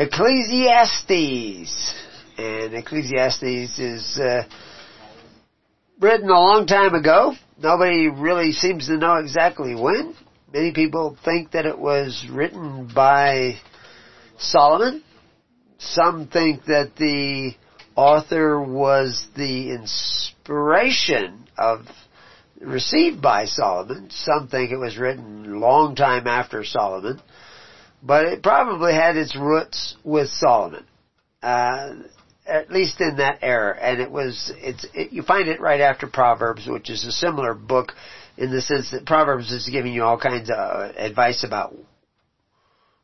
[0.00, 1.94] Ecclesiastes.
[2.38, 4.44] And Ecclesiastes is uh,
[6.00, 7.34] written a long time ago.
[7.62, 10.14] Nobody really seems to know exactly when.
[10.50, 13.56] Many people think that it was written by
[14.38, 15.04] Solomon.
[15.76, 17.52] Some think that the
[17.94, 21.80] author was the inspiration of
[22.58, 24.08] received by Solomon.
[24.10, 27.20] Some think it was written long time after Solomon,
[28.02, 30.84] but it probably had its roots with Solomon,
[31.42, 31.94] uh,
[32.46, 33.76] at least in that era.
[33.80, 37.54] And it was it's it, you find it right after Proverbs, which is a similar
[37.54, 37.92] book
[38.36, 41.74] in the sense that Proverbs is giving you all kinds of advice about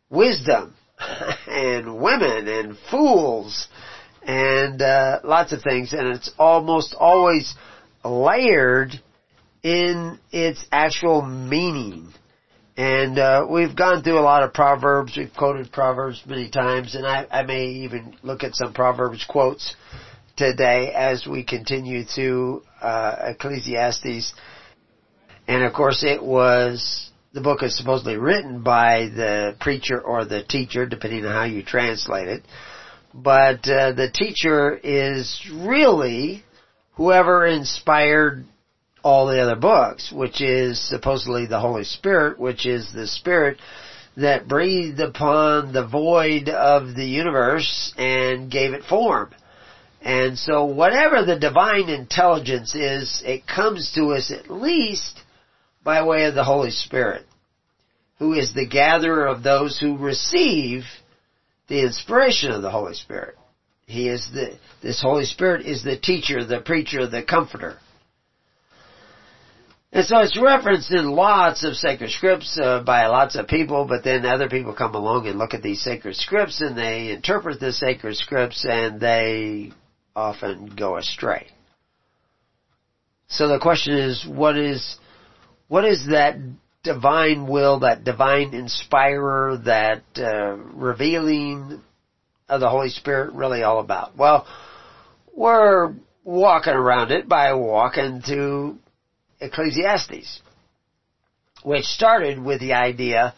[0.09, 0.75] wisdom
[1.47, 3.69] and women and fools
[4.27, 7.55] and uh, lots of things, and it's almost always
[8.05, 8.91] layered
[9.63, 12.13] in its actual meaning.
[12.77, 15.17] And uh, we've gone through a lot of proverbs.
[15.17, 19.75] We've quoted proverbs many times, and I, I may even look at some proverbs quotes
[20.37, 24.35] today as we continue through uh, Ecclesiastes.
[25.49, 30.43] And of course, it was the book is supposedly written by the preacher or the
[30.43, 32.43] teacher, depending on how you translate it.
[33.15, 36.45] But uh, the teacher is really
[36.97, 38.45] whoever inspired
[39.07, 43.57] all the other books, which is supposedly the Holy Spirit, which is the Spirit
[44.17, 49.33] that breathed upon the void of the universe and gave it form.
[50.03, 55.21] And so whatever the divine intelligence is, it comes to us at least
[55.85, 57.25] by way of the Holy Spirit,
[58.19, 60.83] who is the gatherer of those who receive
[61.69, 63.37] the inspiration of the Holy Spirit.
[63.87, 67.79] He is the, this Holy Spirit is the teacher, the preacher, the comforter.
[69.93, 74.03] And so it's referenced in lots of sacred scripts uh, by lots of people, but
[74.05, 77.73] then other people come along and look at these sacred scripts and they interpret the
[77.73, 79.73] sacred scripts and they
[80.15, 81.47] often go astray.
[83.29, 84.97] So the question is, what is,
[85.69, 86.37] what is that
[86.83, 91.81] divine will, that divine inspirer, that uh, revealing
[92.49, 94.17] of the Holy Spirit really all about?
[94.17, 94.47] Well,
[95.35, 98.79] we're walking around it by walking through
[99.41, 100.41] Ecclesiastes,
[101.63, 103.35] which started with the idea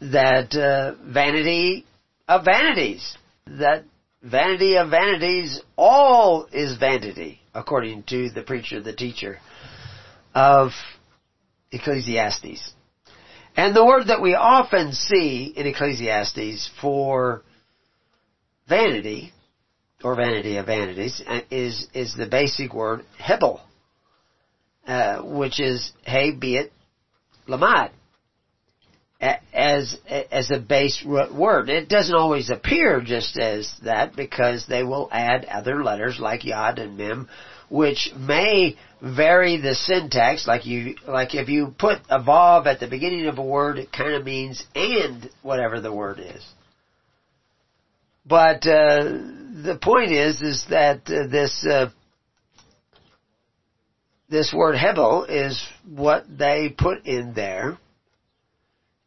[0.00, 1.84] that uh, vanity
[2.28, 3.84] of vanities, that
[4.22, 9.38] vanity of vanities, all is vanity, according to the preacher, the teacher
[10.34, 10.70] of
[11.70, 12.72] Ecclesiastes.
[13.56, 17.42] And the word that we often see in Ecclesiastes for
[18.68, 19.32] vanity,
[20.02, 23.60] or vanity of vanities, uh, is, is the basic word hebel.
[24.86, 26.70] Uh, which is hey be it
[27.48, 27.90] lamad
[29.52, 31.70] as as a base root word.
[31.70, 36.78] It doesn't always appear just as that because they will add other letters like yod
[36.78, 37.28] and mem,
[37.70, 40.46] which may vary the syntax.
[40.46, 43.92] Like you like if you put a vav at the beginning of a word, it
[43.92, 46.44] kind of means and whatever the word is.
[48.26, 51.90] But uh, the point is is that uh, this uh,
[54.34, 57.78] this word Hebel is what they put in there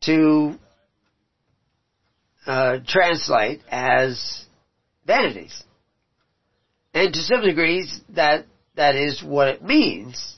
[0.04, 0.54] to
[2.46, 4.46] uh, translate as
[5.06, 5.64] vanities.
[6.94, 8.46] And to some degrees, that
[8.78, 10.38] that is what it means,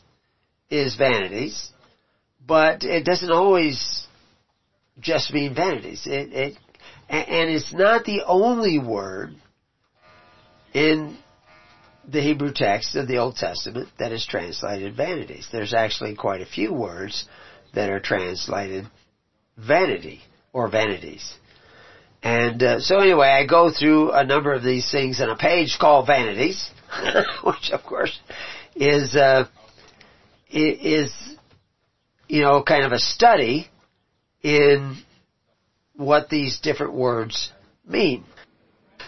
[0.72, 1.70] is vanities.
[2.48, 4.08] But it doesn't always
[5.00, 6.08] just mean vanities.
[6.08, 6.58] It, it
[7.08, 9.36] and it's not the only word
[10.74, 11.16] in
[12.12, 15.48] the Hebrew text of the Old Testament that is translated vanities.
[15.52, 17.28] There's actually quite a few words
[17.74, 18.86] that are translated
[19.58, 20.22] vanity
[20.54, 21.34] or vanities.
[22.22, 25.78] And uh, so anyway, I go through a number of these things in a page
[25.80, 26.70] called Vanities,
[27.44, 28.18] which of course
[28.76, 29.48] is uh,
[30.50, 31.14] is
[32.28, 33.68] you know kind of a study
[34.42, 34.98] in
[35.96, 37.52] what these different words
[37.88, 38.26] mean.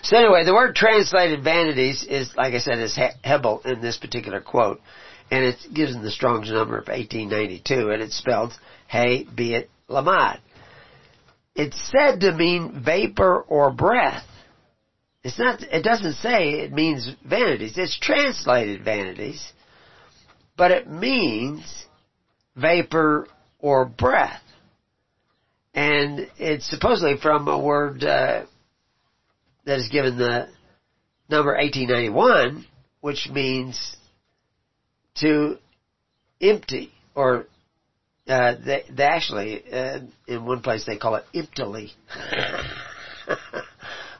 [0.04, 4.42] So anyway, the word translated vanities is, like I said, is Hebel in this particular
[4.42, 4.82] quote.
[5.30, 8.54] And it gives them the Strong's number of 1892, and it's spelled
[8.88, 10.40] Hey, be it Lamad.
[11.56, 14.26] It's said to mean vapor or breath.
[15.24, 17.78] It's not, it doesn't say it means vanities.
[17.78, 19.54] It's translated vanities,
[20.58, 21.64] but it means
[22.56, 23.28] vapor
[23.60, 24.42] or breath.
[25.74, 28.46] And it's supposedly from a word uh,
[29.66, 30.48] that is given the
[31.30, 32.66] number 1891,
[33.00, 33.96] which means
[35.16, 35.58] to
[36.42, 37.46] empty, or
[38.28, 41.92] uh, they, they actually, uh, in one place they call it emptily.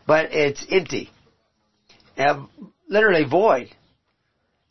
[0.08, 1.10] but it's empty.
[2.18, 2.46] Uh,
[2.90, 3.70] literally void.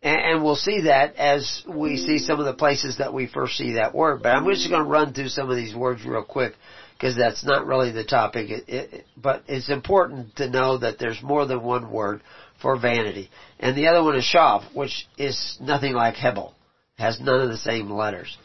[0.02, 3.56] And, and we'll see that as we see some of the places that we first
[3.56, 4.22] see that word.
[4.22, 6.54] But I'm just going to run through some of these words real quick
[7.00, 8.50] because that's not really the topic.
[8.50, 12.20] It, it, but it's important to know that there's more than one word
[12.60, 13.30] for vanity.
[13.58, 16.54] And the other one is shav, which is nothing like Hebel.
[16.98, 18.36] Has none of the same letters.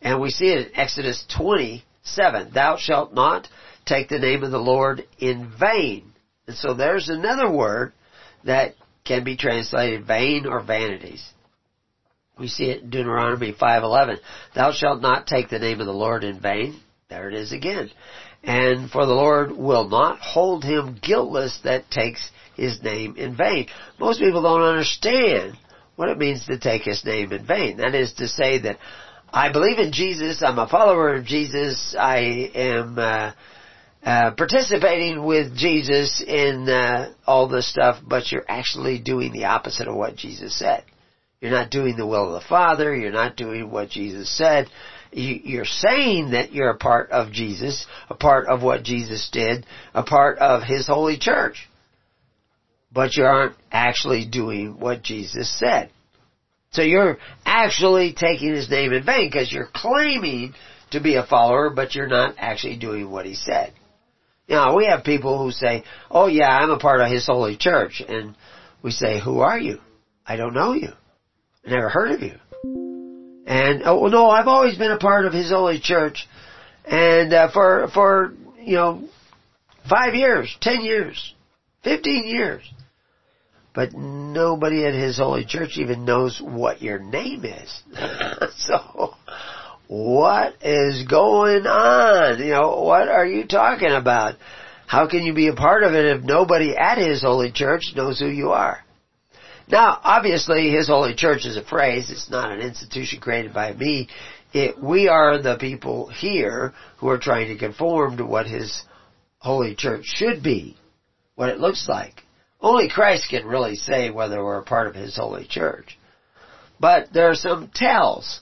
[0.00, 2.52] And we see it in Exodus 27.
[2.54, 3.48] Thou shalt not
[3.84, 6.12] take the name of the Lord in vain.
[6.46, 7.94] And so there's another word
[8.44, 11.24] that can be translated vain or vanities.
[12.38, 14.20] We see it in Deuteronomy 5:11.
[14.54, 16.80] Thou shalt not take the name of the Lord in vain.
[17.14, 17.90] There it is again.
[18.42, 23.68] And for the Lord will not hold him guiltless that takes his name in vain.
[24.00, 25.56] Most people don't understand
[25.94, 27.76] what it means to take his name in vain.
[27.76, 28.78] That is to say that
[29.32, 33.32] I believe in Jesus, I'm a follower of Jesus, I am uh,
[34.04, 39.86] uh, participating with Jesus in uh, all this stuff, but you're actually doing the opposite
[39.86, 40.82] of what Jesus said.
[41.40, 42.94] You're not doing the will of the Father.
[42.94, 44.66] You're not doing what Jesus said.
[45.16, 49.64] You're saying that you're a part of Jesus, a part of what Jesus did,
[49.94, 51.68] a part of His holy church.
[52.92, 55.90] But you aren't actually doing what Jesus said.
[56.70, 60.54] So you're actually taking His name in vain because you're claiming
[60.90, 63.72] to be a follower, but you're not actually doing what He said.
[64.48, 68.02] Now, we have people who say, oh yeah, I'm a part of His holy church.
[68.06, 68.36] And
[68.82, 69.78] we say, who are you?
[70.26, 70.90] I don't know you.
[71.66, 72.34] I never heard of you.
[73.46, 76.26] And, oh no, I've always been a part of His holy church.
[76.84, 79.08] And, uh, for, for, you know,
[79.88, 81.34] five years, ten years,
[81.82, 82.62] fifteen years.
[83.74, 87.82] But nobody at His holy church even knows what your name is.
[88.56, 89.14] so,
[89.88, 92.38] what is going on?
[92.38, 94.36] You know, what are you talking about?
[94.86, 98.20] How can you be a part of it if nobody at His holy church knows
[98.20, 98.83] who you are?
[99.68, 102.10] Now, obviously, His holy church is a phrase.
[102.10, 104.08] It's not an institution created by me.
[104.52, 108.82] It, we are the people here who are trying to conform to what His
[109.38, 110.76] holy church should be,
[111.34, 112.22] what it looks like.
[112.60, 115.98] Only Christ can really say whether we're a part of His holy church.
[116.78, 118.40] But there are some tells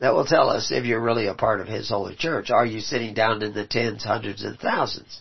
[0.00, 2.50] that will tell us if you're really a part of His holy church.
[2.50, 5.20] Are you sitting down in the tens, hundreds, and thousands?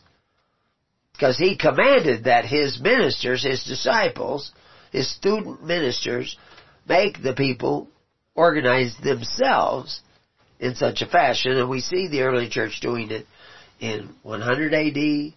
[1.13, 4.51] Because He commanded that His ministers, His disciples,
[4.91, 6.37] His student ministers,
[6.87, 7.87] make the people
[8.35, 10.01] organize themselves
[10.59, 13.25] in such a fashion, and we see the early church doing it
[13.79, 15.33] in 100 AD,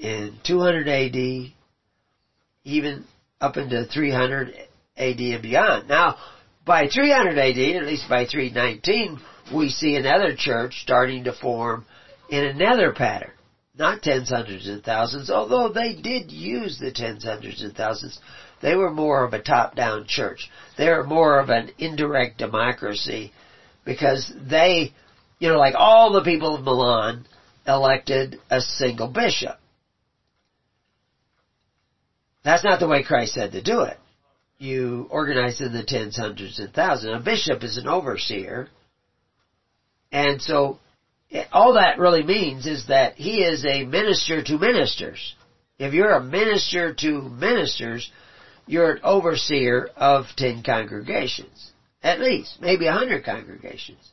[0.00, 1.52] in 200 AD,
[2.64, 3.04] even
[3.40, 4.54] up into 300
[4.96, 5.88] AD and beyond.
[5.88, 6.16] Now,
[6.66, 9.18] by 300 AD, at least by 319,
[9.54, 11.86] we see another church starting to form
[12.28, 13.32] in another pattern.
[13.76, 18.18] Not tens, hundreds, and thousands, although they did use the tens, hundreds, and thousands.
[18.60, 20.50] They were more of a top-down church.
[20.76, 23.32] They were more of an indirect democracy
[23.84, 24.92] because they,
[25.38, 27.26] you know, like all the people of Milan
[27.66, 29.56] elected a single bishop.
[32.44, 33.98] That's not the way Christ said to do it
[34.60, 37.16] you organize in the tens, hundreds, and thousands.
[37.16, 38.68] A bishop is an overseer.
[40.12, 40.78] And so,
[41.50, 45.34] all that really means is that he is a minister to ministers.
[45.78, 48.10] If you're a minister to ministers,
[48.66, 51.72] you're an overseer of ten congregations.
[52.02, 54.12] At least, maybe a hundred congregations.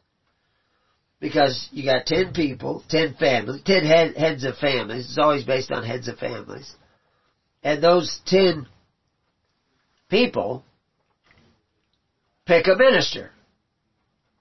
[1.19, 5.05] Because you got ten people, ten families, ten head, heads of families.
[5.09, 6.71] It's always based on heads of families.
[7.63, 8.67] And those ten
[10.09, 10.63] people
[12.45, 13.31] pick a minister.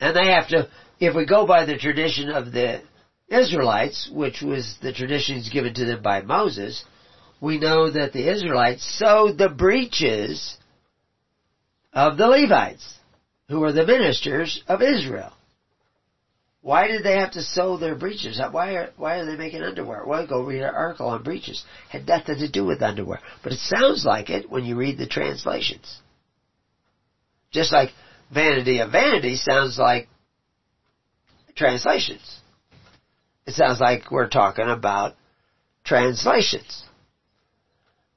[0.00, 0.68] And they have to,
[1.00, 2.82] if we go by the tradition of the
[3.28, 6.84] Israelites, which was the traditions given to them by Moses,
[7.40, 10.56] we know that the Israelites sewed the breeches
[11.92, 12.98] of the Levites,
[13.48, 15.32] who were the ministers of Israel.
[16.62, 18.40] Why did they have to sew their breeches?
[18.50, 20.04] Why are, why are they making underwear?
[20.04, 21.64] Well, go read an article on breeches.
[21.90, 23.20] Had nothing to do with underwear.
[23.44, 26.00] But it sounds like it when you read the translations.
[27.52, 27.90] Just like
[28.34, 30.08] vanity of vanity sounds like
[31.54, 32.40] translations.
[33.46, 35.14] It sounds like we're talking about
[35.84, 36.82] translations.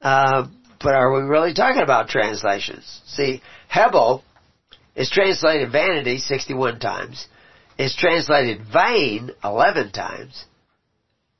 [0.01, 0.47] Uh,
[0.81, 3.01] but are we really talking about translations?
[3.07, 4.23] See, Hebel
[4.95, 7.27] is translated vanity 61 times.
[7.77, 10.45] It's translated vain 11 times.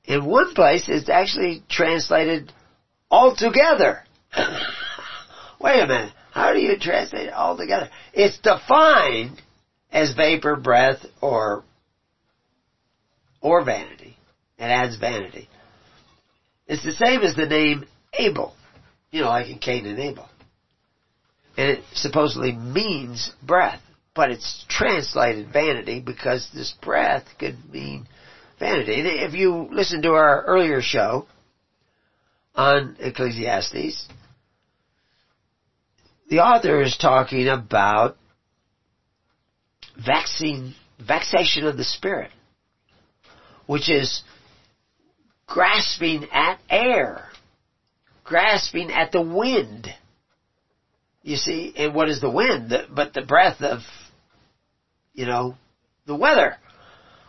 [0.05, 2.51] In one place, it's actually translated
[3.11, 4.03] altogether.
[5.59, 6.13] Wait a minute.
[6.31, 7.89] How do you translate it altogether?
[8.13, 9.41] It's defined
[9.91, 11.63] as vapor, breath, or
[13.41, 14.17] or vanity.
[14.57, 15.49] It adds vanity.
[16.67, 18.55] It's the same as the name Abel.
[19.11, 20.29] You know, like in Cain and Abel.
[21.57, 23.81] And it supposedly means breath,
[24.15, 28.07] but it's translated vanity because this breath could mean
[28.59, 28.93] vanity.
[28.95, 31.25] If you listen to our earlier show
[32.55, 34.07] on Ecclesiastes,
[36.29, 38.15] the author is talking about
[39.97, 42.31] vexing, vexation of the spirit,
[43.65, 44.23] which is
[45.47, 47.28] grasping at air,
[48.29, 49.87] grasping at the wind.
[51.23, 52.71] You see, and what is the wind?
[52.95, 53.79] But the breath of,
[55.13, 55.55] you know,
[56.05, 56.55] the weather.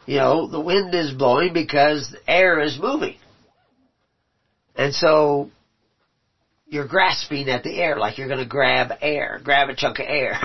[0.06, 3.16] You know, the wind is blowing because air is moving.
[4.76, 5.50] And so,
[6.66, 10.38] you're grasping at the air like you're gonna grab air, grab a chunk of air.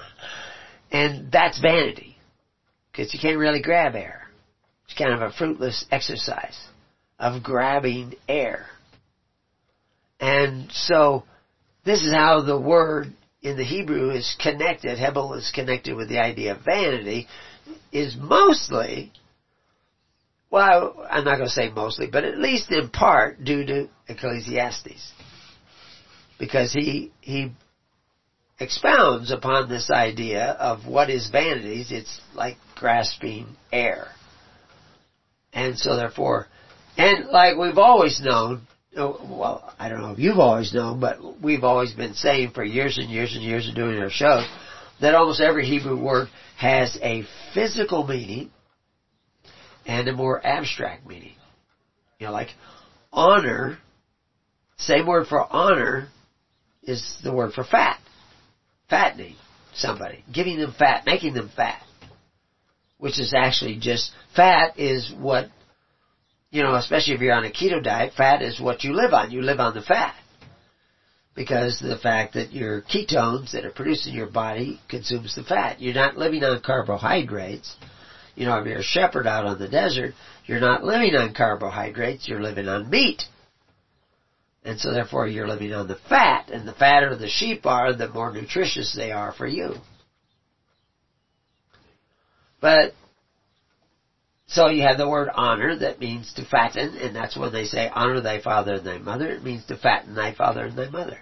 [0.90, 2.16] and that's vanity.
[2.94, 4.28] Cause you can't really grab air.
[4.86, 6.58] It's kind of a fruitless exercise
[7.18, 8.66] of grabbing air.
[10.20, 11.24] And so,
[11.84, 16.18] this is how the word in the Hebrew is connected, Hebel is connected with the
[16.18, 17.28] idea of vanity,
[17.92, 19.12] is mostly,
[20.50, 25.12] well, I'm not going to say mostly, but at least in part due to Ecclesiastes.
[26.38, 27.52] Because he, he
[28.60, 31.90] expounds upon this idea of what is vanities.
[31.90, 34.08] It's like grasping air.
[35.52, 36.46] And so therefore,
[36.96, 38.62] and like we've always known,
[38.96, 42.64] Oh, well, I don't know if you've always known, but we've always been saying for
[42.64, 44.46] years and years and years of doing our shows
[45.00, 48.50] that almost every Hebrew word has a physical meaning
[49.86, 51.34] and a more abstract meaning.
[52.18, 52.48] You know, like
[53.12, 53.78] honor,
[54.78, 56.08] same word for honor
[56.82, 58.00] is the word for fat.
[58.88, 59.36] Fattening
[59.74, 61.82] somebody, giving them fat, making them fat.
[62.96, 65.50] Which is actually just, fat is what
[66.50, 69.30] you know, especially if you're on a keto diet, fat is what you live on.
[69.30, 70.14] You live on the fat.
[71.34, 75.80] Because the fact that your ketones that are produced in your body consumes the fat.
[75.80, 77.76] You're not living on carbohydrates.
[78.34, 80.14] You know, if you're a shepherd out on the desert,
[80.46, 83.22] you're not living on carbohydrates, you're living on meat.
[84.64, 88.08] And so therefore you're living on the fat, and the fatter the sheep are, the
[88.08, 89.74] more nutritious they are for you.
[92.60, 92.94] But
[94.48, 97.90] so you have the word honor that means to fatten, and that's when they say
[97.92, 99.28] honor thy father and thy mother.
[99.28, 101.18] It means to fatten thy father and thy mother.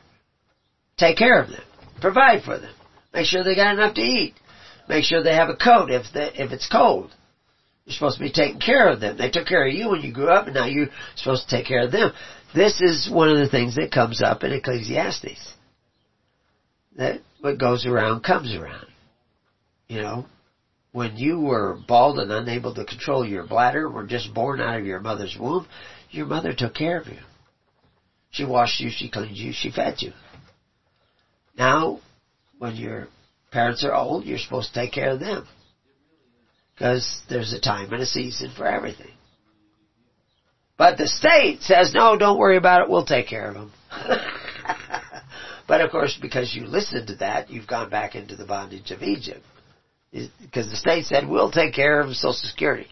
[0.97, 1.63] Take care of them.
[2.01, 2.73] Provide for them.
[3.13, 4.35] Make sure they got enough to eat.
[4.89, 7.11] Make sure they have a coat if the, if it's cold.
[7.85, 9.19] You're supposed to be taking care of them.
[9.19, 11.67] They took care of you when you grew up, and now you're supposed to take
[11.67, 12.13] care of them.
[12.55, 15.55] This is one of the things that comes up in Ecclesiastes.
[16.97, 18.87] That what goes around comes around.
[19.89, 20.27] You know,
[20.97, 24.87] when you were bald and unable to control your bladder, were just born out of
[24.87, 25.69] your mother's womb,
[26.11, 27.19] your mother took care of you.
[28.31, 30.15] She washed you, she cleaned you, she fed you.
[31.59, 32.01] Now,
[32.57, 33.09] when your
[33.51, 35.47] parents are old, you're supposed to take care of them.
[36.75, 39.13] Because there's a time and a season for everything.
[40.79, 43.73] But the state says, no, don't worry about it, we'll take care of them.
[45.69, 49.03] but of course, because you listened to that, you've gone back into the bondage of
[49.03, 49.45] Egypt
[50.41, 52.89] because the state said, we'll take care of Social Security.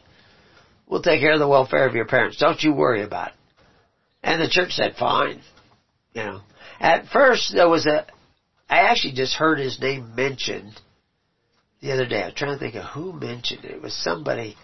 [0.87, 2.37] We'll take care of the welfare of your parents.
[2.39, 3.35] Don't you worry about it.
[4.23, 5.41] And the church said, fine.
[6.13, 6.41] You know.
[6.81, 8.07] At first, there was a,
[8.69, 10.73] I actually just heard his name mentioned
[11.81, 12.23] the other day.
[12.23, 13.73] I was trying to think of who mentioned it.
[13.73, 14.57] It was somebody,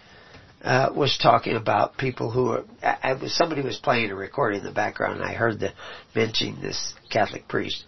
[0.63, 4.65] uh, was talking about people who were, I was, somebody was playing a recording in
[4.65, 5.71] the background and I heard the,
[6.15, 7.85] mentioning this Catholic priest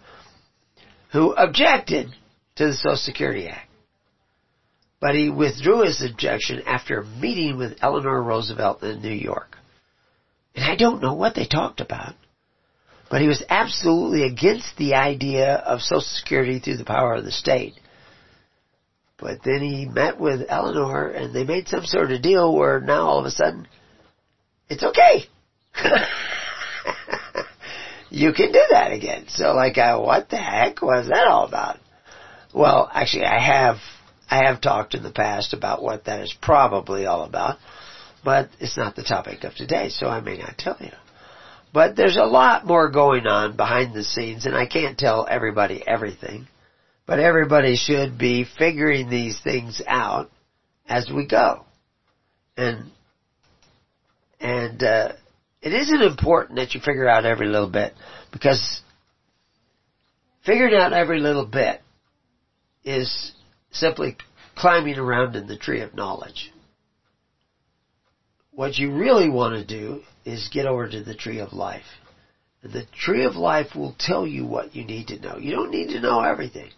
[1.12, 2.08] who objected
[2.56, 3.63] to the Social Security Act
[5.04, 9.58] but he withdrew his objection after a meeting with Eleanor Roosevelt in New York.
[10.54, 12.14] And I don't know what they talked about,
[13.10, 17.32] but he was absolutely against the idea of Social Security through the power of the
[17.32, 17.74] state.
[19.18, 23.02] But then he met with Eleanor and they made some sort of deal where now
[23.02, 23.68] all of a sudden,
[24.70, 25.24] it's okay.
[28.08, 29.26] you can do that again.
[29.28, 31.78] So like, uh, what the heck was that all about?
[32.54, 33.76] Well, actually I have
[34.30, 37.58] I have talked in the past about what that is probably all about,
[38.24, 40.92] but it's not the topic of today, so I may not tell you.
[41.72, 45.82] But there's a lot more going on behind the scenes and I can't tell everybody
[45.86, 46.46] everything.
[47.06, 50.30] But everybody should be figuring these things out
[50.88, 51.64] as we go.
[52.56, 52.90] And,
[54.40, 55.12] and, uh,
[55.60, 57.94] it isn't important that you figure out every little bit
[58.32, 58.82] because
[60.44, 61.80] figuring out every little bit
[62.84, 63.32] is
[63.74, 64.16] simply
[64.56, 66.50] climbing around in the tree of knowledge.
[68.52, 71.84] What you really want to do is get over to the tree of life.
[72.62, 75.36] The tree of life will tell you what you need to know.
[75.36, 76.70] You don't need to know everything.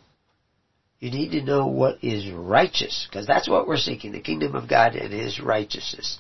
[0.99, 4.69] You need to know what is righteous, because that's what we're seeking, the kingdom of
[4.69, 6.19] God and His righteousness.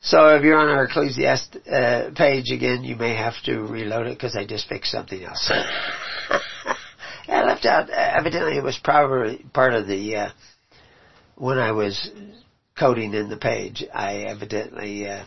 [0.00, 4.18] So if you're on our Ecclesiastes uh, page again, you may have to reload it
[4.18, 5.50] because I just fixed something else.
[7.42, 10.28] I left out, evidently it was probably part of the, uh,
[11.34, 12.10] when I was
[12.78, 15.24] coding in the page, I evidently uh,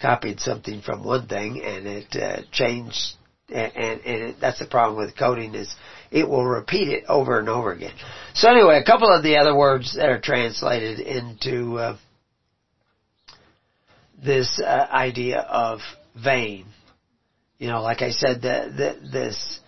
[0.00, 3.14] copied something from one thing and it uh, changed
[3.48, 5.74] and, and, it, that's the problem with coding is
[6.10, 7.94] it will repeat it over and over again.
[8.34, 11.96] So anyway, a couple of the other words that are translated into uh,
[14.24, 15.80] this uh, idea of
[16.22, 16.66] vain.
[17.58, 19.60] You know, like I said, the, the, this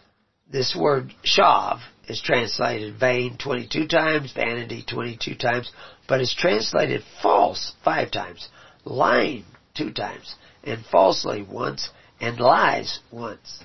[0.50, 5.70] this word shav is translated vain 22 times, vanity 22 times,
[6.08, 8.48] but it's translated false five times,
[8.84, 13.64] lying two times, and falsely once, and lies once.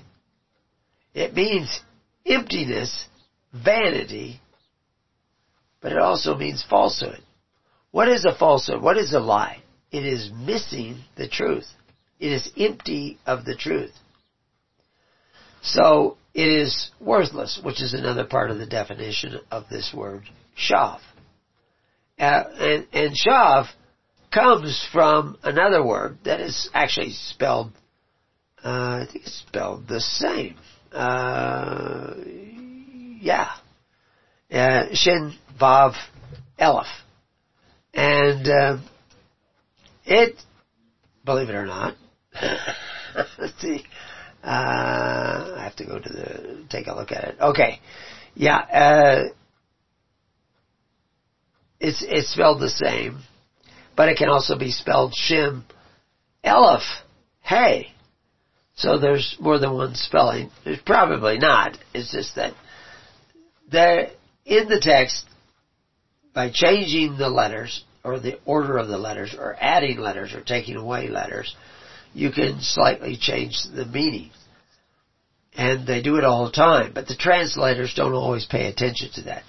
[1.14, 1.80] It means
[2.26, 3.06] emptiness,
[3.52, 4.40] vanity,
[5.80, 7.20] but it also means falsehood.
[7.90, 8.82] What is a falsehood?
[8.82, 9.62] What is a lie?
[9.90, 11.66] It is missing the truth.
[12.18, 13.92] It is empty of the truth.
[15.60, 20.24] So it is worthless, which is another part of the definition of this word
[20.56, 21.00] shav.
[22.18, 23.66] Uh, and, and shav
[24.32, 27.72] comes from another word that is actually spelled,
[28.64, 30.56] uh, I think it's spelled the same.
[30.90, 32.14] Uh,
[33.20, 33.50] yeah.
[34.50, 35.94] Uh, Shin Vav
[36.58, 36.86] Aleph.
[37.94, 38.78] And, uh,
[40.06, 40.36] it,
[41.24, 41.94] believe it or not,
[43.58, 43.84] see,
[44.44, 47.36] uh, I have to go to the, take a look at it.
[47.40, 47.80] Okay.
[48.34, 49.28] Yeah, uh,
[51.80, 53.20] it's, it's spelled the same,
[53.96, 55.64] but it can also be spelled Shin
[56.44, 56.82] Aleph,
[57.42, 57.88] hey.
[58.74, 60.50] So there's more than one spelling.
[60.64, 61.78] There's probably not.
[61.94, 62.54] It's just that
[63.70, 64.10] there,
[64.44, 65.26] in the text,
[66.34, 70.76] by changing the letters, or the order of the letters, or adding letters, or taking
[70.76, 71.54] away letters,
[72.14, 74.30] you can slightly change the meaning.
[75.54, 79.22] And they do it all the time, but the translators don't always pay attention to
[79.22, 79.42] that.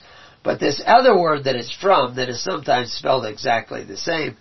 [0.44, 4.36] But this other word that it's from, that is sometimes spelled exactly the same,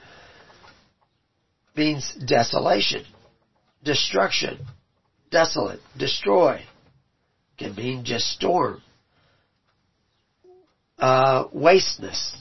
[1.77, 3.05] means desolation,
[3.85, 4.67] destruction,
[5.31, 6.63] desolate, destroy.
[7.59, 8.83] Can mean just storm,
[10.99, 12.37] uh, wasteness,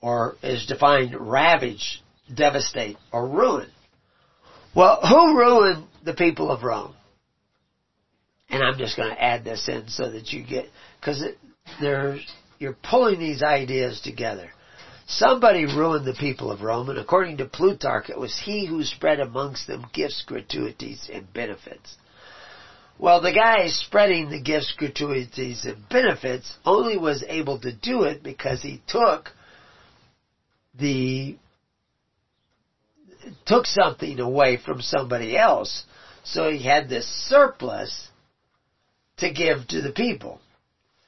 [0.00, 2.02] or is defined ravage,
[2.34, 3.68] devastate, or ruin.
[4.78, 6.94] Well, who ruined the people of Rome?
[8.48, 10.66] And I'm just going to add this in so that you get,
[11.00, 11.20] because
[11.80, 14.50] you're pulling these ideas together.
[15.08, 19.18] Somebody ruined the people of Rome, and according to Plutarch, it was he who spread
[19.18, 21.96] amongst them gifts, gratuities, and benefits.
[23.00, 28.22] Well, the guy spreading the gifts, gratuities, and benefits only was able to do it
[28.22, 29.30] because he took
[30.78, 31.36] the
[33.46, 35.84] took something away from somebody else.
[36.24, 38.08] So he had this surplus
[39.18, 40.40] to give to the people.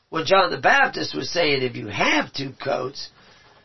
[0.09, 3.11] When John the Baptist was saying if you have two coats,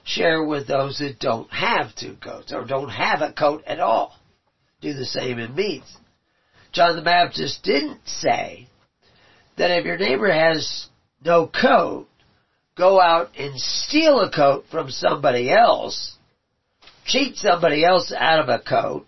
[0.03, 4.15] share with those that don't have two coats or don't have a coat at all.
[4.81, 5.97] Do the same in meats.
[6.71, 8.67] John the Baptist didn't say
[9.57, 10.87] that if your neighbor has
[11.23, 12.07] no coat,
[12.77, 16.14] go out and steal a coat from somebody else,
[17.05, 19.05] cheat somebody else out of a coat,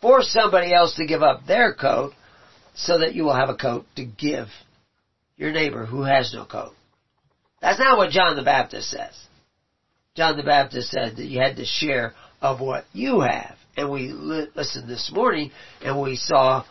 [0.00, 2.12] force somebody else to give up their coat
[2.74, 4.48] so that you will have a coat to give
[5.36, 6.72] your neighbor who has no coat.
[7.60, 9.14] That's not what John the Baptist says.
[10.14, 13.56] John the Baptist said that you had to share of what you have.
[13.76, 16.64] And we li- listened this morning and we saw,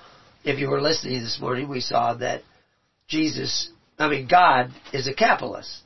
[0.44, 2.44] if you were listening this morning, we saw that
[3.08, 5.82] Jesus, I mean God is a capitalist.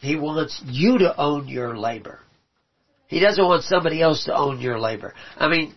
[0.00, 2.20] He wants you to own your labor.
[3.12, 5.14] He doesn't want somebody else to own your labor.
[5.36, 5.74] I mean,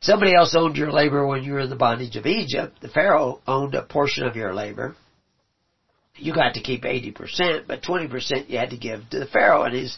[0.00, 2.80] somebody else owned your labor when you were in the bondage of Egypt.
[2.80, 4.96] The Pharaoh owned a portion of your labor
[6.18, 9.74] you got to keep 80%, but 20% you had to give to the Pharaoh and
[9.74, 9.96] his,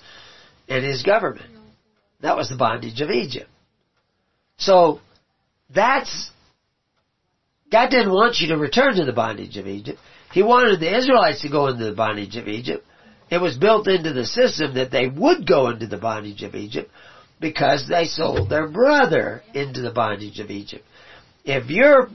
[0.68, 1.50] and his government.
[2.20, 3.48] That was the bondage of Egypt.
[4.58, 5.00] So,
[5.74, 6.30] that's,
[7.72, 9.98] God didn't want you to return to the bondage of Egypt.
[10.32, 12.84] He wanted the Israelites to go into the bondage of Egypt.
[13.30, 16.90] It was built into the system that they would go into the bondage of Egypt
[17.40, 20.84] because they sold their brother into the bondage of Egypt.
[21.44, 22.10] If you're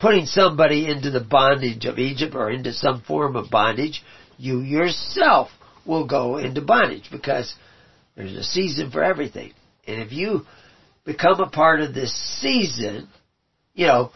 [0.00, 4.02] putting somebody into the bondage of Egypt or into some form of bondage,
[4.38, 5.50] you yourself
[5.84, 7.54] will go into bondage because
[8.16, 9.52] there's a season for everything.
[9.86, 10.46] And if you
[11.04, 13.08] become a part of this season,
[13.74, 14.12] you know,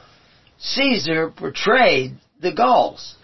[0.59, 3.17] Caesar portrayed the Gauls.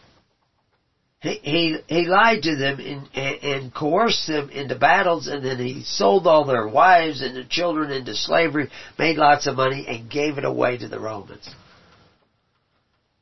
[1.20, 5.82] He, he, lied to them and, and, and coerced them into battles and then he
[5.82, 10.38] sold all their wives and their children into slavery, made lots of money and gave
[10.38, 11.48] it away to the Romans.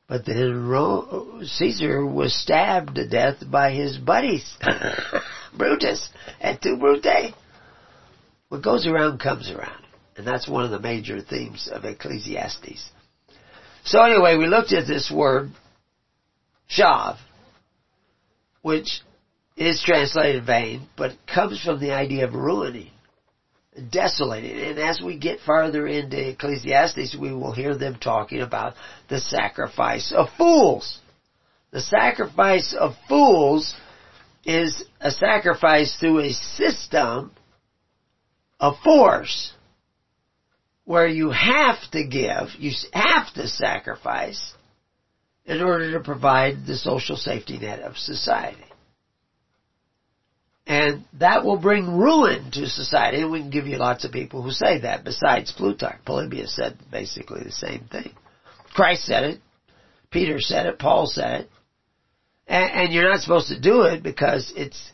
[0.07, 4.57] But then Ro- Caesar was stabbed to death by his buddies,
[5.57, 6.07] Brutus
[6.39, 7.33] and two Brute.
[8.49, 9.83] What goes around comes around.
[10.15, 12.89] And that's one of the major themes of Ecclesiastes.
[13.85, 15.51] So anyway, we looked at this word,
[16.69, 17.17] shav,
[18.67, 19.01] which
[19.55, 22.91] is translated vain, but comes from the idea of ruining,
[23.93, 24.59] desolating.
[24.59, 28.73] And as we get farther into Ecclesiastes, we will hear them talking about
[29.07, 30.99] the sacrifice of fools.
[31.71, 33.73] The sacrifice of fools
[34.43, 37.31] is a sacrifice through a system
[38.59, 39.53] of force
[40.83, 44.56] where you have to give, you have to sacrifice
[45.47, 48.63] in order to provide the social safety net of society.
[50.67, 54.41] And that will bring ruin to society, and we can give you lots of people
[54.41, 56.03] who say that, besides Plutarch.
[56.05, 58.11] Polybius said basically the same thing.
[58.73, 59.41] Christ said it,
[60.11, 61.49] Peter said it, Paul said it,
[62.47, 64.91] and, and you're not supposed to do it because it's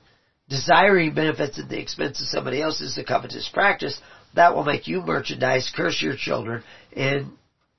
[0.48, 4.00] desiring benefits at the expense of somebody else is a covetous practice.
[4.36, 6.64] That will make you merchandise, curse your children,
[6.96, 7.32] and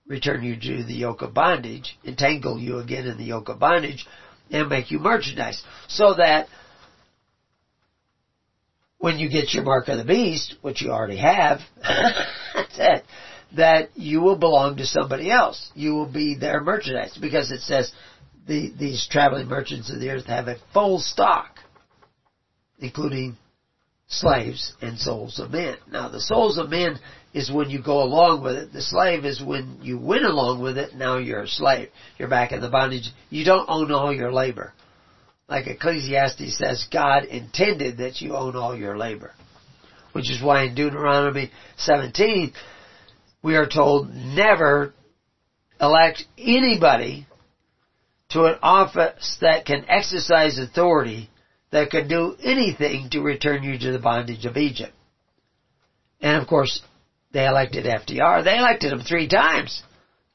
[0.07, 4.07] return you to the yoke of bondage, entangle you again in the yoke of bondage,
[4.51, 5.63] and make you merchandise.
[5.89, 6.49] So that
[8.99, 13.05] when you get your mark of the beast, which you already have, that's it,
[13.57, 15.71] that you will belong to somebody else.
[15.75, 17.93] You will be their merchandise because it says
[18.47, 21.59] the, these traveling merchants of the earth have a full stock,
[22.79, 23.37] including
[24.07, 25.77] slaves and souls of men.
[25.91, 26.99] Now the souls of men
[27.35, 28.73] is when you go along with it.
[28.73, 31.89] The slave is when you went along with it, now you're a slave.
[32.17, 33.11] You're back in the bondage.
[33.29, 34.73] You don't own all your labor.
[35.49, 39.33] Like Ecclesiastes says, God intended that you own all your labor.
[40.13, 42.53] Which is why in Deuteronomy 17,
[43.43, 44.95] we are told never
[45.81, 47.27] elect anybody
[48.31, 51.31] to an office that can exercise authority
[51.73, 54.93] that could do anything to return you to the bondage of Egypt.
[56.21, 56.81] And of course,
[57.35, 58.45] they elected FDR.
[58.45, 59.83] They elected him three times.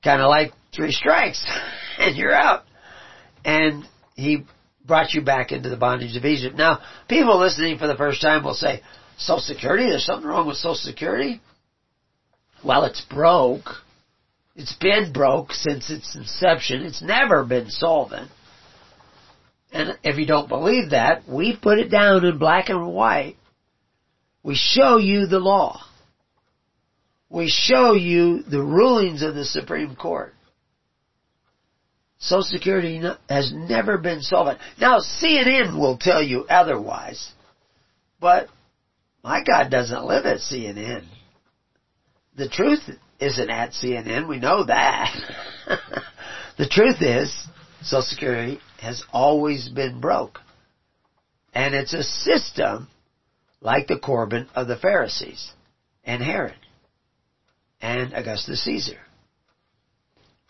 [0.04, 1.44] Kind of like three strikes
[1.98, 2.66] and you're out.
[3.44, 3.86] And
[4.16, 4.46] he
[4.86, 6.58] brought you back into the bondage of Egypt.
[6.58, 8.82] Now, people listening for the first time will say,
[9.18, 9.86] Social Security?
[9.86, 11.42] There's something wrong with Social Security?
[12.64, 13.70] Well, it's broke.
[14.56, 16.84] It's been broke since its inception.
[16.84, 18.30] It's never been solvent.
[19.72, 23.38] And if you don't believe that, we put it down in black and white.
[24.44, 25.82] We show you the law.
[27.30, 30.34] We show you the rulings of the Supreme Court.
[32.18, 34.60] Social Security has never been solvent.
[34.80, 37.32] Now CNN will tell you otherwise,
[38.20, 38.50] but
[39.24, 41.06] my God doesn't live at CNN.
[42.36, 42.82] The truth
[43.20, 45.14] isn't at CNN, we know that.
[46.58, 47.34] the truth is,
[47.82, 50.40] Social Security has always been broke.
[51.54, 52.88] And it's a system
[53.62, 55.52] like the Corban of the Pharisees
[56.04, 56.56] and Herod
[57.82, 58.98] and Augustus Caesar.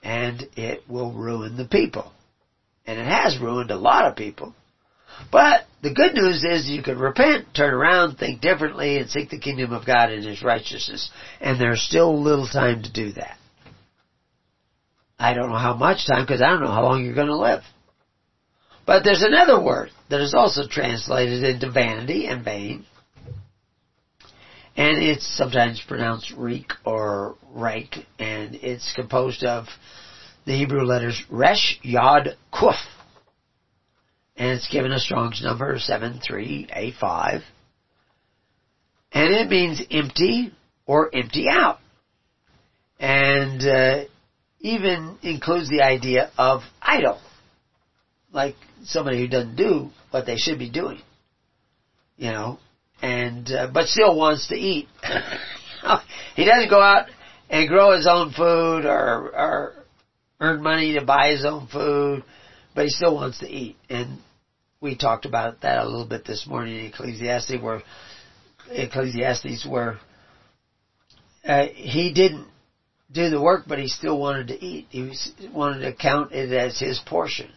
[0.01, 2.11] And it will ruin the people.
[2.85, 4.55] And it has ruined a lot of people.
[5.31, 9.39] But the good news is you can repent, turn around, think differently, and seek the
[9.39, 11.09] kingdom of God and His righteousness.
[11.41, 13.37] And there's still little time to do that.
[15.19, 17.35] I don't know how much time because I don't know how long you're going to
[17.35, 17.63] live.
[18.85, 22.85] But there's another word that is also translated into vanity and vain.
[24.79, 29.65] And it's sometimes pronounced reek or rake, and it's composed of
[30.45, 32.77] the Hebrew letters resh, yod, kuf.
[34.37, 37.41] And it's given a Strong's number 73A5.
[39.11, 40.53] And it means empty
[40.85, 41.79] or empty out.
[43.01, 44.05] And uh,
[44.61, 47.19] even includes the idea of idle.
[48.31, 51.01] Like somebody who doesn't do what they should be doing,
[52.15, 52.59] you know,
[53.01, 54.87] and uh, but still wants to eat.
[56.35, 57.07] he doesn't go out
[57.49, 59.73] and grow his own food or, or
[60.39, 62.23] earn money to buy his own food,
[62.75, 63.75] but he still wants to eat.
[63.89, 64.19] And
[64.81, 67.81] we talked about that a little bit this morning in Ecclesiastes where,
[68.69, 69.99] Ecclesiastes where,
[71.45, 72.47] uh, he didn't
[73.11, 74.87] do the work, but he still wanted to eat.
[74.89, 77.49] He was, wanted to count it as his portion.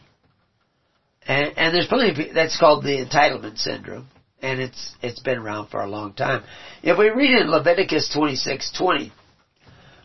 [1.27, 4.09] And, and there's plenty of that's called the entitlement syndrome.
[4.43, 6.43] And it's, it's been around for a long time.
[6.83, 9.13] If we read in Leviticus 26:20,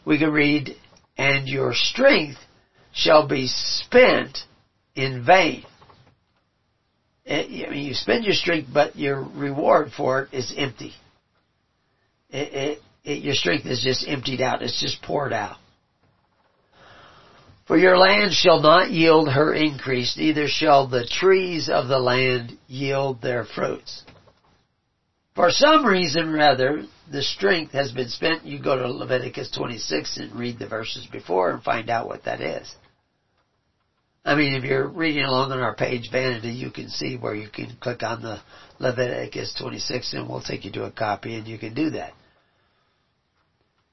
[0.06, 0.76] we can read,
[1.18, 2.38] and your strength
[2.94, 4.38] shall be spent
[4.96, 5.66] in vain.
[7.26, 10.94] It, I mean, you spend your strength, but your reward for it is empty.
[12.30, 14.62] It, it, your strength is just emptied out.
[14.62, 15.58] It's just poured out.
[17.68, 22.58] For your land shall not yield her increase, neither shall the trees of the land
[22.68, 24.04] yield their fruits.
[25.38, 28.44] For some reason rather, the strength has been spent.
[28.44, 32.42] You go to Leviticus 26 and read the verses before and find out what that
[32.42, 32.76] is.
[34.26, 37.50] I mean, if you're reading along on our page Vanity, you can see where you
[37.50, 38.42] can click on the
[38.80, 42.14] Leviticus 26 and we'll take you to a copy and you can do that.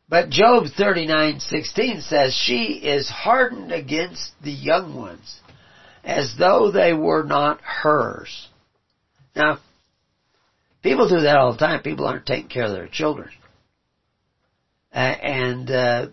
[0.08, 5.40] But Job 39:16 says, "She is hardened against the young ones,
[6.02, 8.48] as though they were not hers."
[9.36, 9.58] Now,
[10.84, 11.82] people do that all the time.
[11.82, 13.30] People aren't taking care of their children,
[14.94, 16.06] uh, and uh,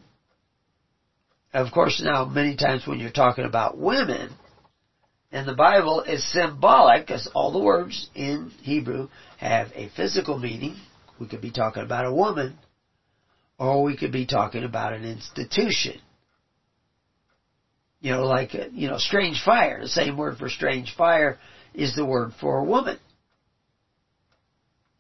[1.54, 4.32] of course, now many times when you're talking about women,
[5.32, 10.78] and the Bible is symbolic, because all the words in Hebrew have a physical meaning.
[11.20, 12.58] We could be talking about a woman,
[13.60, 16.02] or we could be talking about an institution.
[18.00, 19.82] You know, like, you know, strange fire.
[19.82, 21.38] The same word for strange fire
[21.76, 22.98] is the word for a woman.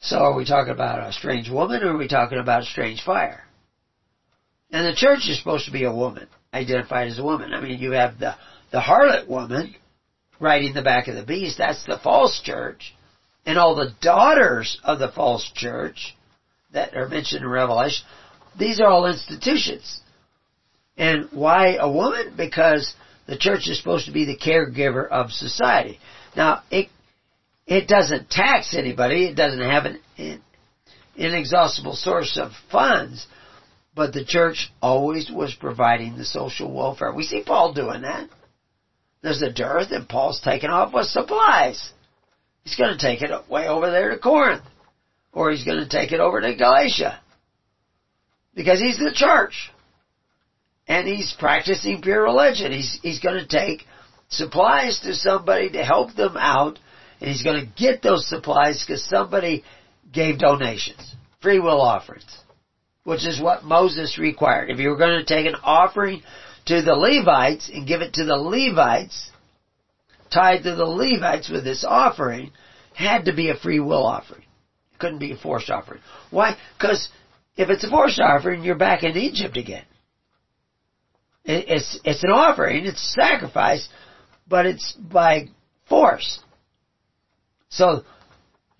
[0.01, 3.43] So are we talking about a strange woman or are we talking about strange fire?
[4.71, 7.53] And the church is supposed to be a woman identified as a woman.
[7.53, 8.35] I mean, you have the,
[8.71, 9.75] the harlot woman
[10.39, 11.59] riding the back of the beast.
[11.59, 12.95] That's the false church.
[13.45, 16.15] And all the daughters of the false church
[16.73, 18.05] that are mentioned in Revelation,
[18.57, 20.01] these are all institutions.
[20.97, 22.33] And why a woman?
[22.35, 22.93] Because
[23.27, 25.99] the church is supposed to be the caregiver of society.
[26.35, 26.89] Now, it,
[27.71, 29.25] it doesn't tax anybody.
[29.25, 30.41] It doesn't have an
[31.15, 33.25] inexhaustible source of funds
[33.93, 37.13] but the church always was providing the social welfare.
[37.13, 38.29] We see Paul doing that.
[39.21, 41.91] There's a dearth and Paul's taking off with supplies.
[42.63, 44.63] He's going to take it way over there to Corinth.
[45.33, 47.19] Or he's going to take it over to Galatia.
[48.55, 49.71] Because he's the church.
[50.87, 52.71] And he's practicing pure religion.
[52.71, 53.85] He's, he's going to take
[54.29, 56.79] supplies to somebody to help them out.
[57.21, 59.63] And he's going to get those supplies because somebody
[60.11, 61.15] gave donations.
[61.41, 62.41] Free will offerings
[63.03, 64.69] which is what Moses required.
[64.69, 66.21] If you were going to take an offering
[66.67, 69.31] to the Levites and give it to the Levites,
[70.31, 72.51] tied to the Levites with this offering,
[72.93, 74.43] had to be a free will offering.
[74.93, 76.01] It couldn't be a forced offering.
[76.29, 76.57] Why?
[76.77, 77.09] Because
[77.55, 79.85] if it's a forced offering, you're back in Egypt again.
[81.43, 83.89] It's, it's an offering, it's sacrifice,
[84.47, 85.47] but it's by
[85.89, 86.39] force.
[87.71, 88.03] So,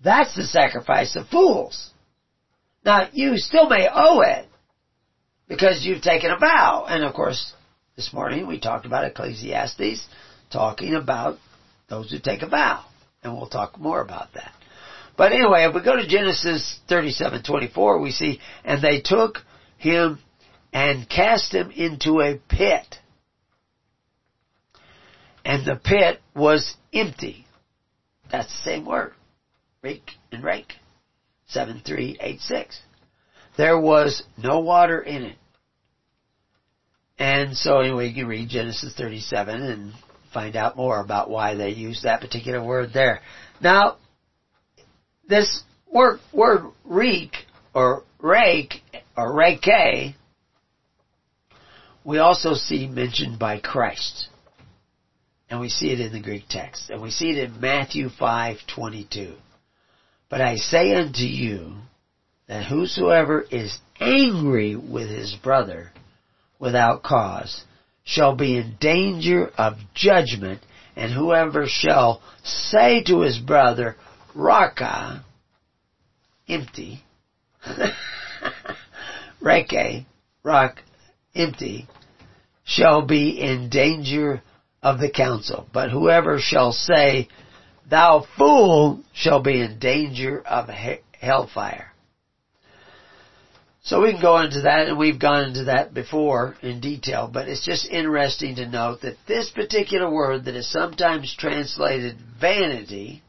[0.02, 1.90] that's the sacrifice of fools.
[2.84, 4.46] Now, you still may owe it
[5.48, 6.86] because you've taken a vow.
[6.88, 7.52] And of course,
[7.96, 10.06] this morning we talked about Ecclesiastes
[10.50, 11.38] talking about
[11.88, 12.84] those who take a vow.
[13.22, 14.52] And we'll talk more about that.
[15.16, 19.38] But anyway, if we go to Genesis 37:24, we see, and they took
[19.76, 20.18] him
[20.72, 22.98] and cast him into a pit.
[25.44, 27.46] And the pit was empty.
[28.32, 29.12] That's the same word.
[29.82, 30.72] Rake and rake.
[31.48, 32.80] 7386.
[33.58, 35.36] There was no water in it.
[37.18, 39.92] And so anyway, you can read Genesis 37 and
[40.32, 43.20] find out more about why they use that particular word there.
[43.60, 43.98] Now,
[45.28, 47.32] this word, word reek
[47.74, 48.82] or rake
[49.16, 49.68] or rake,
[52.04, 54.28] we also see mentioned by Christ.
[55.52, 56.88] And we see it in the Greek text.
[56.88, 59.34] And we see it in Matthew 5:22.
[60.30, 61.74] But I say unto you
[62.46, 65.92] that whosoever is angry with his brother
[66.58, 67.64] without cause
[68.02, 70.62] shall be in danger of judgment,
[70.96, 73.96] and whoever shall say to his brother,
[74.34, 75.22] Raca,
[76.48, 77.04] empty,
[79.42, 80.06] Reke,
[80.42, 80.82] rock,
[81.34, 81.86] empty,
[82.64, 84.40] shall be in danger
[84.82, 85.66] of the council.
[85.72, 87.28] But whoever shall say,
[87.88, 90.68] thou fool shall be in danger of
[91.20, 91.92] hellfire.
[93.84, 97.48] So we can go into that, and we've gone into that before in detail, but
[97.48, 103.22] it's just interesting to note that this particular word that is sometimes translated vanity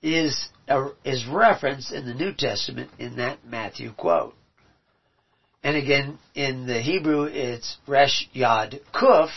[0.00, 4.34] is uh, is referenced in the New Testament in that Matthew quote.
[5.64, 9.30] And again, in the Hebrew, it's resh yod kuf,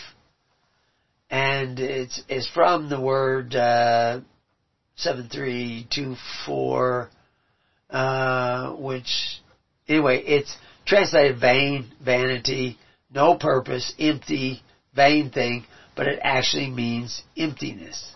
[1.30, 4.20] and it's it's from the word uh,
[4.96, 7.08] seven three two four,
[7.88, 9.40] uh, which
[9.88, 12.76] anyway, it's translated vain, vanity,
[13.10, 14.60] no purpose, empty,
[14.94, 15.64] vain thing,
[15.96, 18.14] but it actually means emptiness.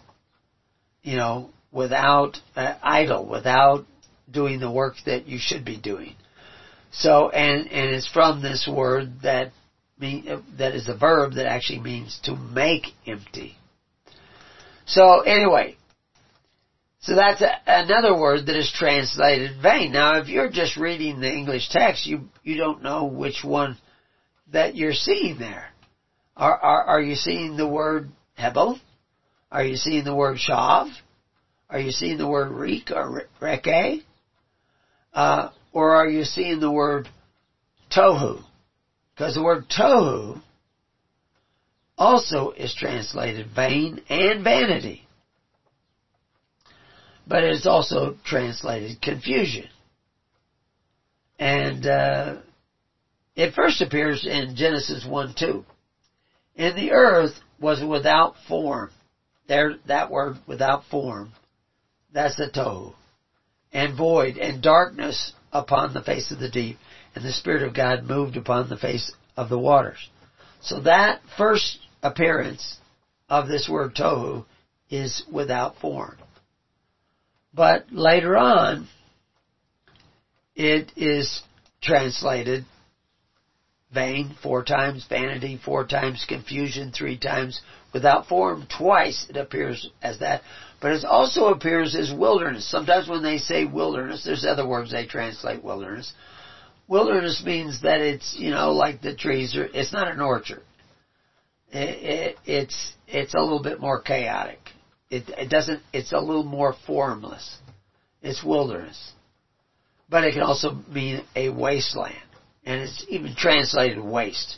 [1.03, 3.87] You know, without uh, idle, without
[4.31, 6.14] doing the work that you should be doing.
[6.92, 9.52] So, and and it's from this word that
[10.02, 13.57] mean, that is a verb that actually means to make empty.
[14.85, 15.76] So anyway,
[17.00, 19.92] so that's a, another word that is translated vain.
[19.92, 23.78] Now, if you're just reading the English text, you you don't know which one
[24.52, 25.68] that you're seeing there.
[26.37, 28.78] Are are, are you seeing the word hebel?
[29.50, 30.90] Are you seeing the word shav?
[31.70, 34.02] Are you seeing the word reek or reke?
[35.14, 37.08] Uh, or are you seeing the word
[37.94, 38.42] tohu?
[39.14, 40.40] Because the word tohu
[41.96, 45.06] also is translated vain and vanity.
[47.26, 49.68] But it's also translated confusion.
[51.38, 52.37] And uh,
[53.37, 55.64] it first appears in Genesis 1 2.
[56.56, 58.90] And the earth was without form.
[59.48, 61.32] There, that word, without form.
[62.12, 62.94] That's the tohu.
[63.72, 66.78] And void, and darkness upon the face of the deep,
[67.14, 70.08] and the Spirit of God moved upon the face of the waters.
[70.62, 72.78] So that first appearance
[73.28, 74.44] of this word tohu
[74.90, 76.16] is without form.
[77.54, 78.88] But later on,
[80.54, 81.42] it is
[81.82, 82.64] translated
[83.92, 87.60] vain four times, vanity four times, confusion three times,
[87.92, 90.42] without form twice it appears as that.
[90.83, 92.68] But it also appears as wilderness.
[92.68, 96.12] Sometimes when they say wilderness, there's other words they translate wilderness.
[96.88, 100.62] Wilderness means that it's, you know, like the trees are, it's not an orchard.
[101.71, 104.59] It, it, it's, it's a little bit more chaotic.
[105.09, 107.59] It, it doesn't, it's a little more formless.
[108.21, 109.12] It's wilderness.
[110.11, 112.16] But it can also mean a wasteland.
[112.66, 114.57] And it's even translated waste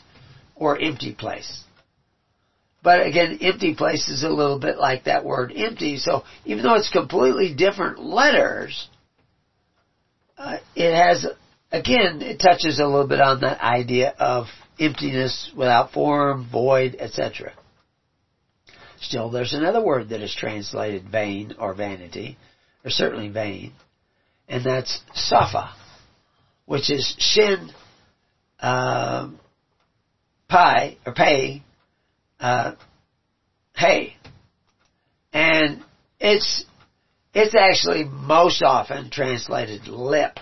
[0.55, 1.64] or empty place.
[2.85, 5.97] But again, empty place is a little bit like that word empty.
[5.97, 8.87] So even though it's completely different letters,
[10.37, 11.25] uh, it has,
[11.71, 14.45] again, it touches a little bit on that idea of
[14.79, 17.53] emptiness without form, void, etc.
[19.01, 22.37] Still, there's another word that is translated vain or vanity,
[22.83, 23.73] or certainly vain,
[24.47, 25.73] and that's safa,
[26.67, 27.71] which is shin,
[28.59, 29.29] uh,
[30.47, 31.63] pi, or pay,
[32.39, 32.75] uh,
[33.75, 34.15] hey.
[35.33, 35.83] And
[36.19, 36.65] it's,
[37.33, 40.39] it's actually most often translated lip.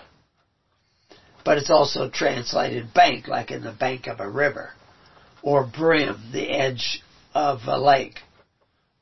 [1.44, 4.72] But it's also translated bank, like in the bank of a river.
[5.42, 7.02] Or brim, the edge
[7.34, 8.20] of a lake.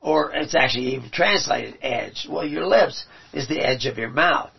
[0.00, 2.26] Or it's actually even translated edge.
[2.28, 4.50] Well, your lips is the edge of your mouth.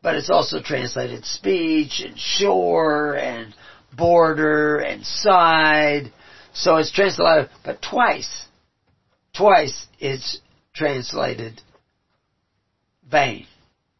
[0.00, 3.52] But it's also translated speech and shore and
[3.96, 6.12] border and side
[6.58, 8.46] so it's translated, but twice,
[9.36, 10.40] twice it's
[10.74, 11.60] translated
[13.08, 13.46] vain.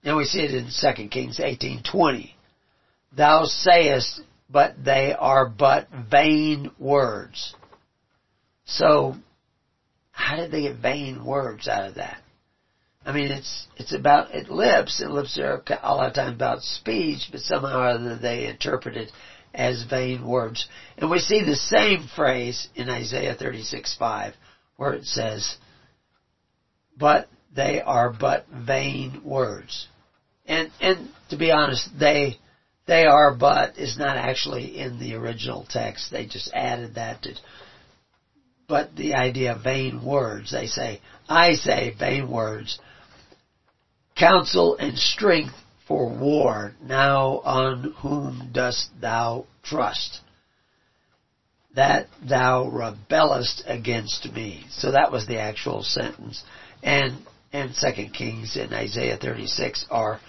[0.03, 2.35] And we see it in 2 Kings 18:20.
[3.17, 7.55] Thou sayest, but they are but vain words.
[8.65, 9.17] So,
[10.11, 12.21] how did they get vain words out of that?
[13.07, 16.63] I mean, it's it's about it lips, and lips are a lot of times about
[16.63, 19.13] speech, but somehow or other they interpret it
[19.55, 20.67] as vain words.
[20.97, 24.35] And we see the same phrase in Isaiah 36 5,
[24.77, 25.57] where it says,
[26.97, 29.87] but they are but vain words.
[30.47, 32.37] And, and to be honest, they,
[32.87, 36.11] they are but is not actually in the original text.
[36.11, 37.35] They just added that to,
[38.67, 42.79] but the idea of vain words, they say, I say vain words,
[44.17, 45.55] counsel and strength
[45.89, 46.75] for war.
[46.85, 50.21] Now on whom dost thou trust?
[51.75, 54.65] That thou rebellest against me.
[54.71, 56.45] So that was the actual sentence.
[56.83, 57.19] And,
[57.53, 60.21] and Second Kings and Isaiah 36 are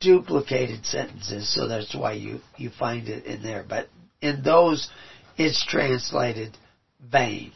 [0.00, 3.64] duplicated sentences, so that's why you, you find it in there.
[3.66, 3.88] But
[4.20, 4.90] in those,
[5.36, 6.56] it's translated
[7.00, 7.52] vain.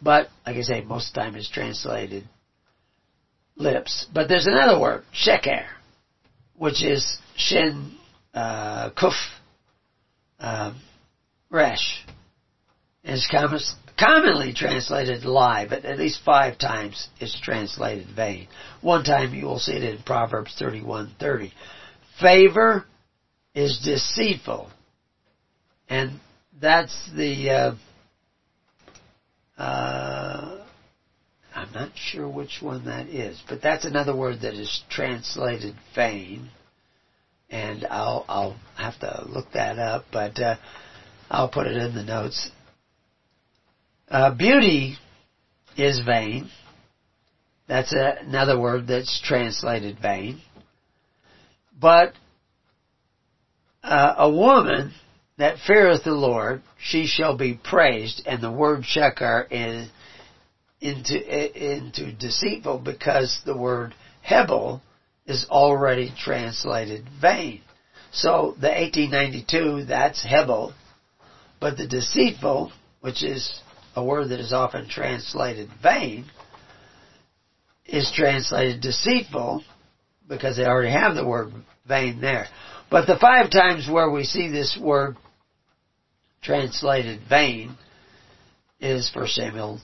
[0.00, 2.28] But, like I say, most of the time it's translated
[3.56, 4.06] lips.
[4.12, 5.64] But there's another word, sheker.
[6.56, 7.92] which is Shin
[8.34, 9.14] uh, Kuf
[10.38, 10.80] um,
[11.50, 12.04] Resh.
[13.04, 13.28] Is
[13.98, 18.46] commonly translated lie, but at least five times it's translated vain.
[18.80, 21.50] One time you will see it in Proverbs 31:30.
[22.20, 22.84] Favor
[23.56, 24.70] is deceitful,
[25.88, 26.20] and
[26.60, 27.50] that's the.
[29.58, 30.61] Uh, uh,
[31.62, 36.50] I'm not sure which one that is, but that's another word that is translated vain,
[37.50, 40.56] and I'll I'll have to look that up, but uh,
[41.30, 42.50] I'll put it in the notes.
[44.08, 44.96] Uh, beauty
[45.76, 46.50] is vain.
[47.68, 50.40] That's a, another word that's translated vain.
[51.80, 52.14] But
[53.84, 54.94] uh, a woman
[55.38, 59.88] that feareth the Lord, she shall be praised, and the word sheker is
[60.82, 64.82] into into deceitful because the word hebel
[65.26, 67.62] is already translated vain.
[68.10, 70.74] So the 1892 that's hebel,
[71.60, 73.60] but the deceitful, which is
[73.94, 76.26] a word that is often translated vain,
[77.86, 79.62] is translated deceitful
[80.28, 81.52] because they already have the word
[81.86, 82.48] vain there.
[82.90, 85.16] But the five times where we see this word
[86.42, 87.76] translated vain
[88.80, 89.80] is 1 Samuel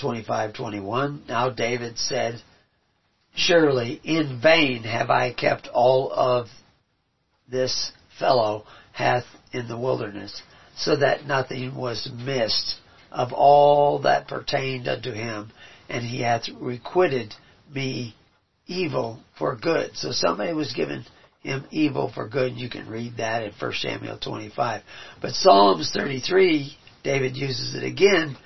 [0.00, 1.28] 25:21.
[1.28, 2.42] Now David said,
[3.34, 6.48] Surely in vain have I kept all of
[7.48, 10.42] this fellow hath in the wilderness,
[10.76, 12.76] so that nothing was missed
[13.10, 15.50] of all that pertained unto him,
[15.88, 17.34] and he hath requited
[17.72, 18.14] me
[18.66, 19.96] evil for good.
[19.96, 21.04] So somebody was given
[21.42, 22.54] him evil for good.
[22.54, 24.82] You can read that in 1 Samuel 25.
[25.22, 28.36] But Psalms 33, David uses it again,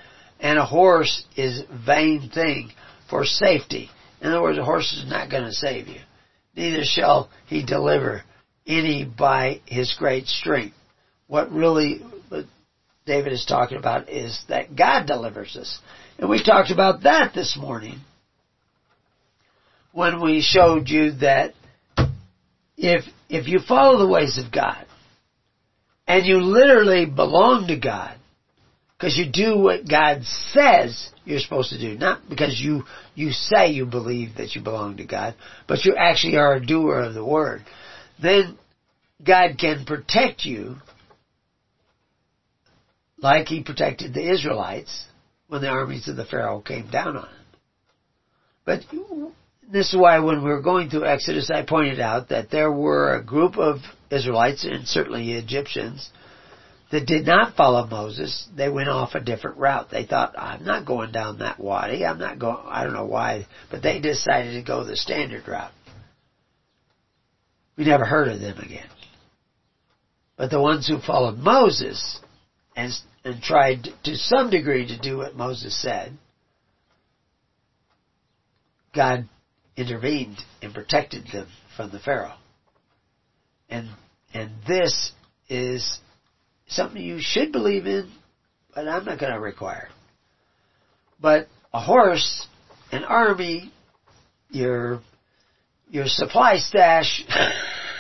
[0.43, 2.71] and a horse is vain thing
[3.09, 3.89] for safety.
[4.21, 6.01] In other words, a horse is not going to save you.
[6.55, 8.23] Neither shall he deliver
[8.67, 10.77] any by his great strength.
[11.29, 12.03] What really
[13.07, 15.81] David is talking about is that God delivers us.
[16.19, 18.01] And we talked about that this morning
[19.93, 21.55] when we showed you that
[22.77, 24.87] if, if you follow the ways of God
[26.07, 28.17] and you literally belong to God,
[29.03, 30.23] because you do what God
[30.53, 32.85] says you're supposed to do, not because you,
[33.17, 35.35] you say you believe that you belong to God,
[35.67, 37.65] but you actually are a doer of the word,
[38.23, 38.57] then
[39.25, 40.77] God can protect you
[43.19, 45.05] like he protected the Israelites
[45.49, 47.45] when the armies of the Pharaoh came down on them.
[48.65, 48.81] But
[49.69, 53.17] this is why when we were going through Exodus, I pointed out that there were
[53.17, 53.79] a group of
[54.13, 56.09] Israelites and certainly Egyptians
[56.93, 58.47] that did not follow Moses.
[58.57, 59.91] They went off a different route.
[59.91, 62.05] They thought, I'm not going down that wadi.
[62.05, 65.73] I'm not going, I don't know why, but they decided to go the standard route.
[67.77, 68.89] We never heard of them again.
[70.37, 72.21] But the ones who followed Moses
[72.77, 72.93] and
[73.25, 76.17] and tried to some degree to do what Moses said,
[78.95, 79.29] God
[79.77, 82.35] intervened and protected them from the Pharaoh.
[83.69, 83.89] And,
[84.35, 85.13] and this
[85.49, 85.99] is
[86.73, 88.11] something you should believe in,
[88.75, 89.89] but I'm not going to require.
[91.21, 92.47] But a horse,
[92.91, 93.73] an army,
[94.51, 95.01] your,
[95.89, 97.25] your supply stash,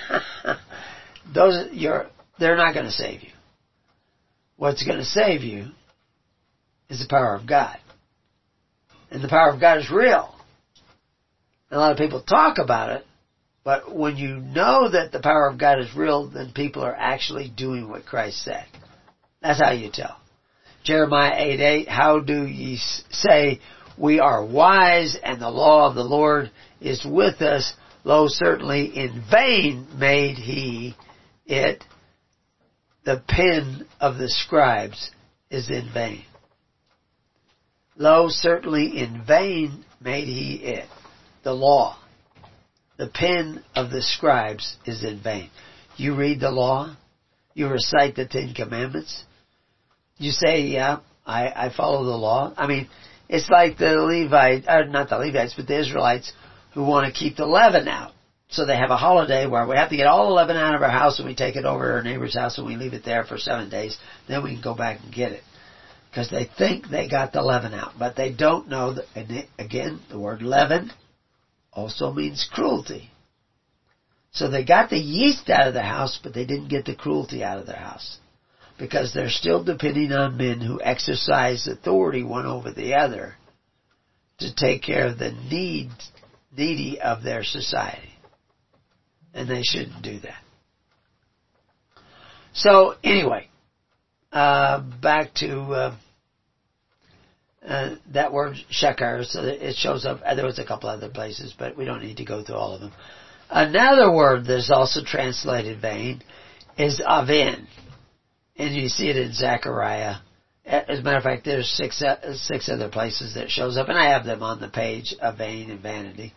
[1.35, 2.07] those, your,
[2.39, 3.31] they're not going to save you.
[4.57, 5.69] What's going to save you
[6.89, 7.79] is the power of God.
[9.11, 10.35] And the power of God is real.
[11.71, 13.05] And a lot of people talk about it,
[13.65, 17.53] but when you know that the power of God is real, then people are actually
[17.57, 18.65] doing what Christ said.
[19.41, 20.17] That's how you tell.
[20.85, 22.79] Jeremiah 8 8, how do ye
[23.11, 23.61] say,
[23.97, 26.51] we are wise and the law of the Lord
[26.81, 27.73] is with us?
[28.05, 30.97] Lo, certainly in vain made he
[31.47, 31.85] it
[33.05, 35.11] the pen of the scribes
[35.51, 36.25] is in vain.
[37.97, 40.89] Lo, certainly in vain made he it,
[41.43, 41.99] the law.
[43.03, 45.51] The pen of the scribes is in vain.
[45.97, 46.97] You read the law,
[47.53, 49.25] you recite the Ten Commandments,
[50.19, 52.55] you say, yeah, I, I follow the law.
[52.57, 52.89] I mean,
[53.29, 56.33] it's like the Levites, or not the Levites, but the Israelites
[56.75, 58.13] who want to keep the leaven out.
[58.51, 60.83] So they have a holiday where we have to get all the leaven out of
[60.83, 63.05] our house and we take it over to our neighbor's house and we leave it
[63.05, 63.99] there for seven days.
[64.29, 65.43] Then we can go back and get it.
[66.09, 67.95] Because they think they got the leaven out.
[67.99, 70.93] But they don't know that, and again, the word leaven
[71.73, 73.11] also means cruelty.
[74.33, 77.45] So they got the yeast out of the house, but they didn't get the cruelty
[77.45, 78.19] out of their house.
[78.79, 83.35] Because they're still depending on men who exercise authority one over the other
[84.39, 86.11] to take care of the needs,
[86.57, 88.09] needy of their society.
[89.35, 90.43] And they shouldn't do that.
[92.55, 93.49] So anyway,
[94.33, 95.97] uh, back to uh,
[97.67, 99.25] uh, that word sheker.
[99.25, 100.21] So it shows up.
[100.21, 102.81] There was a couple other places, but we don't need to go through all of
[102.81, 102.93] them.
[103.51, 106.23] Another word that's also translated vain
[106.79, 107.67] is avin,
[108.57, 110.17] and you see it in Zechariah.
[110.65, 113.99] As a matter of fact, there's six uh, six other places that shows up, and
[113.99, 116.33] I have them on the page of vain and vanity.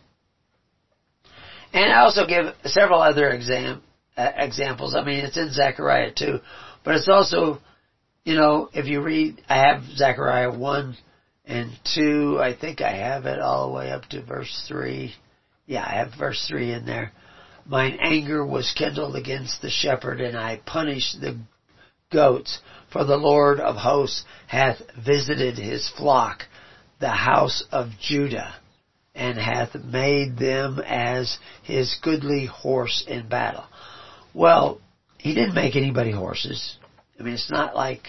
[1.73, 3.81] And I also give several other exam
[4.17, 4.95] uh, examples.
[4.95, 6.39] I mean, it's in Zechariah too,
[6.83, 7.59] but it's also,
[8.23, 10.97] you know, if you read, I have Zechariah one
[11.47, 12.39] and two.
[12.39, 15.13] I think I have it all the way up to verse three.
[15.65, 17.11] Yeah, I have verse three in there.
[17.65, 21.39] Mine anger was kindled against the shepherd, and I punished the
[22.11, 22.59] goats.
[22.91, 26.43] For the Lord of hosts hath visited his flock,
[26.99, 28.53] the house of Judah,
[29.15, 33.65] and hath made them as his goodly horse in battle.
[34.33, 34.79] Well,
[35.17, 36.77] he didn't make anybody horses.
[37.19, 38.07] I mean, it's not like,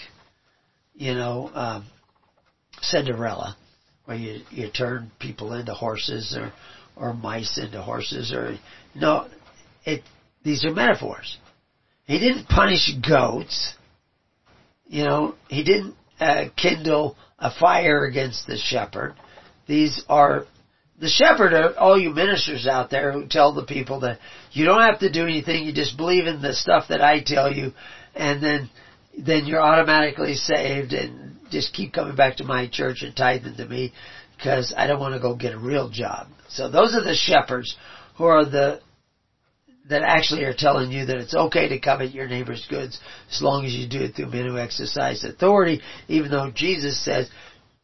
[0.95, 1.87] you know, um,
[2.83, 3.57] Cinderella,
[4.05, 6.53] where you you turn people into horses or
[6.97, 8.57] or mice into horses or
[8.95, 9.29] no,
[9.85, 10.03] it
[10.43, 11.39] these are metaphors.
[12.05, 13.75] He didn't punish goats.
[14.87, 19.15] You know, he didn't uh, kindle a fire against the shepherd.
[19.67, 20.45] These are
[20.99, 24.19] the shepherd are all you ministers out there who tell the people that
[24.53, 27.53] you don't have to do anything, you just believe in the stuff that I tell
[27.53, 27.73] you,
[28.15, 28.71] and then
[29.19, 33.67] then you're automatically saved and just keep coming back to my church and tithing to
[33.67, 33.93] me
[34.37, 36.29] because I don't want to go get a real job.
[36.49, 37.77] So those are the shepherds
[38.17, 38.81] who are the
[39.89, 42.99] that actually are telling you that it's okay to covet your neighbor's goods
[43.31, 47.31] as long as you do it through men who exercise authority, even though Jesus says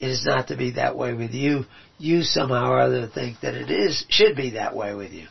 [0.00, 1.64] it is not to be that way with you.
[1.98, 5.28] You somehow or other think that it is, should be that way with you.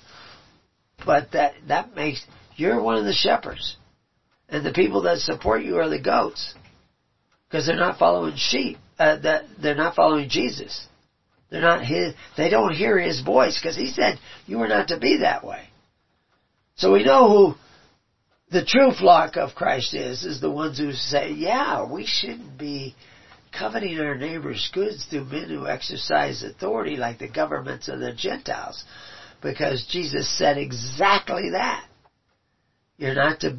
[1.05, 2.25] But that, that makes,
[2.55, 3.75] you're one of the shepherds.
[4.47, 6.53] And the people that support you are the goats.
[7.51, 10.87] Because they're not following sheep, uh, that, they're not following Jesus.
[11.49, 14.97] They're not his, they don't hear his voice because he said you are not to
[14.97, 15.67] be that way.
[16.75, 17.55] So we know who
[18.51, 22.95] the true flock of Christ is, is the ones who say, yeah, we shouldn't be
[23.57, 28.85] coveting our neighbor's goods through men who exercise authority like the governments of the Gentiles.
[29.41, 31.85] Because Jesus said exactly that.
[32.97, 33.57] You're not to,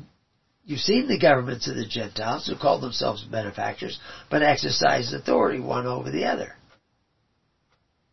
[0.65, 3.99] you've seen the governments of the Gentiles who call themselves benefactors,
[4.31, 6.53] but exercise authority one over the other.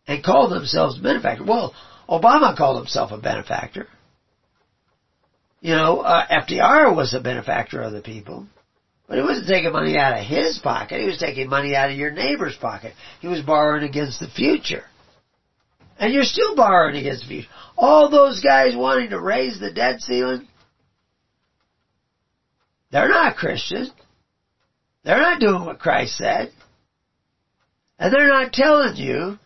[0.08, 1.47] And call themselves benefactors.
[1.47, 1.74] Well,
[2.10, 3.88] Obama called himself a benefactor.
[5.62, 8.47] You know, uh, FDR was a benefactor of the people.
[9.08, 11.02] But he wasn't taking money out of his pocket.
[11.02, 12.93] He was taking money out of your neighbor's pocket.
[13.22, 14.84] He was borrowing against the future.
[15.97, 17.50] And you're still borrowing against the future.
[17.76, 20.47] All those guys wanting to raise the debt ceiling,
[22.92, 23.92] they're not Christians.
[25.04, 26.52] They're not doing what Christ said.
[27.98, 29.38] And they're not telling you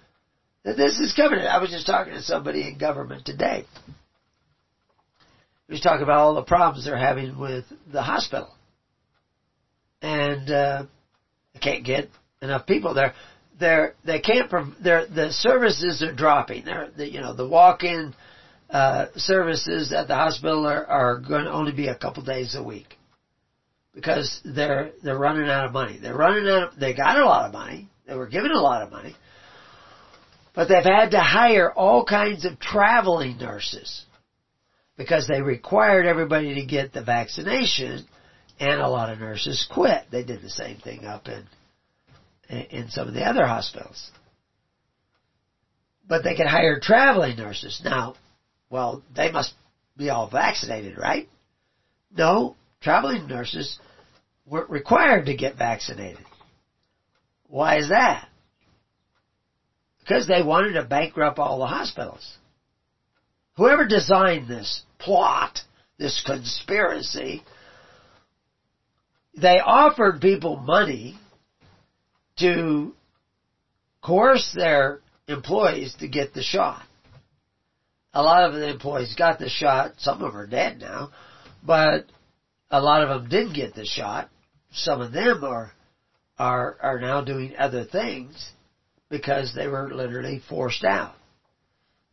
[0.63, 1.39] that this is coming.
[1.39, 3.65] I was just talking to somebody in government today.
[5.67, 8.53] He was talking about all the problems they're having with the hospital
[10.03, 10.85] and uh,
[11.53, 12.09] they can't get
[12.41, 13.13] enough people there.
[13.59, 14.51] They're they can't.
[14.83, 16.65] They're, the services are dropping.
[16.65, 18.13] They're the, you know the walk-in
[18.69, 22.63] uh, services at the hospital are, are going to only be a couple days a
[22.63, 22.97] week
[23.93, 25.99] because they're they're running out of money.
[26.01, 26.73] They're running out.
[26.73, 27.89] Of, they got a lot of money.
[28.07, 29.15] They were given a lot of money,
[30.53, 34.05] but they've had to hire all kinds of traveling nurses
[34.97, 38.05] because they required everybody to get the vaccination
[38.59, 40.03] and a lot of nurses quit.
[40.11, 41.45] They did the same thing up in
[42.49, 44.11] in some of the other hospitals.
[46.05, 47.81] But they could hire traveling nurses.
[47.83, 48.15] Now,
[48.69, 49.53] well, they must
[49.95, 51.29] be all vaccinated, right?
[52.15, 53.79] No, traveling nurses
[54.45, 56.23] weren't required to get vaccinated.
[57.47, 58.27] Why is that?
[59.99, 62.37] Because they wanted to bankrupt all the hospitals.
[63.55, 65.59] Whoever designed this plot,
[65.97, 67.43] this conspiracy,
[69.35, 71.17] they offered people money
[72.39, 72.93] to
[74.01, 76.83] coerce their employees to get the shot.
[78.13, 79.93] A lot of the employees got the shot.
[79.99, 81.11] Some of them are dead now,
[81.65, 82.05] but
[82.73, 84.29] a lot of them didn't get the shot.
[84.73, 85.71] Some of them are
[86.37, 88.51] are are now doing other things
[89.09, 91.15] because they were literally forced out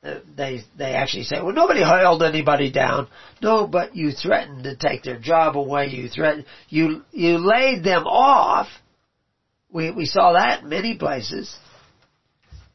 [0.03, 3.09] uh, they they actually say, well, nobody held anybody down.
[3.43, 5.89] No, but you threatened to take their job away.
[5.89, 8.69] You threatened you you laid them off.
[9.71, 11.55] We we saw that in many places,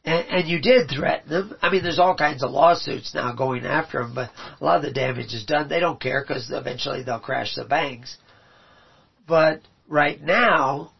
[0.06, 1.56] And, and you did threaten them.
[1.60, 4.30] I mean, there's all kinds of lawsuits now going after them, but
[4.60, 5.68] a lot of the damage is done.
[5.68, 8.16] They don't care because eventually they'll crash the banks.
[9.26, 10.92] But right now,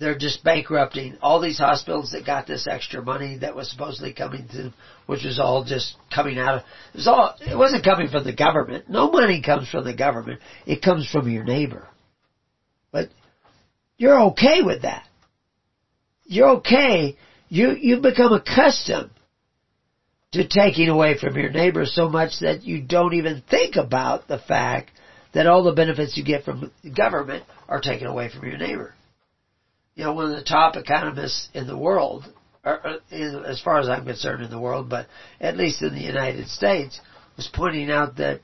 [0.00, 4.48] they're just bankrupting all these hospitals that got this extra money that was supposedly coming
[4.48, 4.74] to them,
[5.04, 6.62] which was all just coming out of,
[6.94, 8.88] it was all, it wasn't coming from the government.
[8.88, 10.40] No money comes from the government.
[10.64, 11.86] It comes from your neighbor.
[12.90, 13.10] But
[13.98, 15.06] you're okay with that.
[16.24, 17.18] You're okay.
[17.50, 19.10] You, you've become accustomed
[20.32, 24.38] to taking away from your neighbor so much that you don't even think about the
[24.38, 24.92] fact
[25.34, 28.94] that all the benefits you get from government are taken away from your neighbor
[30.00, 32.24] you know, one of the top economists in the world,
[32.64, 35.06] or, in, as far as I'm concerned in the world, but
[35.40, 36.98] at least in the United States,
[37.36, 38.40] was pointing out that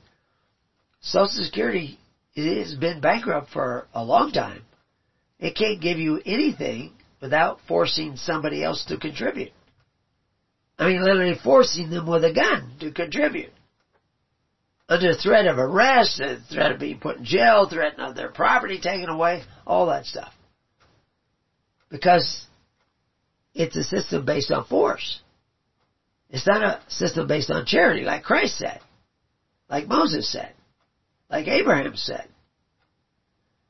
[1.01, 1.97] Social Security
[2.35, 4.61] has been bankrupt for a long time.
[5.39, 9.51] It can't give you anything without forcing somebody else to contribute.
[10.79, 13.51] I mean, literally forcing them with a gun to contribute.
[14.89, 19.09] Under threat of arrest, threat of being put in jail, threat of their property taken
[19.09, 20.31] away, all that stuff.
[21.89, 22.45] Because
[23.53, 25.19] it's a system based on force.
[26.29, 28.79] It's not a system based on charity like Christ said,
[29.69, 30.53] like Moses said,
[31.29, 32.27] like Abraham said.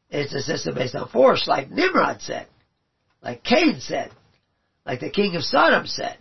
[0.09, 2.47] It's a system based on force like Nimrod said,
[3.27, 4.09] like Cain said,
[4.85, 6.17] like the king of Sodom said,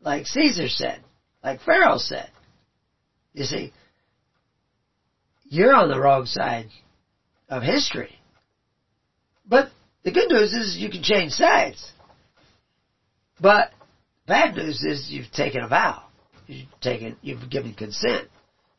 [0.00, 1.00] like Caesar said,
[1.44, 2.28] like Pharaoh said.
[3.34, 3.72] You see,
[5.44, 6.70] you're on the wrong side
[7.48, 8.18] of history.
[9.46, 9.70] But
[10.02, 11.92] the good news is you can change sides.
[13.40, 13.70] But
[14.26, 16.02] bad news is you've taken a vow.
[16.48, 18.28] You've taken, you've given consent.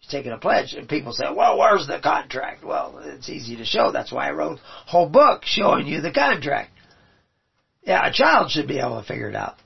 [0.10, 0.74] Taken a pledge.
[0.74, 2.64] And people say, well, where's the contract?
[2.64, 3.92] Well, it's easy to show.
[3.92, 6.72] That's why I wrote a whole book showing you the contract.
[7.84, 9.58] Yeah, a child should be able to figure it out.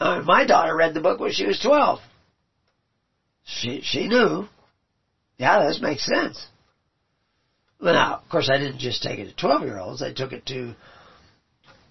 [0.00, 2.00] My daughter read the book when she was 12.
[3.44, 4.46] She, she knew.
[5.38, 6.46] Yeah, this makes sense.
[7.80, 10.02] Now, of course, I didn't just take it to 12 year olds.
[10.02, 10.74] I took it to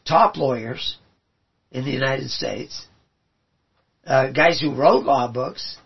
[0.05, 0.97] top lawyers
[1.71, 2.85] in the United States,
[4.05, 5.77] uh, guys who wrote law books,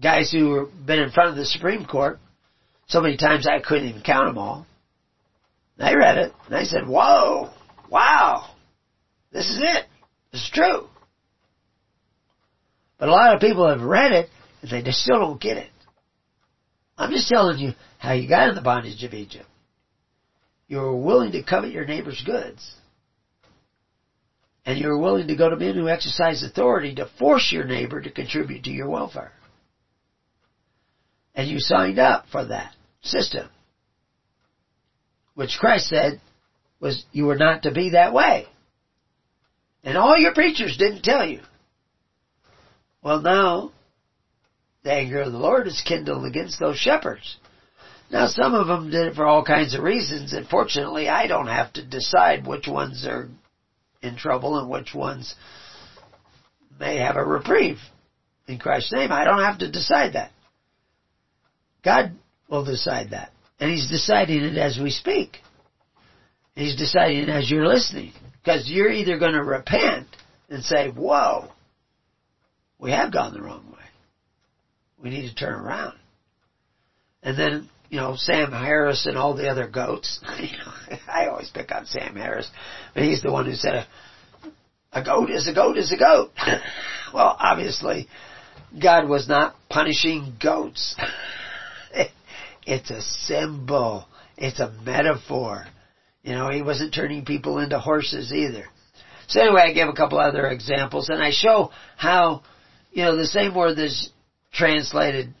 [0.00, 2.18] guys who have been in front of the Supreme Court
[2.88, 4.66] so many times I couldn't even count them all.
[5.78, 7.50] I read it and I said, whoa,
[7.90, 8.50] wow,
[9.32, 9.86] this is it.
[10.32, 10.86] This is true.
[12.98, 14.28] But a lot of people have read it
[14.60, 15.70] and they still don't get it.
[16.98, 19.46] I'm just telling you how you got in the bondage of Egypt.
[20.68, 22.74] You were willing to covet your neighbor's goods.
[24.66, 28.02] And you were willing to go to men who exercise authority to force your neighbor
[28.02, 29.32] to contribute to your welfare.
[31.34, 33.48] And you signed up for that system.
[35.34, 36.20] Which Christ said
[36.80, 38.46] was you were not to be that way.
[39.84, 41.40] And all your preachers didn't tell you.
[43.02, 43.72] Well now,
[44.82, 47.36] the anger of the Lord is kindled against those shepherds.
[48.10, 51.46] Now some of them did it for all kinds of reasons, and fortunately I don't
[51.46, 53.28] have to decide which ones are
[54.02, 55.34] in trouble and which ones
[56.78, 57.78] may have a reprieve
[58.48, 59.12] in Christ's name.
[59.12, 60.32] I don't have to decide that.
[61.84, 62.12] God
[62.48, 63.30] will decide that.
[63.58, 65.38] And He's deciding it as we speak.
[66.54, 68.12] He's deciding it as you're listening.
[68.42, 70.08] Because you're either going to repent
[70.48, 71.48] and say, whoa,
[72.78, 73.78] we have gone the wrong way.
[75.02, 75.96] We need to turn around.
[77.22, 80.20] And then, you know, Sam Harris and all the other goats.
[81.08, 82.50] I always pick on Sam Harris,
[82.94, 83.86] but he's the one who said
[84.92, 86.32] a goat is a goat is a goat.
[87.14, 88.08] well, obviously,
[88.80, 90.96] God was not punishing goats.
[92.66, 94.06] It's a symbol.
[94.36, 95.66] It's a metaphor.
[96.22, 98.64] You know, he wasn't turning people into horses either.
[99.26, 102.42] So anyway, I give a couple other examples and I show how,
[102.92, 104.10] you know, the same word is
[104.52, 105.34] translated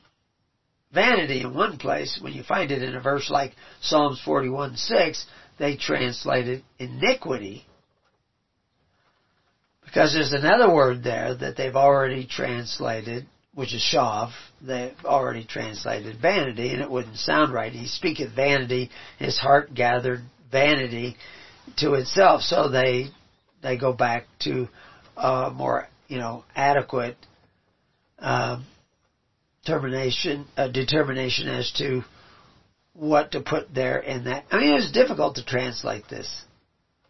[0.92, 5.26] vanity in one place, when you find it in a verse like Psalms 41 6,
[5.58, 7.64] they translated iniquity.
[9.84, 13.26] Because there's another word there that they've already translated,
[13.60, 14.30] which is shav.
[14.62, 17.70] They've already translated vanity, and it wouldn't sound right.
[17.70, 18.88] He speaketh vanity,
[19.18, 21.16] his heart gathered vanity
[21.76, 22.40] to itself.
[22.40, 23.08] So they
[23.62, 24.66] they go back to
[25.14, 27.18] a more you know adequate
[28.18, 28.64] um,
[29.62, 32.02] determination, a determination as to
[32.94, 34.46] what to put there in that.
[34.50, 36.44] I mean, it was difficult to translate this.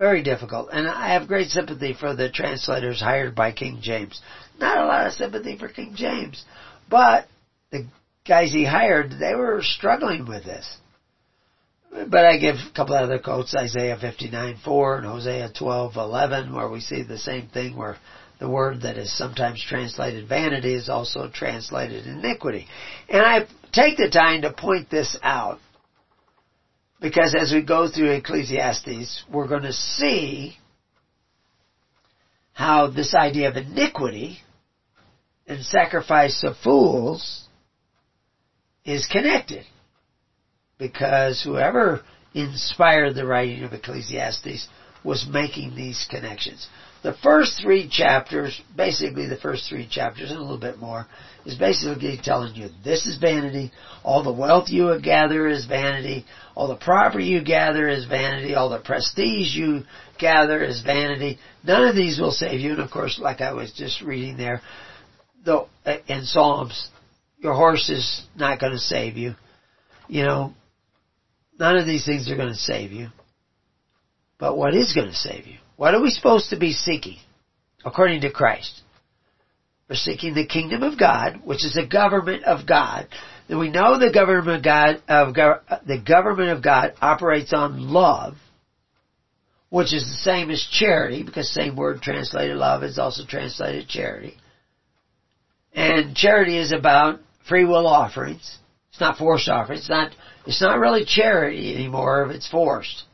[0.00, 0.70] Very difficult.
[0.72, 4.20] And I have great sympathy for the translators hired by King James.
[4.58, 6.42] Not a lot of sympathy for King James.
[6.88, 7.28] But
[7.70, 7.86] the
[8.26, 10.78] guys he hired, they were struggling with this.
[11.92, 16.54] but I give a couple of other quotes, Isaiah 59, 4 and Hosea 12, 11,
[16.54, 17.98] where we see the same thing where
[18.38, 22.66] the word that is sometimes translated vanity is also translated iniquity.
[23.10, 23.40] And I
[23.74, 25.58] take the time to point this out
[27.00, 30.56] because as we go through Ecclesiastes, we're going to see
[32.52, 34.38] how this idea of iniquity
[35.46, 37.48] and sacrifice of fools
[38.84, 39.64] is connected.
[40.78, 42.02] Because whoever
[42.34, 44.68] inspired the writing of Ecclesiastes
[45.02, 46.66] was making these connections.
[47.02, 51.06] The first three chapters, basically the first three chapters and a little bit more,
[51.46, 53.72] is basically telling you this is vanity,
[54.04, 58.68] all the wealth you gather is vanity, all the property you gather is vanity, all
[58.68, 59.84] the prestige you
[60.18, 61.38] gather is vanity.
[61.64, 64.60] None of these will save you, and of course, like I was just reading there,
[65.42, 65.68] though
[66.06, 66.88] in Psalms,
[67.38, 69.34] your horse is not going to save you.
[70.06, 70.52] You know,
[71.58, 73.08] none of these things are going to save you.
[74.38, 75.56] But what is going to save you?
[75.80, 77.16] What are we supposed to be seeking?
[77.86, 78.82] According to Christ.
[79.88, 83.08] We're seeking the kingdom of God, which is the government of God.
[83.48, 85.34] And we know the government of God, of,
[85.86, 88.34] the government of God operates on love,
[89.70, 94.36] which is the same as charity, because same word translated love is also translated charity.
[95.72, 98.58] And charity is about free will offerings.
[98.90, 99.80] It's not forced offerings.
[99.80, 100.12] It's not,
[100.44, 103.04] it's not really charity anymore if it's forced.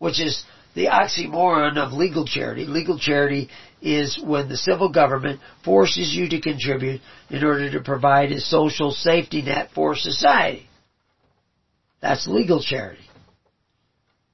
[0.00, 2.66] Which is the oxymoron of legal charity.
[2.66, 3.48] Legal charity
[3.80, 7.00] is when the civil government forces you to contribute
[7.30, 10.66] in order to provide a social safety net for society.
[12.00, 13.04] That's legal charity.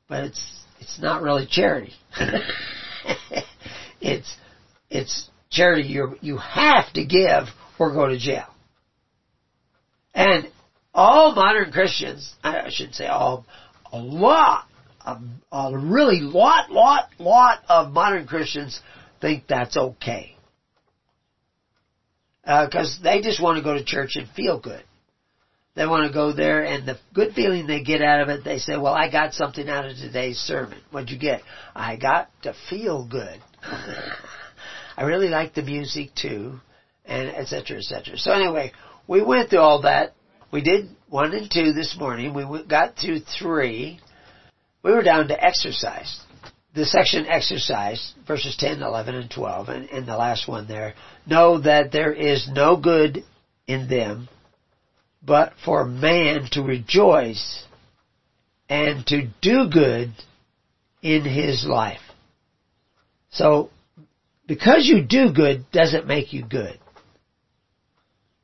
[0.09, 1.93] But it's, it's not really charity.
[4.01, 4.35] it's,
[4.89, 7.45] it's charity you you have to give
[7.79, 8.47] or go to jail.
[10.15, 10.51] And
[10.93, 13.47] all modern Christians, I should say all,
[13.93, 14.67] a lot
[15.05, 15.19] a,
[15.53, 18.81] a really lot, lot, lot of modern Christians
[19.21, 20.37] think that's okay.
[22.43, 24.83] Because uh, they just want to go to church and feel good.
[25.77, 28.59] They want to go there and the good feeling they get out of it, they
[28.59, 30.79] say, well, I got something out of today's sermon.
[30.91, 31.43] What'd you get?
[31.75, 33.41] I got to feel good.
[34.97, 36.61] I really like the music too,
[37.05, 37.79] and etc.
[37.79, 38.19] etc.
[38.19, 38.73] So anyway,
[39.07, 40.15] we went through all that.
[40.53, 42.35] We did one and two this morning.
[42.35, 44.01] We got through three
[44.83, 46.21] we were down to exercise.
[46.75, 50.95] The section exercise, verses 10, 11, and 12, and, and the last one there.
[51.27, 53.25] Know that there is no good
[53.67, 54.29] in them,
[55.23, 57.65] but for man to rejoice
[58.69, 60.13] and to do good
[61.03, 62.01] in his life.
[63.31, 63.71] So,
[64.47, 66.79] because you do good doesn't make you good.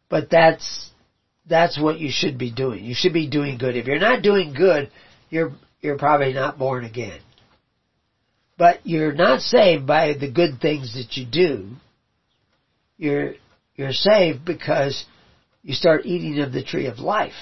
[0.09, 0.91] But that's,
[1.49, 2.85] that's what you should be doing.
[2.85, 3.77] You should be doing good.
[3.77, 4.91] If you're not doing good,
[5.31, 5.53] you're,
[5.87, 7.21] you're probably not born again.
[8.59, 11.69] But you're not saved by the good things that you do.
[12.99, 13.35] You're,
[13.77, 15.05] you're saved because
[15.63, 17.35] you start eating of the tree of life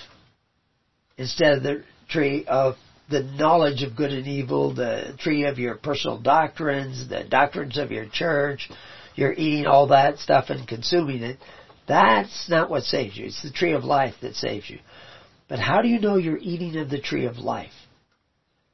[1.16, 2.74] instead of the tree of
[3.08, 7.90] the knowledge of good and evil, the tree of your personal doctrines, the doctrines of
[7.90, 8.68] your church.
[9.14, 11.38] You're eating all that stuff and consuming it.
[11.86, 13.26] That's not what saves you.
[13.26, 14.80] It's the tree of life that saves you.
[15.48, 17.72] But how do you know you're eating of the tree of life?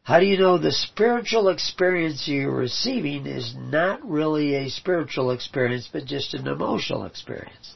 [0.02, 5.88] How do you know the spiritual experience you're receiving is not really a spiritual experience,
[5.92, 7.74] but just an emotional experience?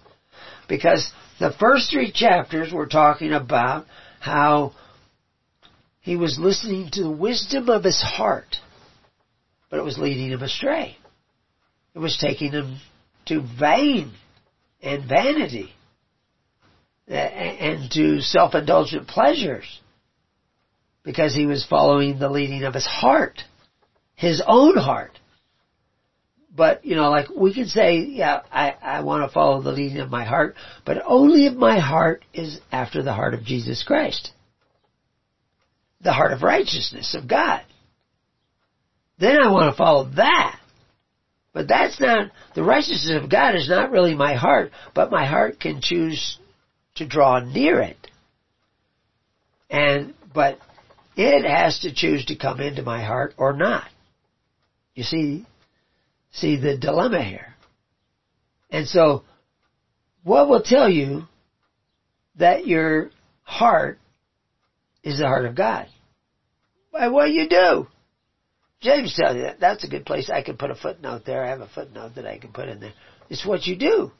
[0.69, 3.87] Because the first three chapters were talking about
[4.21, 4.73] how
[6.01, 8.57] he was listening to the wisdom of his heart,
[9.71, 10.97] but it was leading him astray.
[11.95, 12.79] It was taking him
[13.27, 14.13] to vain
[14.83, 15.73] and vanity
[17.07, 19.81] and to self-indulgent pleasures
[21.05, 23.43] because he was following the leading of his heart,
[24.15, 25.19] his own heart.
[26.57, 29.99] But, you know, like we can say, yeah, I, I want to follow the leading
[29.99, 34.33] of my heart, but only if my heart is after the heart of Jesus Christ.
[36.01, 37.63] The heart of righteousness of God.
[39.19, 40.61] Then I want to follow that.
[41.53, 45.61] But that's not, the righteousness of God is not really my heart, but my heart
[45.61, 46.39] can choose
[46.97, 47.97] to draw near it.
[49.71, 50.59] And, but
[51.17, 53.85] it has to choose to come into my heart or not.
[54.95, 55.47] You see,
[56.33, 57.55] see the dilemma here.
[58.71, 59.23] And so,
[60.23, 61.25] what will tell you
[62.37, 63.11] that your
[63.43, 63.99] heart
[65.03, 65.87] is the heart of God?
[66.93, 67.89] By what you do.
[68.81, 69.61] James tells you that.
[69.61, 70.31] That's a good place.
[70.31, 71.45] I can put a footnote there.
[71.45, 72.93] I have a footnote that I can put in there.
[73.31, 74.13] It's what you do.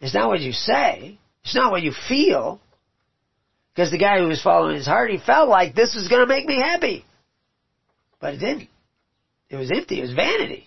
[0.00, 1.18] It's not what you say.
[1.44, 2.60] It's not what you feel.
[3.74, 6.26] Because the guy who was following his heart, he felt like this was going to
[6.26, 7.04] make me happy.
[8.20, 8.68] But it didn't.
[9.48, 9.98] It was empty.
[9.98, 10.66] It was vanity.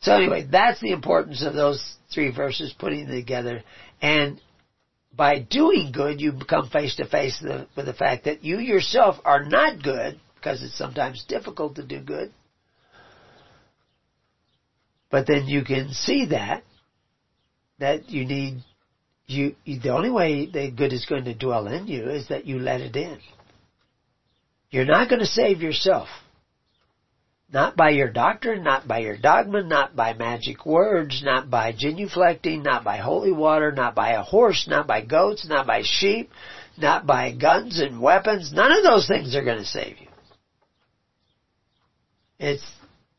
[0.00, 3.62] So anyway, that's the importance of those three verses, putting them together.
[4.00, 4.40] And
[5.14, 7.42] by doing good, you become face to face
[7.76, 12.00] with the fact that you yourself are not good, because it's sometimes difficult to do
[12.00, 12.32] good.
[15.10, 16.64] But then you can see that,
[17.78, 18.64] that you need,
[19.32, 22.58] you, the only way the good is going to dwell in you is that you
[22.58, 23.18] let it in.
[24.70, 26.08] You're not going to save yourself.
[27.52, 32.62] Not by your doctrine, not by your dogma, not by magic words, not by genuflecting,
[32.62, 36.30] not by holy water, not by a horse, not by goats, not by sheep,
[36.78, 38.52] not by guns and weapons.
[38.54, 40.08] None of those things are going to save you.
[42.38, 42.64] It's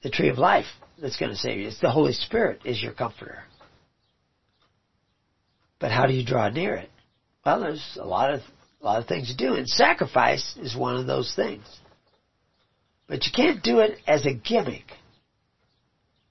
[0.01, 0.65] the tree of life
[0.99, 1.67] that's going to save you.
[1.67, 3.43] It's the Holy Spirit is your comforter.
[5.83, 6.89] But how do you draw near it?
[7.45, 8.39] Well, there's a lot of
[8.81, 11.65] a lot of things to do, and sacrifice is one of those things.
[13.05, 14.85] But you can't do it as a gimmick.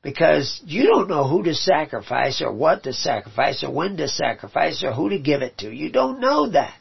[0.03, 4.83] Because you don't know who to sacrifice or what to sacrifice or when to sacrifice
[4.83, 5.71] or who to give it to.
[5.71, 6.79] You don't know that.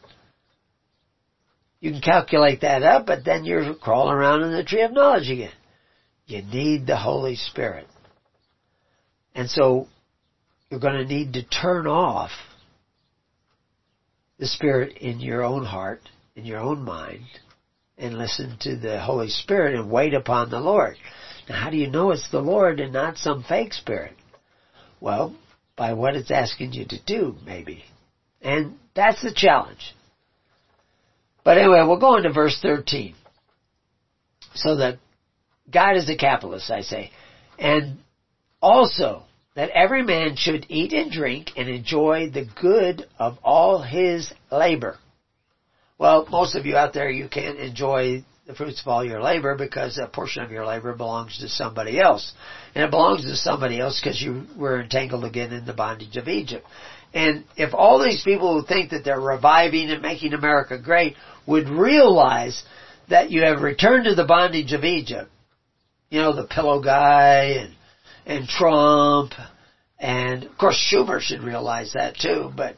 [1.82, 5.30] You can calculate that up, but then you're crawling around in the tree of knowledge
[5.30, 5.52] again.
[6.26, 7.88] You need the Holy Spirit.
[9.36, 9.88] And so
[10.70, 12.32] you're going to need to turn off
[14.42, 16.02] the Spirit in your own heart,
[16.36, 17.26] in your own mind,
[17.96, 20.98] and listen to the Holy Spirit and wait upon the Lord.
[21.48, 24.16] Now how do you know it's the Lord and not some fake spirit?
[25.00, 25.36] Well,
[25.76, 27.84] by what it's asking you to do, maybe.
[28.42, 29.94] And that's the challenge.
[31.44, 33.14] But anyway, we'll go into verse 13.
[34.56, 34.98] So that
[35.72, 37.12] God is a capitalist, I say.
[37.60, 38.00] And
[38.60, 39.22] also,
[39.56, 44.98] that every man should eat and drink and enjoy the good of all his labor.
[45.98, 49.56] Well, most of you out there, you can't enjoy the fruits of all your labor
[49.56, 52.34] because a portion of your labor belongs to somebody else.
[52.74, 56.28] And it belongs to somebody else because you were entangled again in the bondage of
[56.28, 56.66] Egypt.
[57.14, 61.70] And if all these people who think that they're reviving and making America great would
[61.70, 62.64] realize
[63.10, 65.30] that you have returned to the bondage of Egypt,
[66.10, 67.76] you know, the pillow guy and
[68.26, 69.34] and Trump,
[70.00, 72.76] and of course Schumer should realize that too, but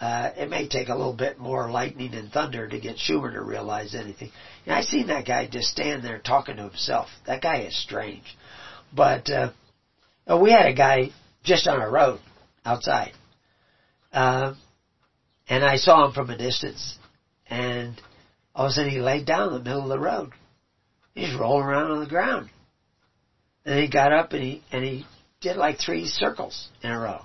[0.00, 3.42] uh, it may take a little bit more lightning and thunder to get Schumer to
[3.42, 4.30] realize anything.
[4.66, 7.08] Know, I seen that guy just stand there talking to himself.
[7.26, 8.36] That guy is strange.
[8.94, 9.52] But uh,
[10.28, 11.10] uh we had a guy
[11.44, 12.20] just on a road
[12.64, 13.12] outside,
[14.12, 14.54] uh,
[15.48, 16.98] and I saw him from a distance,
[17.48, 18.00] and
[18.54, 20.32] all of a sudden he laid down in the middle of the road.
[21.14, 22.48] He's rolling around on the ground.
[23.64, 25.06] And he got up and he, and he
[25.40, 27.22] did like three circles in a row.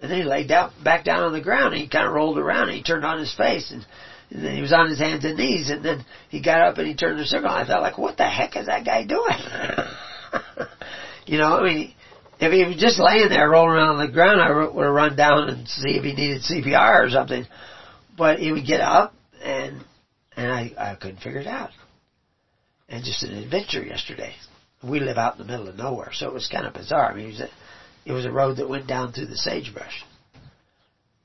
[0.00, 2.38] And then he laid down, back down on the ground and he kind of rolled
[2.38, 3.84] around and he turned on his face and,
[4.30, 6.86] and then he was on his hands and knees and then he got up and
[6.86, 10.68] he turned the circle and I thought like, what the heck is that guy doing?
[11.26, 11.94] you know, I mean,
[12.38, 15.16] if he was just laying there rolling around on the ground, I would have run
[15.16, 17.46] down and see if he needed CPR or something.
[18.16, 19.84] But he would get up and,
[20.36, 21.70] and I, I couldn't figure it out.
[22.88, 24.34] And just an adventure yesterday
[24.82, 27.12] we live out in the middle of nowhere, so it was kind of bizarre.
[27.12, 27.48] I mean, it was a,
[28.06, 30.04] it was a road that went down through the sagebrush.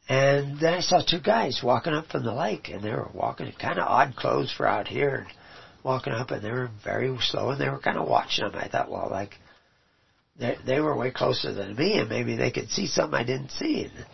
[0.08, 3.48] And then I saw two guys walking up from the lake, and they were walking
[3.48, 5.38] in kind of odd clothes for out here, and
[5.84, 8.56] walking up, and they were very slow, and they were kind of watching them.
[8.56, 9.36] I thought, well, like,
[10.38, 13.52] they they were way closer than me, and maybe they could see something I didn't
[13.52, 13.86] see.
[13.86, 14.06] And,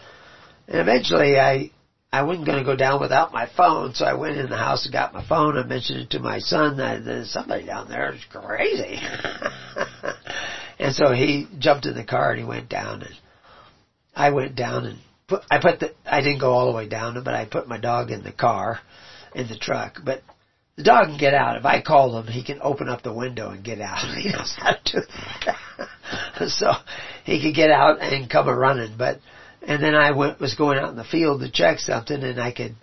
[0.67, 1.71] and eventually, I
[2.13, 4.83] I wasn't going to go down without my phone, so I went in the house
[4.83, 5.57] and got my phone.
[5.57, 8.99] I mentioned it to my son that there's somebody down there is crazy.
[10.79, 13.15] and so he jumped in the car and he went down and
[14.13, 17.21] I went down and put, I put the, I didn't go all the way down,
[17.23, 18.79] but I put my dog in the car,
[19.33, 20.21] in the truck, but
[20.75, 21.55] the dog can get out.
[21.55, 23.99] If I call him, he can open up the window and get out.
[24.21, 25.01] He knows how to do
[25.45, 26.47] that.
[26.49, 26.73] so
[27.23, 29.19] he could get out and come a running, but
[29.61, 32.51] and then I went, was going out in the field to check something and I
[32.51, 32.75] could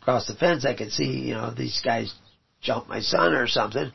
[0.00, 0.64] cross the fence.
[0.66, 2.12] I could see, you know, these guys
[2.60, 3.92] jump my son or something.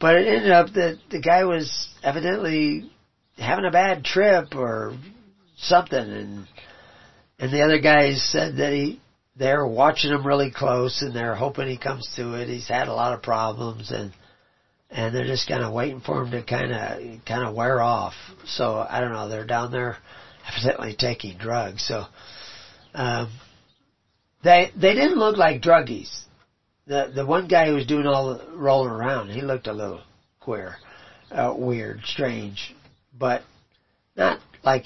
[0.00, 2.90] But it ended up that the guy was evidently
[3.36, 4.96] having a bad trip or
[5.56, 6.46] something and,
[7.40, 9.00] and the other guys said that he,
[9.36, 12.48] they're watching him really close and they're hoping he comes to it.
[12.48, 14.12] He's had a lot of problems and,
[14.90, 18.14] and they're just kind of waiting for him to kind of, kind of wear off.
[18.46, 19.98] So I don't know, they're down there
[20.48, 21.86] evidently taking drugs.
[21.86, 22.04] So
[22.94, 23.30] um,
[24.42, 26.10] they they didn't look like druggies.
[26.86, 30.02] The the one guy who was doing all the rolling around, he looked a little
[30.40, 30.76] queer,
[31.30, 32.74] uh, weird, strange,
[33.16, 33.42] but
[34.16, 34.84] not like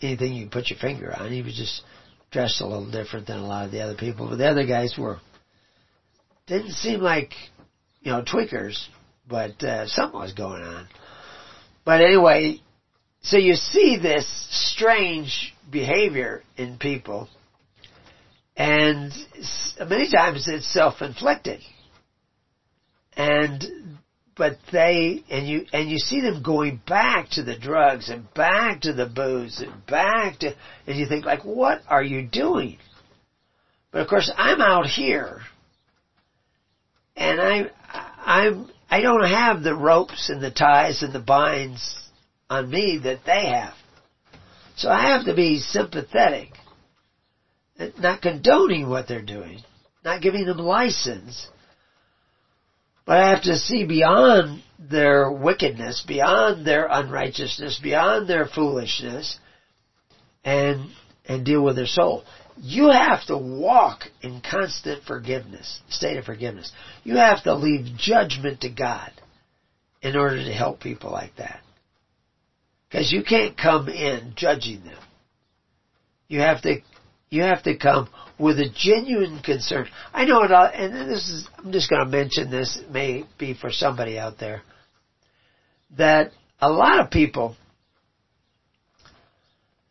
[0.00, 1.30] anything you put your finger on.
[1.30, 1.82] He was just
[2.30, 4.94] dressed a little different than a lot of the other people, but the other guys
[4.98, 5.18] were
[6.46, 7.32] didn't seem like
[8.00, 8.86] you know tweakers,
[9.28, 10.88] but uh, something was going on.
[11.84, 12.60] But anyway,
[13.24, 17.26] so you see this strange behavior in people,
[18.54, 19.12] and
[19.80, 21.60] many times it's self-inflicted.
[23.16, 23.64] And
[24.36, 28.82] but they and you and you see them going back to the drugs and back
[28.82, 30.54] to the booze and back to
[30.86, 32.76] and you think like what are you doing
[33.92, 35.40] but of course i'm out here
[37.14, 37.70] and i
[38.24, 42.03] i'm i don't have the ropes and the ties and the binds
[42.50, 43.74] on me that they have
[44.76, 46.50] so i have to be sympathetic
[47.98, 49.60] not condoning what they're doing
[50.04, 51.48] not giving them license
[53.06, 59.38] but I have to see beyond their wickedness, beyond their unrighteousness, beyond their foolishness,
[60.44, 60.90] and,
[61.26, 62.24] and deal with their soul.
[62.56, 66.72] You have to walk in constant forgiveness, state of forgiveness.
[67.02, 69.10] You have to leave judgment to God
[70.00, 71.60] in order to help people like that.
[72.94, 75.02] Because you can't come in judging them.
[76.28, 76.76] You have to,
[77.28, 79.88] you have to come with a genuine concern.
[80.12, 83.24] I know it, all, and this is, I'm just going to mention this, it may
[83.36, 84.62] be for somebody out there,
[85.98, 86.30] that
[86.60, 87.56] a lot of people,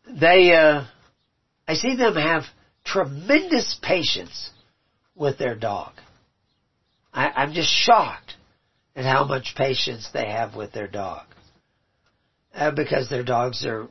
[0.08, 0.86] they, uh,
[1.68, 2.44] I see them have
[2.86, 4.50] tremendous patience
[5.14, 5.92] with their dog.
[7.14, 8.36] I, I'm just shocked
[8.96, 11.26] at how much patience they have with their dog.
[12.54, 13.88] Uh, because their dogs are,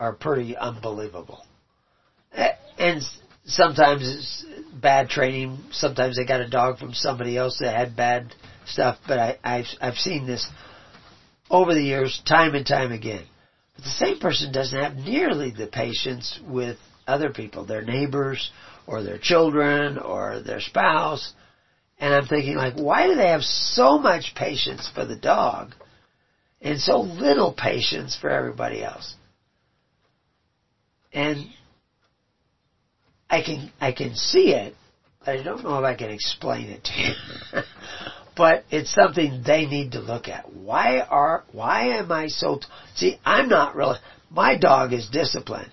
[0.00, 1.44] are pretty unbelievable.
[2.34, 2.48] Uh,
[2.78, 3.02] and
[3.44, 4.44] sometimes it's
[4.80, 5.58] bad training.
[5.70, 8.34] Sometimes they got a dog from somebody else that had bad
[8.64, 8.96] stuff.
[9.06, 10.48] But I, I've I've seen this
[11.50, 13.24] over the years, time and time again.
[13.74, 18.50] But the same person doesn't have nearly the patience with other people, their neighbors,
[18.86, 21.34] or their children, or their spouse.
[21.98, 25.74] And I'm thinking, like, why do they have so much patience for the dog
[26.62, 29.14] and so little patience for everybody else?
[31.12, 31.48] And
[33.28, 34.74] I can I can see it.
[35.26, 37.62] I don't know if I can explain it to you.
[38.36, 40.52] but it's something they need to look at.
[40.52, 43.98] Why are why am I so t- See, I'm not really
[44.30, 45.70] my dog is disciplined.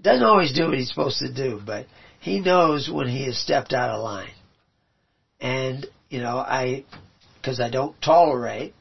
[0.00, 1.86] Doesn't always do what he's supposed to do, but
[2.20, 4.30] he knows when he has stepped out of line.
[5.40, 6.84] And, you know, I
[7.42, 8.74] cuz I don't tolerate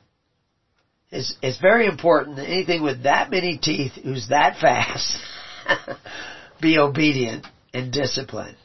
[1.15, 5.17] it's it's very important that anything with that many teeth who's that fast
[6.61, 8.57] be obedient and disciplined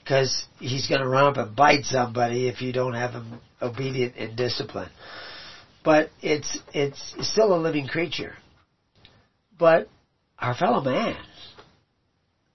[0.00, 4.16] Because he's going to run up and bite somebody if you don't have him obedient
[4.16, 4.90] and disciplined.
[5.82, 8.34] But it's, it's still a living creature.
[9.58, 9.88] But
[10.38, 11.16] our fellow man,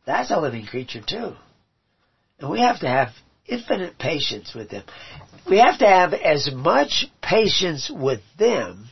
[0.05, 1.33] that's a living creature too.
[2.39, 3.09] And we have to have
[3.47, 4.83] infinite patience with them.
[5.49, 8.89] We have to have as much patience with them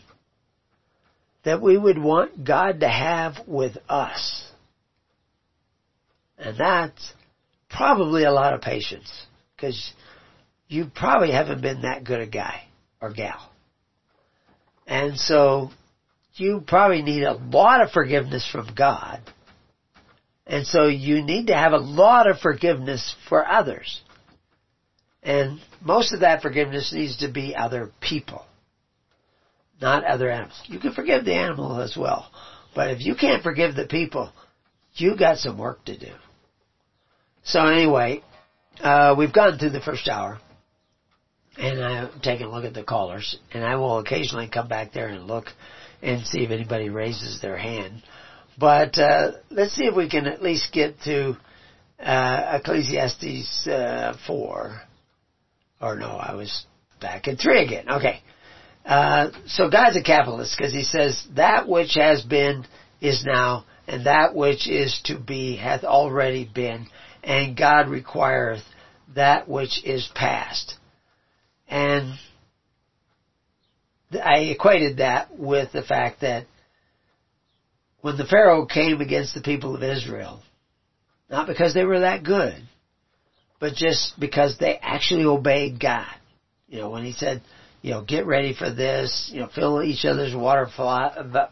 [1.48, 4.44] that we would want God to have with us.
[6.38, 7.14] And that's
[7.70, 9.10] probably a lot of patience
[9.56, 9.94] because
[10.68, 12.64] you probably haven't been that good a guy
[13.02, 13.50] or gal.
[14.86, 15.70] And so
[16.36, 19.22] you probably need a lot of forgiveness from God.
[20.46, 24.02] And so you need to have a lot of forgiveness for others.
[25.24, 28.46] And most of that forgiveness needs to be other people,
[29.82, 30.62] not other animals.
[30.66, 32.30] You can forgive the animal as well.
[32.76, 34.32] But if you can't forgive the people,
[34.96, 36.12] you got some work to do.
[37.44, 38.22] So anyway,
[38.82, 40.40] uh, we've gone through the first hour,
[41.58, 45.08] and I've taken a look at the callers, and I will occasionally come back there
[45.08, 45.46] and look
[46.02, 48.04] and see if anybody raises their hand.
[48.60, 51.38] But uh, let's see if we can at least get to
[52.00, 54.82] uh, Ecclesiastes uh, four,
[55.82, 56.66] or no, I was
[57.00, 57.90] back at three again.
[57.90, 58.22] Okay.
[58.88, 62.66] Uh, so God's a capitalist because he says that which has been
[63.02, 66.88] is now, and that which is to be hath already been,
[67.22, 68.64] and God requireth
[69.14, 70.76] that which is past.
[71.68, 72.18] And
[74.14, 76.46] I equated that with the fact that
[78.00, 80.42] when the Pharaoh came against the people of Israel,
[81.30, 82.56] not because they were that good,
[83.60, 86.08] but just because they actually obeyed God.
[86.70, 87.42] You know, when he said,
[87.82, 90.68] you know, get ready for this, you know, fill each other's water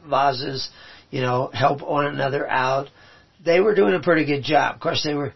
[0.10, 0.70] vases,
[1.12, 2.88] you know, help one another out.
[3.44, 4.76] They were doing a pretty good job.
[4.76, 5.34] Of course, they were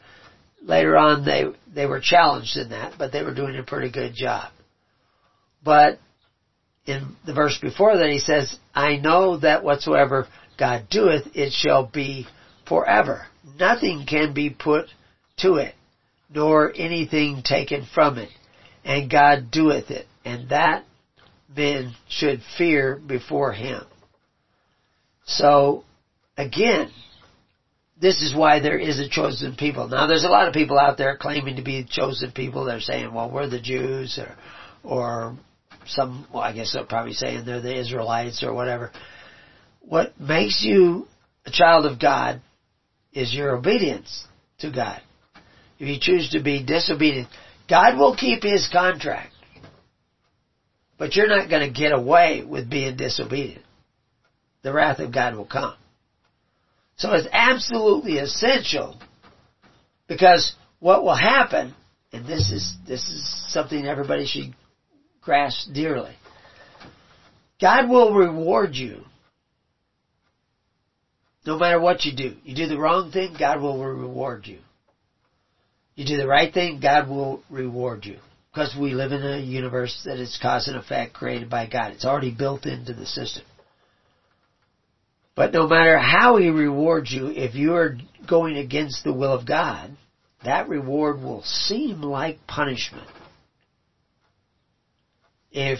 [0.61, 4.13] Later on, they, they were challenged in that, but they were doing a pretty good
[4.13, 4.51] job.
[5.63, 5.99] But
[6.85, 10.27] in the verse before that, he says, I know that whatsoever
[10.57, 12.27] God doeth, it shall be
[12.67, 13.25] forever.
[13.57, 14.87] Nothing can be put
[15.37, 15.75] to it,
[16.29, 18.29] nor anything taken from it.
[18.83, 20.85] And God doeth it, and that
[21.55, 23.83] men should fear before him.
[25.25, 25.83] So,
[26.37, 26.91] again,
[27.99, 29.87] this is why there is a chosen people.
[29.87, 32.65] Now there's a lot of people out there claiming to be chosen people.
[32.65, 34.35] They're saying, well, we're the Jews or,
[34.83, 35.37] or
[35.85, 38.91] some, well, I guess they're probably saying they're the Israelites or whatever.
[39.81, 41.07] What makes you
[41.45, 42.41] a child of God
[43.11, 44.25] is your obedience
[44.59, 45.01] to God.
[45.79, 47.27] If you choose to be disobedient,
[47.69, 49.33] God will keep His contract.
[50.99, 53.63] But you're not going to get away with being disobedient.
[54.61, 55.75] The wrath of God will come.
[56.97, 58.99] So it's absolutely essential
[60.07, 61.73] because what will happen,
[62.11, 64.53] and this is, this is something everybody should
[65.21, 66.15] grasp dearly.
[67.61, 69.05] God will reward you
[71.45, 72.35] no matter what you do.
[72.43, 74.59] You do the wrong thing, God will reward you.
[75.95, 78.19] You do the right thing, God will reward you.
[78.59, 81.93] Because we live in a universe that is cause and effect created by God.
[81.93, 83.45] It's already built into the system.
[85.33, 87.95] But no matter how He rewards you, if you are
[88.27, 89.95] going against the will of God,
[90.43, 93.07] that reward will seem like punishment.
[95.53, 95.79] If,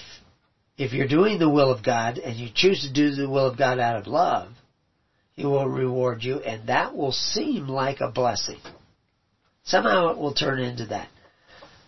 [0.78, 3.58] if you're doing the will of God and you choose to do the will of
[3.58, 4.54] God out of love,
[5.34, 8.62] He will reward you and that will seem like a blessing.
[9.66, 11.10] Somehow it will turn into that.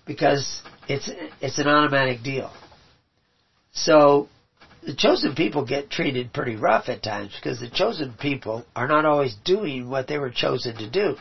[0.05, 1.09] Because it's,
[1.41, 2.51] it's an automatic deal.
[3.73, 4.27] So,
[4.83, 9.05] the chosen people get treated pretty rough at times because the chosen people are not
[9.05, 11.15] always doing what they were chosen to do.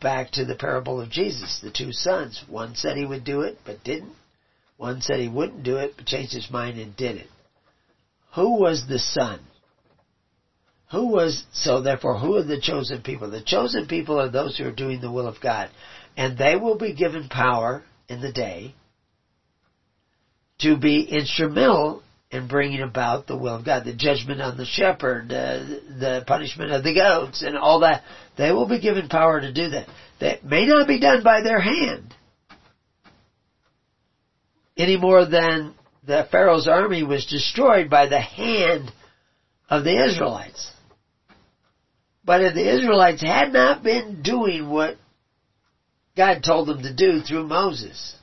[0.00, 2.42] Back to the parable of Jesus, the two sons.
[2.48, 4.14] One said he would do it, but didn't.
[4.76, 7.28] One said he wouldn't do it, but changed his mind and did it.
[8.34, 9.40] Who was the son?
[10.90, 13.30] Who was, so therefore, who are the chosen people?
[13.30, 15.70] The chosen people are those who are doing the will of God.
[16.16, 18.74] And they will be given power in the day
[20.60, 25.32] to be instrumental in bringing about the will of God, the judgment on the shepherd,
[25.32, 25.58] uh,
[25.98, 28.02] the punishment of the goats, and all that.
[28.36, 29.88] They will be given power to do that.
[30.20, 32.14] That may not be done by their hand
[34.80, 35.74] any more than
[36.06, 38.90] the Pharaoh's army was destroyed by the hand
[39.68, 40.70] of the Israelites.
[42.24, 44.96] But if the Israelites had not been doing what
[46.16, 48.16] God told them to do through Moses,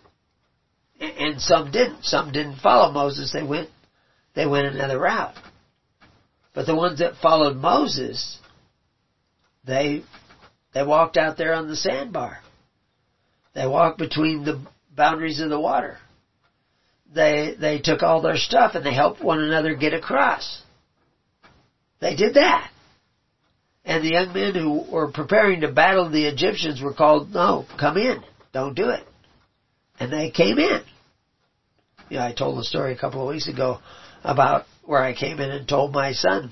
[0.99, 3.69] and some didn't, some didn't follow Moses, they went
[4.37, 5.33] they went another route.
[6.53, 8.37] But the ones that followed Moses,
[9.65, 10.03] they,
[10.75, 12.37] they walked out there on the sandbar.
[13.55, 14.63] They walked between the
[14.95, 15.97] boundaries of the water.
[17.13, 20.61] They, they took all their stuff and they helped one another get across.
[21.99, 22.69] They did that.
[23.85, 27.97] And the young men who were preparing to battle the Egyptians were called, no, come
[27.97, 28.21] in.
[28.53, 29.03] Don't do it.
[29.99, 30.81] And they came in.
[32.09, 33.79] You know, I told the story a couple of weeks ago
[34.23, 36.51] about where I came in and told my son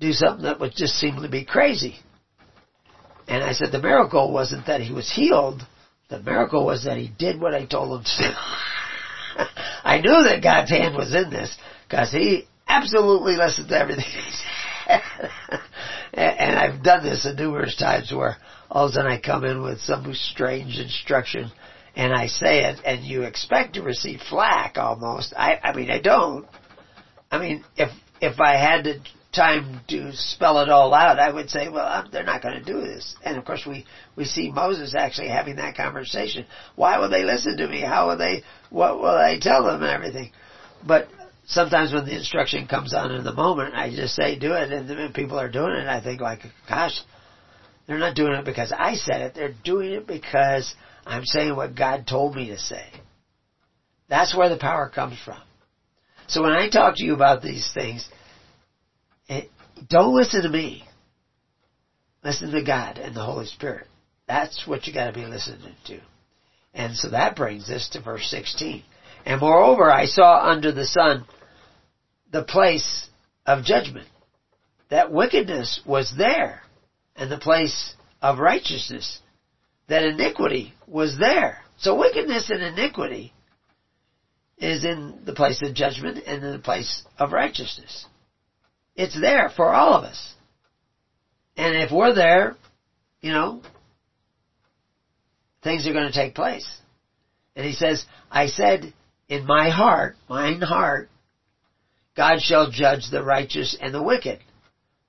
[0.00, 1.96] do something that would just seem to be crazy.
[3.28, 5.62] And I said the miracle wasn't that he was healed.
[6.08, 9.44] The miracle was that he did what I told him to do.
[9.84, 11.56] I knew that God's hand was in this
[11.88, 15.02] because he absolutely listened to everything he said.
[16.14, 18.36] and I've done this numerous times where
[18.70, 21.50] all of a sudden I come in with some strange instruction
[21.96, 25.32] and I say it and you expect to receive flack almost.
[25.36, 26.46] I, I mean, I don't.
[27.30, 27.90] I mean, if,
[28.20, 29.00] if I had the
[29.34, 32.80] time to spell it all out, I would say, well, they're not going to do
[32.80, 33.16] this.
[33.24, 36.46] And of course we, we see Moses actually having that conversation.
[36.76, 37.80] Why will they listen to me?
[37.80, 40.32] How will they, what will I tell them and everything?
[40.86, 41.08] But
[41.46, 44.88] sometimes when the instruction comes on in the moment, I just say do it and
[44.88, 45.88] then people are doing it.
[45.88, 47.00] I think like, gosh,
[47.86, 49.34] they're not doing it because I said it.
[49.34, 50.74] They're doing it because
[51.06, 52.84] I'm saying what God told me to say.
[54.08, 55.40] That's where the power comes from.
[56.26, 58.06] So when I talk to you about these things,
[59.28, 59.50] it,
[59.88, 60.84] don't listen to me.
[62.24, 63.86] Listen to God and the Holy Spirit.
[64.26, 66.00] That's what you gotta be listening to.
[66.74, 68.82] And so that brings us to verse 16.
[69.24, 71.24] And moreover, I saw under the sun
[72.32, 73.08] the place
[73.46, 74.08] of judgment.
[74.90, 76.62] That wickedness was there,
[77.16, 79.20] and the place of righteousness
[79.88, 81.58] that iniquity was there.
[81.78, 83.32] So wickedness and iniquity
[84.58, 88.06] is in the place of judgment and in the place of righteousness.
[88.94, 90.34] It's there for all of us.
[91.56, 92.56] And if we're there,
[93.20, 93.62] you know,
[95.62, 96.66] things are going to take place.
[97.54, 98.92] And he says, I said
[99.28, 101.10] in my heart, mine heart,
[102.16, 104.40] God shall judge the righteous and the wicked.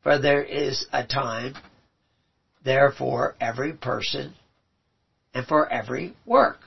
[0.04, 1.56] For there is a time
[2.64, 4.34] therefore, every person
[5.38, 6.58] and for every work.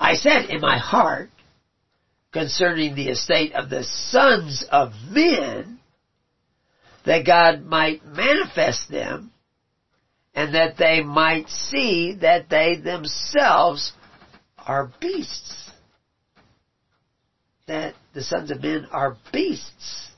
[0.00, 1.28] I said in my heart
[2.32, 5.78] concerning the estate of the sons of men
[7.04, 9.30] that God might manifest them
[10.34, 13.92] and that they might see that they themselves
[14.58, 15.70] are beasts.
[17.66, 20.08] That the sons of men are beasts.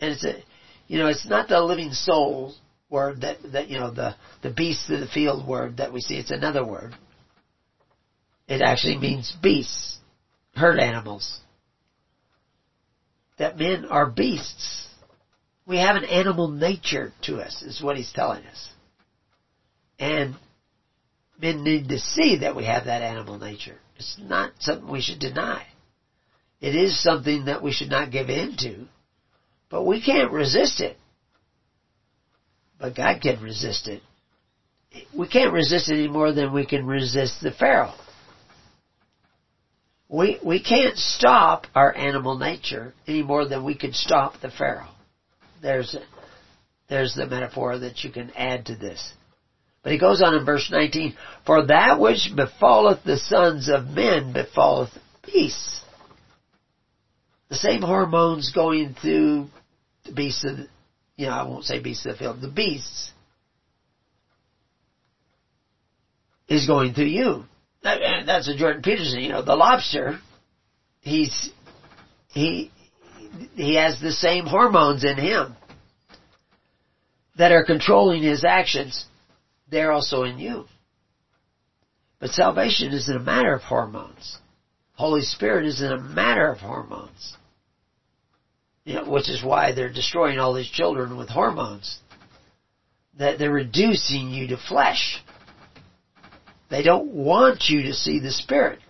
[0.00, 0.42] And it's a,
[0.88, 2.54] you know, it's not the living soul
[2.90, 6.14] word that, that, you know, the, the beasts of the field word that we see.
[6.14, 6.94] It's another word.
[8.46, 9.98] It actually means beasts,
[10.54, 11.40] herd animals.
[13.38, 14.86] That men are beasts.
[15.66, 18.70] We have an animal nature to us, is what he's telling us.
[19.98, 20.34] And
[21.40, 23.78] men need to see that we have that animal nature.
[23.96, 25.66] It's not something we should deny.
[26.60, 28.86] It is something that we should not give in to,
[29.70, 30.96] but we can't resist it.
[32.78, 34.02] But God can resist it.
[35.16, 37.94] We can't resist it any more than we can resist the Pharaoh.
[40.14, 44.94] We, we can't stop our animal nature any more than we can stop the Pharaoh.
[45.60, 45.96] There's,
[46.88, 49.12] there's the metaphor that you can add to this.
[49.82, 54.32] But he goes on in verse 19, For that which befalleth the sons of men
[54.32, 54.90] befalleth
[55.26, 55.80] beasts.
[57.48, 59.48] The same hormones going through
[60.04, 60.58] the beasts of,
[61.16, 63.10] you know, I won't say beasts of the field, the beasts
[66.46, 67.46] is going through you.
[67.84, 70.18] That, that's a Jordan Peterson, you know, the lobster,
[71.02, 71.50] he's,
[72.28, 72.72] he,
[73.54, 75.54] he has the same hormones in him
[77.36, 79.04] that are controlling his actions.
[79.70, 80.64] They're also in you.
[82.20, 84.38] But salvation isn't a matter of hormones.
[84.94, 87.36] Holy Spirit isn't a matter of hormones.
[88.84, 91.98] You know, which is why they're destroying all these children with hormones.
[93.18, 95.22] That they're reducing you to flesh.
[96.70, 98.80] They don't want you to see the Spirit.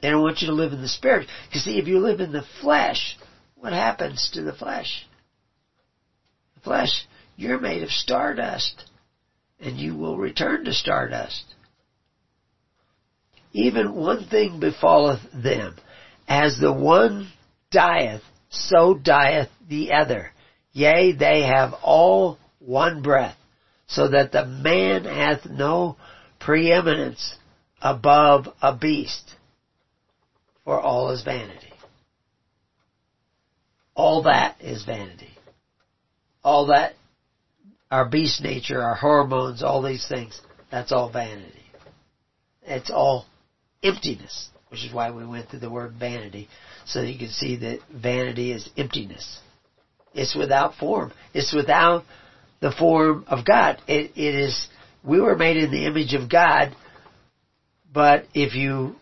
[0.00, 1.28] They don't want you to live in the Spirit.
[1.48, 3.16] Because see, if you live in the flesh,
[3.56, 5.06] what happens to the flesh?
[6.54, 7.06] The flesh,
[7.36, 8.84] you're made of stardust,
[9.60, 11.44] and you will return to stardust.
[13.52, 15.76] Even one thing befalleth them,
[16.28, 17.30] as the one
[17.70, 20.30] dieth, so dieth the other.
[20.72, 23.36] Yea, they have all one breath,
[23.88, 25.96] so that the man hath no
[26.50, 27.36] preeminence
[27.80, 29.36] above a beast,
[30.64, 31.72] for all is vanity.
[33.94, 35.30] All that is vanity.
[36.42, 36.94] All that,
[37.88, 40.40] our beast nature, our hormones, all these things,
[40.72, 41.62] that's all vanity.
[42.64, 43.26] It's all
[43.84, 46.48] emptiness, which is why we went through the word vanity,
[46.84, 49.38] so you can see that vanity is emptiness.
[50.14, 51.12] It's without form.
[51.32, 52.02] It's without
[52.58, 53.80] the form of God.
[53.86, 54.66] It, it is
[55.02, 56.74] we were made in the image of God,
[57.92, 58.96] but if you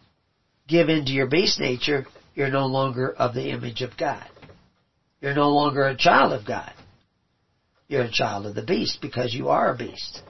[0.66, 4.24] give into your base nature, you're no longer of the image of God.
[5.20, 6.72] You're no longer a child of God.
[7.88, 10.22] You're a child of the beast because you are a beast.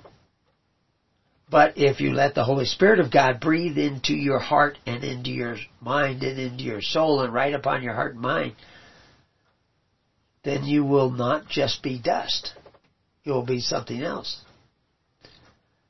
[1.50, 5.30] But if you let the Holy Spirit of God breathe into your heart and into
[5.30, 8.54] your mind and into your soul and right upon your heart and mind,
[10.44, 12.52] then you will not just be dust.
[13.24, 14.40] You will be something else.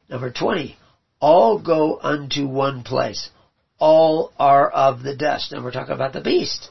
[0.08, 0.76] Number 20,
[1.20, 3.30] all go unto one place.
[3.78, 5.52] All are of the dust.
[5.52, 6.70] And we're talking about the beast.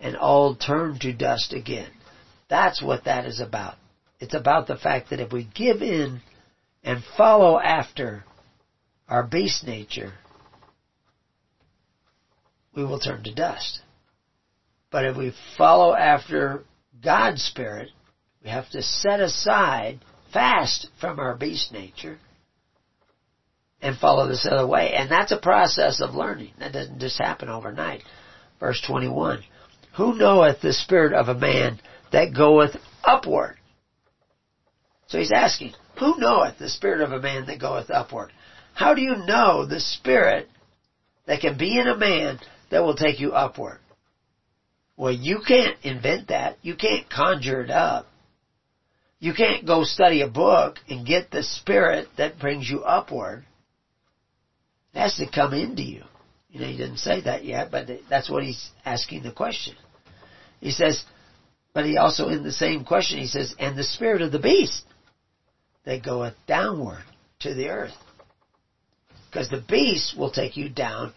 [0.00, 1.90] And all turn to dust again.
[2.48, 3.74] That's what that is about.
[4.20, 6.20] It's about the fact that if we give in
[6.82, 8.24] and follow after
[9.08, 10.12] our beast nature,
[12.74, 13.80] we will turn to dust.
[14.90, 16.64] But if we follow after
[17.02, 17.90] God's Spirit,
[18.42, 20.00] we have to set aside,
[20.32, 22.18] fast from our beast nature,
[23.82, 24.92] and follow this other way.
[24.94, 26.52] And that's a process of learning.
[26.58, 28.02] That doesn't just happen overnight.
[28.58, 29.42] Verse 21.
[29.96, 31.80] Who knoweth the spirit of a man
[32.12, 33.56] that goeth upward?
[35.08, 38.32] So he's asking, who knoweth the spirit of a man that goeth upward?
[38.74, 40.48] How do you know the spirit
[41.26, 42.38] that can be in a man
[42.70, 43.78] that will take you upward?
[44.96, 46.58] Well, you can't invent that.
[46.62, 48.06] You can't conjure it up.
[49.18, 53.44] You can't go study a book and get the spirit that brings you upward.
[54.96, 56.04] Has to come into you.
[56.48, 59.74] You know, he didn't say that yet, but that's what he's asking the question.
[60.58, 61.04] He says,
[61.74, 64.84] but he also in the same question, he says, and the spirit of the beast
[65.84, 67.04] that goeth downward
[67.40, 67.92] to the earth.
[69.30, 71.12] Because the beast will take you down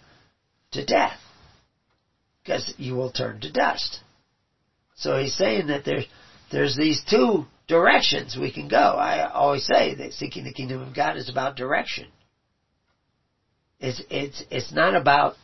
[0.74, 1.18] to death.
[2.44, 4.02] Because you will turn to dust.
[4.98, 6.06] So he's saying that there's,
[6.52, 8.76] there's these two directions we can go.
[8.76, 12.08] I always say that seeking the kingdom of God is about direction.
[13.80, 15.36] It's, it's, it's not about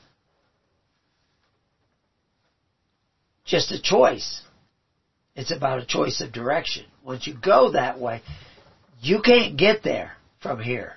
[3.46, 4.42] just a choice.
[5.36, 6.86] It's about a choice of direction.
[7.04, 8.22] Once you go that way,
[9.02, 10.94] you can't get there from here.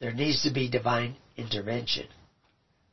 [0.00, 2.06] There needs to be divine intervention.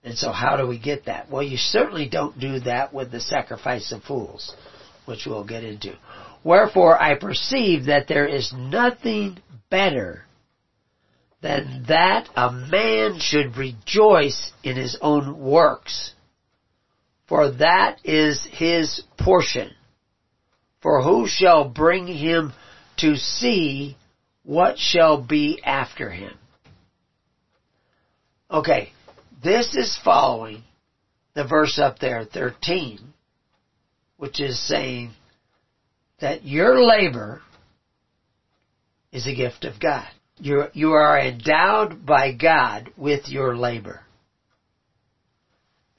[0.04, 1.30] And so how do we get that?
[1.30, 4.56] Well, you certainly don't do that with the sacrifice of fools,
[5.06, 5.96] which we'll get into.
[6.44, 9.38] Wherefore I perceive that there is nothing
[9.70, 10.26] better
[11.42, 16.14] than that a man should rejoice in his own works.
[17.28, 19.72] For that is his portion.
[20.82, 22.54] For who shall bring him
[22.98, 23.98] to see
[24.44, 26.34] what shall be after him?
[28.50, 28.92] Okay,
[29.44, 30.64] this is following
[31.34, 33.00] the verse up there, 13,
[34.18, 35.12] which is saying
[36.20, 37.42] that your labor
[39.12, 40.08] is a gift of God.
[40.42, 44.02] You're, you are endowed by God with your labor.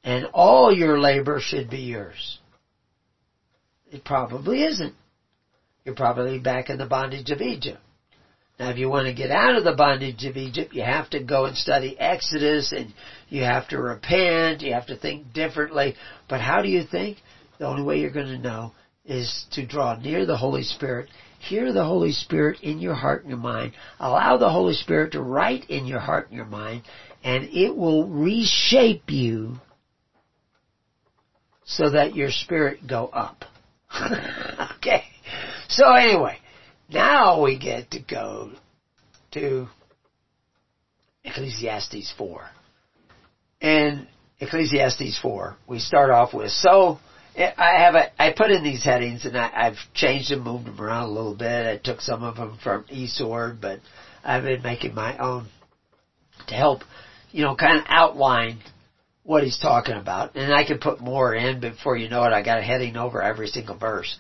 [0.03, 2.41] And all your labor should be yours.
[3.93, 4.95] It probably isn't.
[5.85, 7.79] You're probably back in the bondage of Egypt.
[8.59, 11.23] Now if you want to get out of the bondage of Egypt, you have to
[11.23, 12.93] go and study Exodus and
[13.29, 15.95] you have to repent, you have to think differently.
[16.29, 17.19] But how do you think?
[17.59, 18.73] The only way you're going to know
[19.05, 21.11] is to draw near the Holy Spirit,
[21.49, 25.21] hear the Holy Spirit in your heart and your mind, allow the Holy Spirit to
[25.21, 26.83] write in your heart and your mind,
[27.25, 29.57] and it will reshape you
[31.65, 33.45] so that your spirit go up.
[34.77, 35.05] okay.
[35.69, 36.39] So anyway,
[36.89, 38.53] now we get to go
[39.33, 39.67] to
[41.25, 42.43] Ecclesiastes 4.
[43.61, 44.07] And
[44.41, 46.99] Ecclesiastes 4, we start off with, so,
[47.37, 50.81] I have a, I put in these headings and I, I've changed them, moved them
[50.81, 51.67] around a little bit.
[51.67, 53.81] I took some of them from e-Sword, but
[54.23, 55.49] I've been making my own
[56.49, 56.83] to help,
[57.31, 58.61] you know, kind of outline
[59.23, 60.35] what he's talking about.
[60.35, 62.33] And I can put more in before you know it.
[62.33, 64.19] I got a heading over every single verse.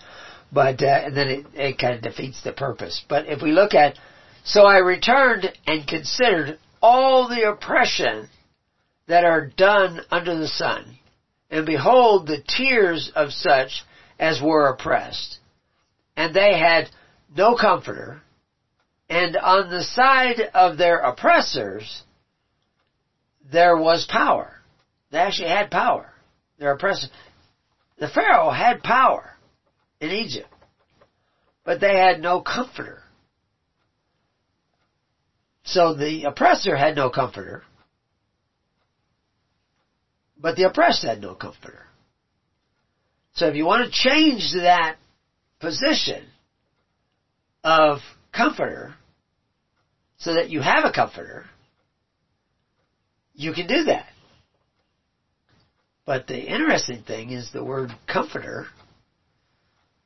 [0.51, 3.02] But, uh, and then it, it kind of defeats the purpose.
[3.09, 3.98] But if we look at,
[4.44, 8.28] so I returned and considered all the oppression
[9.06, 10.98] that are done under the sun.
[11.53, 13.85] And behold the tears of such
[14.19, 15.39] as were oppressed.
[16.16, 16.89] And they had
[17.37, 18.23] no comforter.
[19.11, 22.05] And on the side of their oppressors,
[23.53, 24.55] there was power.
[25.11, 26.11] They actually had power.
[26.59, 27.11] Their oppressors.
[27.99, 29.37] The Pharaoh had power
[30.01, 30.49] in Egypt.
[31.65, 33.03] But they had no comforter.
[35.65, 37.62] So the oppressor had no comforter.
[40.43, 41.85] But the oppressed had no comforter.
[43.35, 44.97] So if you want to change that
[45.60, 46.27] position
[47.62, 47.98] of
[48.32, 48.94] comforter
[50.19, 51.44] so that you have a comforter,
[53.35, 54.06] you can do that.
[56.05, 58.66] But the interesting thing is the word comforter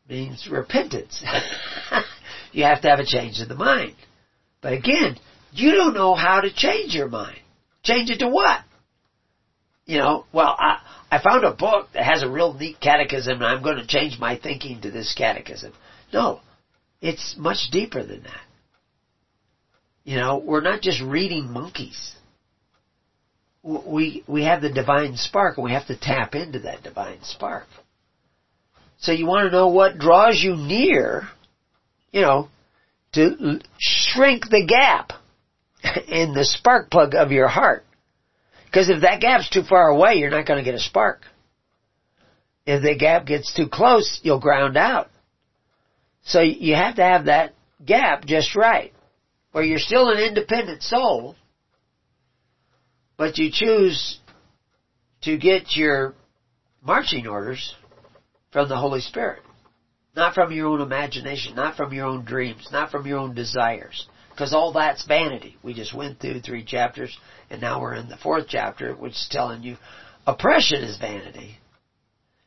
[0.08, 1.24] means repentance.
[2.52, 3.96] you have to have a change of the mind.
[4.60, 5.16] But again,
[5.52, 7.40] you don't know how to change your mind.
[7.82, 8.60] Change it to what?
[9.86, 10.80] You know, well, I,
[11.10, 14.18] I found a book that has a real neat catechism and I'm going to change
[14.18, 15.72] my thinking to this catechism.
[16.12, 16.40] No,
[17.00, 18.40] it's much deeper than that.
[20.04, 22.12] You know, we're not just reading monkeys.
[23.62, 27.66] We, we have the divine spark and we have to tap into that divine spark.
[28.98, 31.28] So you want to know what draws you near,
[32.12, 32.48] you know,
[33.12, 35.12] to shrink the gap
[36.08, 37.84] in the spark plug of your heart.
[38.76, 41.22] Because if that gap's too far away, you're not going to get a spark.
[42.66, 45.08] If the gap gets too close, you'll ground out.
[46.24, 48.92] So you have to have that gap just right.
[49.52, 51.36] Where you're still an independent soul,
[53.16, 54.18] but you choose
[55.22, 56.12] to get your
[56.82, 57.74] marching orders
[58.52, 59.42] from the Holy Spirit.
[60.14, 64.06] Not from your own imagination, not from your own dreams, not from your own desires.
[64.36, 65.56] Because all that's vanity.
[65.62, 67.16] We just went through three chapters,
[67.48, 69.78] and now we're in the fourth chapter, which is telling you
[70.26, 71.56] oppression is vanity.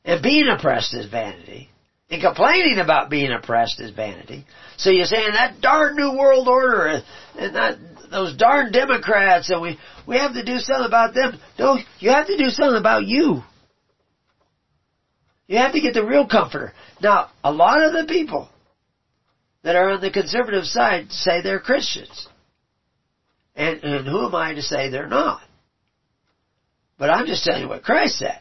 [0.05, 1.67] And being oppressed is vanity.
[2.11, 4.45] And complaining about being oppressed is vanity.
[4.77, 7.01] So you're saying that darn New World Order
[7.39, 7.77] and that,
[8.11, 11.39] those darn Democrats and we, we have to do something about them.
[11.57, 13.41] No, you have to do something about you.
[15.47, 16.73] You have to get the real comforter.
[17.01, 18.49] Now, a lot of the people
[19.63, 22.27] that are on the conservative side say they're Christians.
[23.55, 25.41] And, and who am I to say they're not?
[26.97, 28.39] But I'm just telling you what Christ said.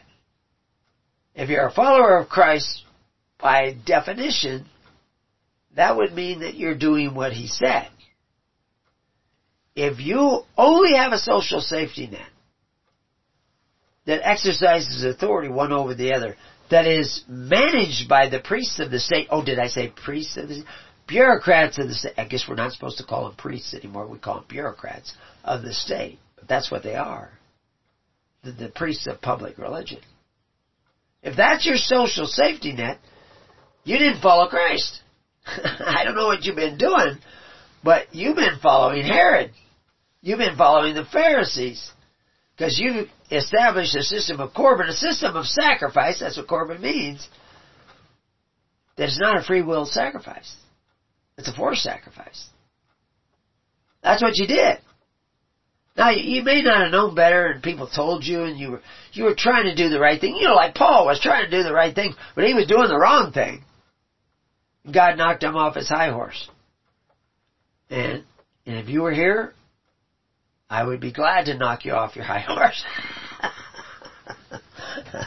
[1.35, 2.83] If you're a follower of Christ,
[3.41, 4.65] by definition,
[5.75, 7.87] that would mean that you're doing what he said.
[9.75, 12.27] If you only have a social safety net
[14.05, 16.35] that exercises authority one over the other,
[16.69, 20.49] that is managed by the priests of the state, oh did I say priests of
[20.49, 20.65] the state?
[21.09, 24.19] Bureaucrats of the state, I guess we're not supposed to call them priests anymore, we
[24.19, 25.13] call them bureaucrats
[25.43, 26.19] of the state.
[26.35, 27.31] But that's what they are.
[28.43, 29.99] The, the priests of public religion.
[31.23, 32.99] If that's your social safety net,
[33.83, 35.01] you didn't follow Christ.
[35.45, 37.17] I don't know what you've been doing,
[37.83, 39.51] but you've been following Herod.
[40.21, 41.91] You've been following the Pharisees.
[42.55, 47.27] Because you established a system of Corban, a system of sacrifice, that's what Corban means,
[48.97, 50.55] that is not a free will sacrifice.
[51.39, 52.47] It's a forced sacrifice.
[54.03, 54.77] That's what you did.
[55.95, 58.81] Now you may not have known better and people told you and you were,
[59.13, 60.35] you were trying to do the right thing.
[60.35, 62.89] You know, like Paul was trying to do the right thing, but he was doing
[62.89, 63.63] the wrong thing.
[64.91, 66.49] God knocked him off his high horse.
[67.89, 68.23] And,
[68.65, 69.53] and if you were here,
[70.69, 72.83] I would be glad to knock you off your high horse.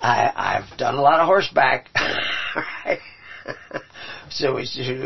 [0.00, 1.90] I, I've done a lot of horseback.
[2.56, 2.98] right?
[4.34, 4.64] So we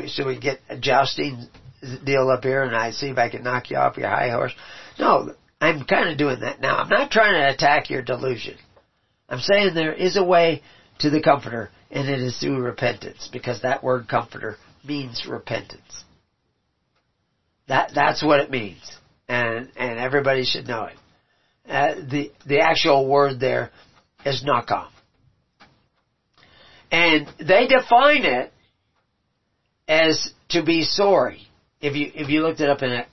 [0.08, 1.46] so we get a jousting
[2.04, 4.52] deal up here, and I see if I can knock you off your high horse.
[4.98, 6.76] No, I'm kind of doing that now.
[6.76, 8.56] I'm not trying to attack your delusion.
[9.28, 10.62] I'm saying there is a way
[11.00, 16.04] to the comforter, and it is through repentance, because that word comforter means repentance.
[17.68, 18.96] That that's what it means
[19.28, 20.96] and and everybody should know it.
[21.68, 23.70] Uh, the the actual word there
[24.24, 24.88] is nakam,
[26.90, 28.52] and they define it
[29.88, 31.48] as to be sorry.
[31.80, 33.04] If you if you looked it up in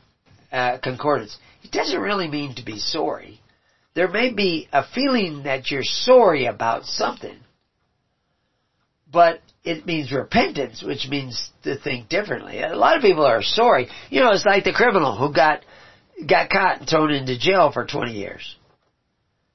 [0.52, 3.40] a concordance, it doesn't really mean to be sorry.
[3.96, 7.38] There may be a feeling that you're sorry about something,
[9.12, 12.62] but it means repentance, which means to think differently.
[12.62, 13.88] A lot of people are sorry.
[14.10, 15.64] You know, it's like the criminal who got
[16.28, 18.56] got caught and thrown into jail for 20 years.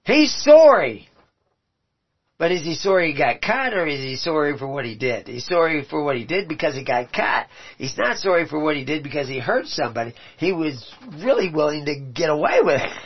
[0.04, 1.07] He's sorry.
[2.38, 5.26] But is he sorry he got caught or is he sorry for what he did?
[5.26, 7.48] He's sorry for what he did because he got caught.
[7.76, 10.14] He's not sorry for what he did because he hurt somebody.
[10.38, 12.90] He was really willing to get away with it.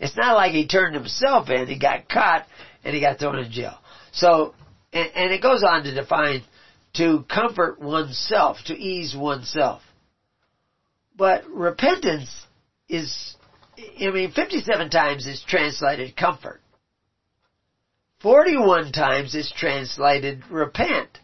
[0.00, 1.66] It's not like he turned himself in.
[1.66, 2.44] He got caught
[2.84, 3.78] and he got thrown in jail.
[4.12, 4.54] So,
[4.92, 6.42] and, and it goes on to define
[6.96, 9.80] to comfort oneself, to ease oneself.
[11.16, 12.28] But repentance
[12.86, 13.34] is,
[13.78, 16.60] I mean, 57 times is translated comfort.
[18.22, 21.18] 41 times is translated repent.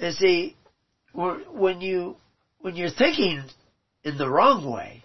[0.00, 0.56] And see,
[1.12, 2.16] when you,
[2.60, 3.42] when you're thinking
[4.04, 5.04] in the wrong way,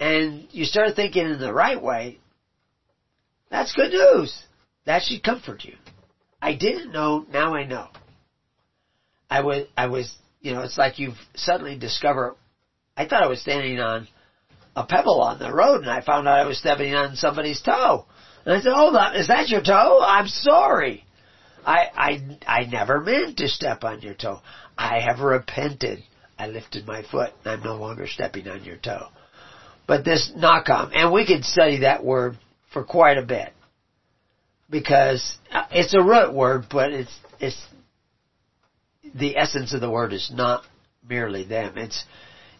[0.00, 2.18] and you start thinking in the right way,
[3.50, 4.36] that's good news.
[4.86, 5.76] That should comfort you.
[6.40, 7.86] I didn't know, now I know.
[9.30, 12.34] I was, I was, you know, it's like you've suddenly discovered
[12.96, 14.06] I thought I was standing on
[14.76, 18.06] a pebble on the road and I found out I was stepping on somebody's toe.
[18.44, 20.00] And I said, hold on, is that your toe?
[20.04, 21.04] I'm sorry.
[21.64, 24.40] I, I, I never meant to step on your toe.
[24.76, 26.02] I have repented.
[26.38, 29.06] I lifted my foot and I'm no longer stepping on your toe.
[29.86, 32.36] But this nakam, and we could study that word
[32.72, 33.52] for quite a bit.
[34.70, 35.36] Because
[35.70, 37.62] it's a root word, but it's, it's,
[39.14, 40.64] the essence of the word is not
[41.06, 41.76] merely them.
[41.76, 42.04] It's,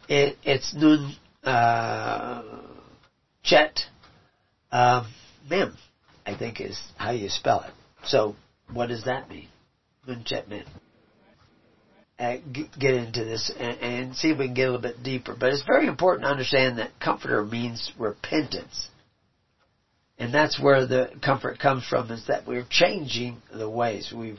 [0.09, 2.43] it, it's Nun uh,
[3.43, 3.81] Chet
[4.71, 5.05] uh,
[5.49, 5.77] Mim,
[6.27, 7.73] I think is how you spell it.
[8.07, 8.37] So
[8.73, 9.49] what does that mean?
[10.07, 10.65] Nun Chet Mim.
[12.19, 12.37] Uh,
[12.79, 15.35] get into this and, and see if we can get a little bit deeper.
[15.39, 18.89] But it's very important to understand that comforter means repentance.
[20.19, 24.13] And that's where the comfort comes from is that we're changing the ways.
[24.17, 24.39] We've,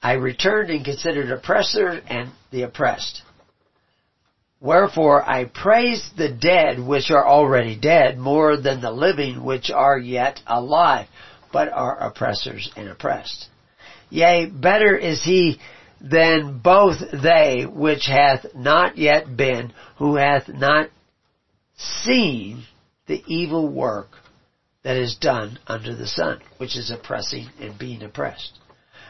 [0.00, 3.22] I returned and considered oppressor and the oppressed.
[4.60, 9.98] Wherefore I praise the dead which are already dead more than the living which are
[9.98, 11.06] yet alive,
[11.52, 13.48] but are oppressors and oppressed.
[14.10, 15.60] Yea, better is he
[16.00, 20.90] than both they which hath not yet been, who hath not
[21.76, 22.64] seen
[23.06, 24.08] the evil work
[24.82, 28.58] that is done under the sun, which is oppressing and being oppressed.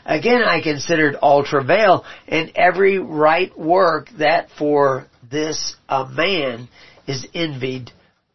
[0.05, 6.69] Again, I considered all travail and every right work that for this a man
[7.07, 7.91] is envied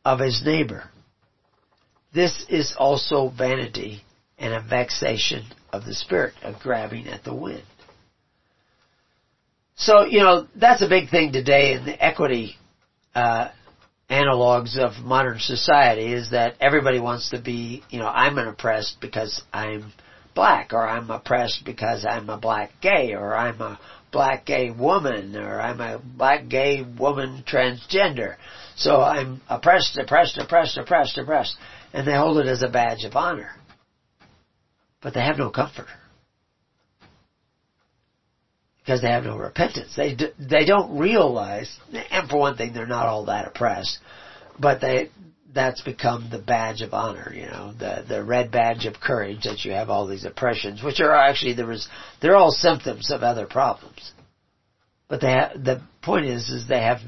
[0.06, 0.90] of his neighbor.
[2.14, 4.04] This is also vanity
[4.38, 7.64] and a vexation of the spirit, of grabbing at the wind.
[9.76, 12.56] So, you know, that's a big thing today in the equity
[13.16, 13.50] uh,
[14.10, 18.98] analogs of modern society is that everybody wants to be, you know, I'm an oppressed
[19.02, 19.92] because I'm
[20.36, 23.80] black, or I'm oppressed because I'm a black gay, or I'm a
[24.14, 28.36] black gay woman, or I'm a black gay woman transgender.
[28.78, 31.58] So I'm oppressed, oppressed, oppressed, oppressed, oppressed.
[31.92, 33.50] And they hold it as a badge of honor.
[35.02, 35.88] But they have no comfort.
[38.80, 39.94] Because they have no repentance.
[39.96, 41.74] They, do, they don't realize,
[42.12, 43.98] and for one thing, they're not all that oppressed,
[44.60, 45.10] but they,
[45.54, 49.64] that's become the badge of honor, you know, the the red badge of courage that
[49.64, 51.88] you have all these oppressions, which are actually there is
[52.22, 54.12] they're all symptoms of other problems.
[55.08, 57.00] But they the point is is they have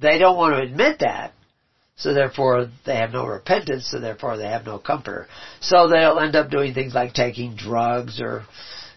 [0.00, 1.32] they don't want to admit that,
[1.96, 5.28] so therefore they have no repentance, so therefore they have no comfort.
[5.60, 8.44] So they'll end up doing things like taking drugs or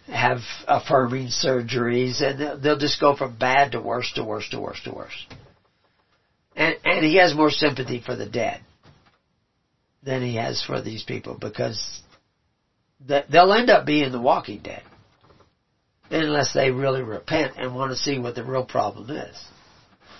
[0.07, 4.81] have affirming surgeries, and they'll just go from bad to worse to worse to worse
[4.83, 5.27] to worse.
[6.55, 8.61] And, and he has more sympathy for the dead
[10.03, 12.01] than he has for these people because
[13.05, 14.83] they'll end up being the walking dead
[16.09, 19.45] unless they really repent and want to see what the real problem is.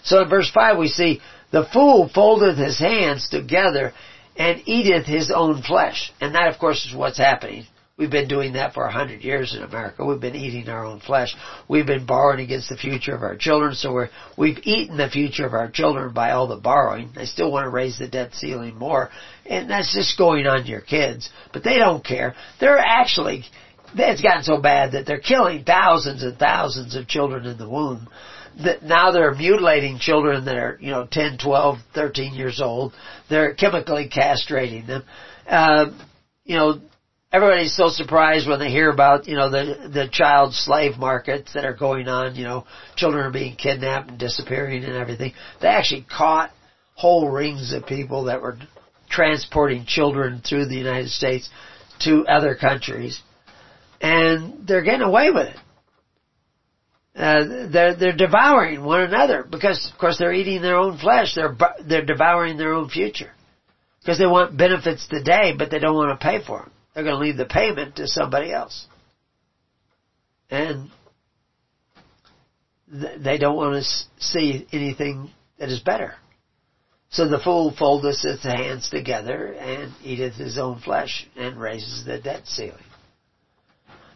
[0.04, 3.94] So in verse 5 we see, the fool foldeth his hands together
[4.36, 6.12] and eateth his own flesh.
[6.20, 7.66] And that of course is what's happening.
[7.96, 10.04] We've been doing that for a hundred years in America.
[10.04, 11.36] We've been eating our own flesh.
[11.68, 15.46] We've been borrowing against the future of our children, so we're, we've eaten the future
[15.46, 17.12] of our children by all the borrowing.
[17.16, 19.12] They still want to raise the debt ceiling more,
[19.46, 21.30] and that's just going on to your kids.
[21.54, 22.34] But they don't care.
[22.60, 23.44] They're actually,
[23.94, 28.10] it's gotten so bad that they're killing thousands and thousands of children in the womb.
[28.64, 32.94] That now they're mutilating children that are, you know, 10, 12, 13 years old.
[33.30, 35.04] They're chemically castrating them.
[35.48, 35.92] Uh,
[36.44, 36.82] you know,
[37.34, 41.66] everybody's so surprised when they hear about, you know, the, the child slave markets that
[41.66, 42.66] are going on, you know,
[42.96, 45.34] children are being kidnapped and disappearing and everything.
[45.60, 46.52] They actually caught
[46.94, 48.58] whole rings of people that were
[49.10, 51.50] transporting children through the United States
[52.02, 53.20] to other countries.
[54.00, 55.58] And they're getting away with it.
[57.16, 61.36] Uh, they're they're devouring one another because, of course, they're eating their own flesh.
[61.36, 61.56] They're
[61.88, 63.32] they're devouring their own future
[64.02, 66.73] because they want benefits today, but they don't want to pay for them.
[66.94, 68.88] They're going to leave the payment to somebody else.
[70.50, 70.90] And
[72.88, 76.14] they don't want to see anything that is better.
[77.10, 82.20] So the fool foldeth his hands together and eateth his own flesh and raises the
[82.20, 82.84] debt ceiling.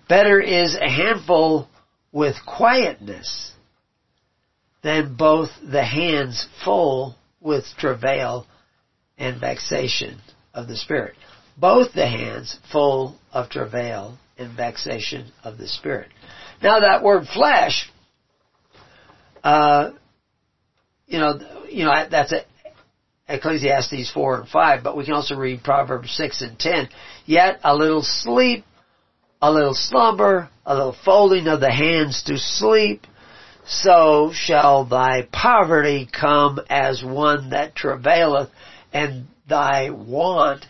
[0.09, 1.67] Better is a handful
[2.11, 3.51] with quietness
[4.83, 8.47] than both the hands full with travail
[9.17, 10.19] and vexation
[10.57, 11.13] of the spirit
[11.59, 16.09] both the hands full of travail and vexation of the spirit.
[16.61, 17.91] Now that word flesh,
[19.43, 19.91] uh,
[21.07, 21.39] you know,
[21.69, 22.41] you know that's a,
[23.29, 26.87] Ecclesiastes four and five, but we can also read Proverbs six and ten.
[27.25, 28.63] Yet a little sleep,
[29.41, 33.05] a little slumber, a little folding of the hands to sleep,
[33.65, 38.49] so shall thy poverty come as one that travaileth,
[38.93, 40.65] and thy want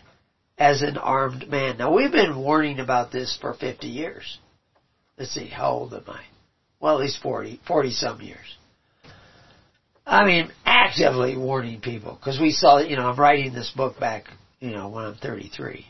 [0.58, 1.78] as an armed man.
[1.78, 4.38] Now we've been warning about this for 50 years.
[5.18, 6.22] Let's see, how old am I?
[6.80, 8.56] Well, at least 40, 40 some years.
[10.06, 14.24] I mean, actively warning people, because we saw, you know, I'm writing this book back,
[14.60, 15.84] you know, when I'm 33.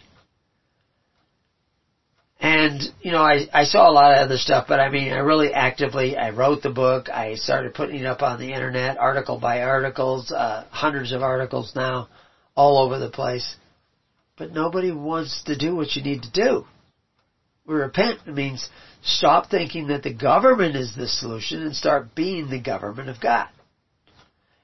[2.41, 5.19] And, you know, I, I saw a lot of other stuff, but I mean, I
[5.19, 9.41] really actively, I wrote the book, I started putting it up on the internet, article
[9.41, 12.09] by articles, uh, hundreds of articles now,
[12.55, 13.57] all over the place.
[14.37, 16.65] But nobody wants to do what you need to do.
[17.67, 18.69] We Repent means
[19.03, 23.49] stop thinking that the government is the solution and start being the government of God.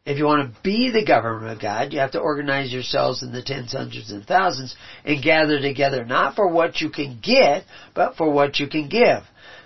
[0.07, 3.33] If you want to be the government of God, you have to organize yourselves in
[3.33, 7.65] the tens, hundreds, and thousands and gather together not for what you can get,
[7.95, 9.23] but for what you can give.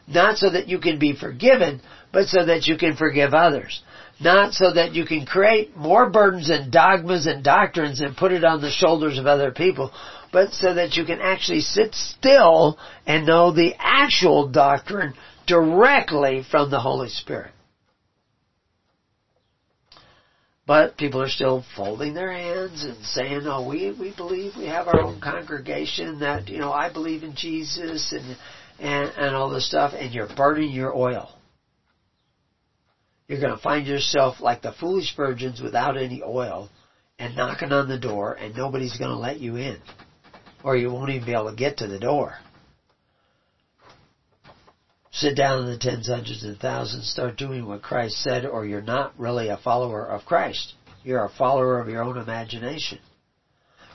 [0.07, 1.81] Not so that you can be forgiven,
[2.13, 3.83] but so that you can forgive others
[4.21, 8.45] not so that you can create more burdens and dogmas and doctrines and put it
[8.45, 9.93] on the shoulders of other people,
[10.33, 15.15] but so that you can actually sit still and know the actual doctrine
[15.47, 17.53] directly from the Holy Spirit.
[20.69, 24.87] But people are still folding their hands and saying, "Oh, we we believe we have
[24.87, 26.21] our own congregation.
[26.21, 28.37] That you know, I believe in Jesus and
[28.79, 31.31] and and all this stuff." And you're burning your oil.
[33.29, 36.69] You're going to find yourself like the foolish virgins without any oil
[37.19, 39.79] and knocking on the door and nobody's going to let you in.
[40.65, 42.39] Or you won't even be able to get to the door.
[45.19, 48.81] Sit down in the tens, hundreds, and thousands, start doing what Christ said, or you're
[48.81, 50.75] not really a follower of Christ.
[51.03, 53.01] You're a follower of your own imagination.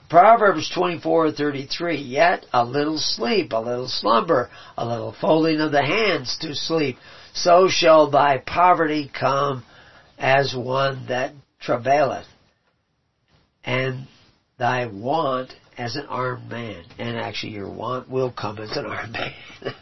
[0.10, 6.38] Proverbs 24:33 Yet a little sleep, a little slumber, a little folding of the hands
[6.42, 6.98] to sleep,
[7.34, 9.64] so shall thy poverty come
[10.20, 11.32] as one that
[11.62, 12.28] travaileth,
[13.64, 14.08] and
[14.58, 16.84] thy want as an armed man.
[17.00, 19.34] And actually your want will come as an armed man.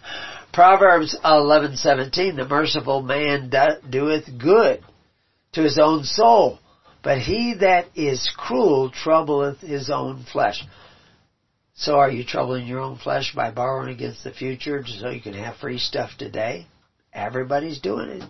[0.53, 3.49] Proverbs 11:17 The merciful man
[3.89, 4.83] doeth good
[5.53, 6.59] to his own soul,
[7.01, 10.61] but he that is cruel troubleth his own flesh.
[11.73, 15.33] So are you troubling your own flesh by borrowing against the future so you can
[15.33, 16.67] have free stuff today?
[17.13, 18.29] Everybody's doing it.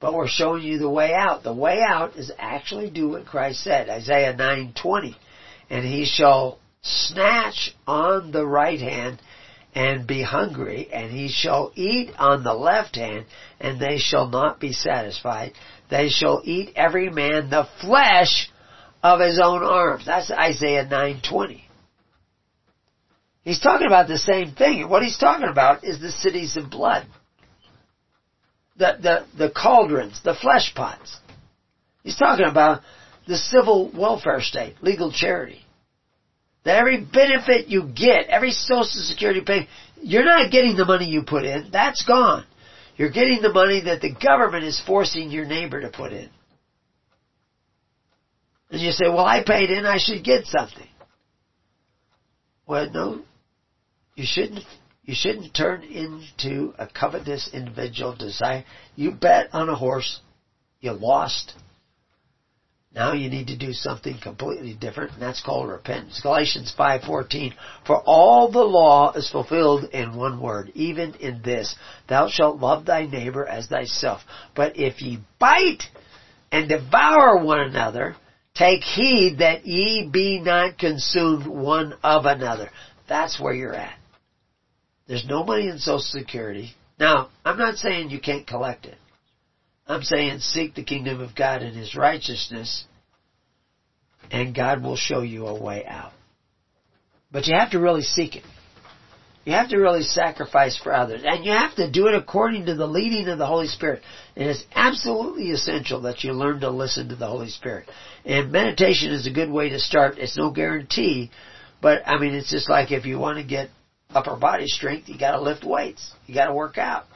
[0.00, 1.42] But we're showing you the way out.
[1.42, 5.16] The way out is actually do what Christ said, Isaiah 9:20.
[5.70, 9.20] And he shall snatch on the right hand
[9.74, 13.26] and be hungry, and he shall eat on the left hand,
[13.60, 15.52] and they shall not be satisfied.
[15.90, 18.50] They shall eat every man the flesh
[19.02, 20.06] of his own arms.
[20.06, 21.62] That's Isaiah 9:20.
[23.44, 24.88] He's talking about the same thing.
[24.88, 27.06] What he's talking about is the cities of blood.
[28.76, 31.16] The, the, the cauldrons, the flesh pots.
[32.02, 32.82] He's talking about
[33.26, 35.64] the civil welfare state, legal charity.
[36.64, 39.68] That every benefit you get, every social security pay,
[40.02, 41.70] you're not getting the money you put in.
[41.72, 42.44] That's gone.
[42.96, 46.28] You're getting the money that the government is forcing your neighbor to put in.
[48.70, 50.86] And you say, well, I paid in, I should get something.
[52.66, 53.22] Well, no,
[54.14, 54.64] you shouldn't,
[55.04, 58.64] you shouldn't turn into a covetous individual desire.
[58.94, 60.20] You bet on a horse,
[60.80, 61.54] you lost.
[62.98, 66.18] Now you need to do something completely different, and that's called repentance.
[66.20, 67.54] Galatians 5:14.
[67.86, 71.76] For all the law is fulfilled in one word, even in this:
[72.08, 74.22] Thou shalt love thy neighbor as thyself.
[74.56, 75.84] But if ye bite
[76.50, 78.16] and devour one another,
[78.56, 82.68] take heed that ye be not consumed one of another.
[83.06, 83.96] That's where you're at.
[85.06, 86.74] There's no money in Social Security.
[86.98, 88.98] Now, I'm not saying you can't collect it.
[89.88, 92.84] I'm saying seek the kingdom of God and His righteousness,
[94.30, 96.12] and God will show you a way out.
[97.32, 98.44] But you have to really seek it.
[99.44, 101.22] You have to really sacrifice for others.
[101.24, 104.02] And you have to do it according to the leading of the Holy Spirit.
[104.36, 107.88] It is absolutely essential that you learn to listen to the Holy Spirit.
[108.26, 110.18] And meditation is a good way to start.
[110.18, 111.30] It's no guarantee,
[111.80, 113.70] but I mean, it's just like if you want to get
[114.10, 116.12] upper body strength, you gotta lift weights.
[116.26, 117.06] You gotta work out.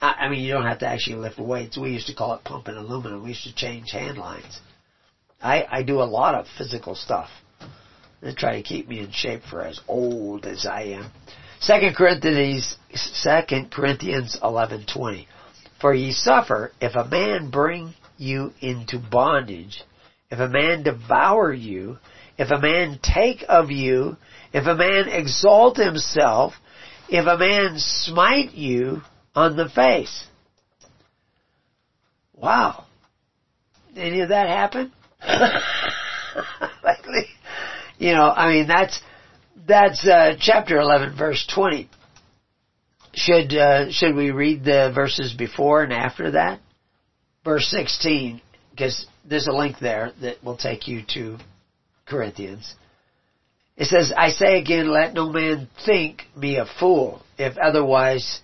[0.00, 1.76] I, I mean, you don't have to actually lift weights.
[1.76, 3.22] We used to call it pumping aluminum.
[3.22, 4.60] We used to change hand lines.
[5.40, 7.28] I, I do a lot of physical stuff.
[8.20, 11.10] They try to keep me in shape for as old as I am.
[11.60, 15.28] Second Corinthians, Second Corinthians eleven twenty.
[15.80, 19.84] For ye suffer if a man bring you into bondage,
[20.30, 21.98] if a man devour you,
[22.36, 24.16] if a man take of you,
[24.52, 26.54] if a man exalt himself,
[27.08, 29.02] if a man smite you,
[29.38, 30.26] on the face.
[32.34, 32.86] Wow.
[33.94, 34.92] Did Any of that happen?
[37.98, 39.00] you know, I mean, that's,
[39.66, 41.88] that's, uh, chapter 11 verse 20.
[43.14, 46.58] Should, uh, should we read the verses before and after that?
[47.44, 48.40] Verse 16,
[48.70, 51.38] because there's a link there that will take you to
[52.06, 52.74] Corinthians.
[53.76, 58.40] It says, I say again, let no man think me a fool, if otherwise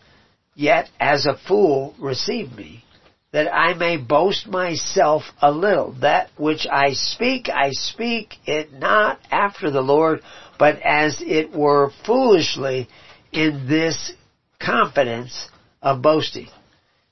[0.55, 2.85] Yet as a fool receive me,
[3.33, 5.93] that I may boast myself a little.
[6.01, 10.21] That which I speak, I speak it not after the Lord,
[10.59, 12.89] but as it were foolishly
[13.33, 14.13] in this
[14.61, 15.49] confidence
[15.83, 16.49] of boasting.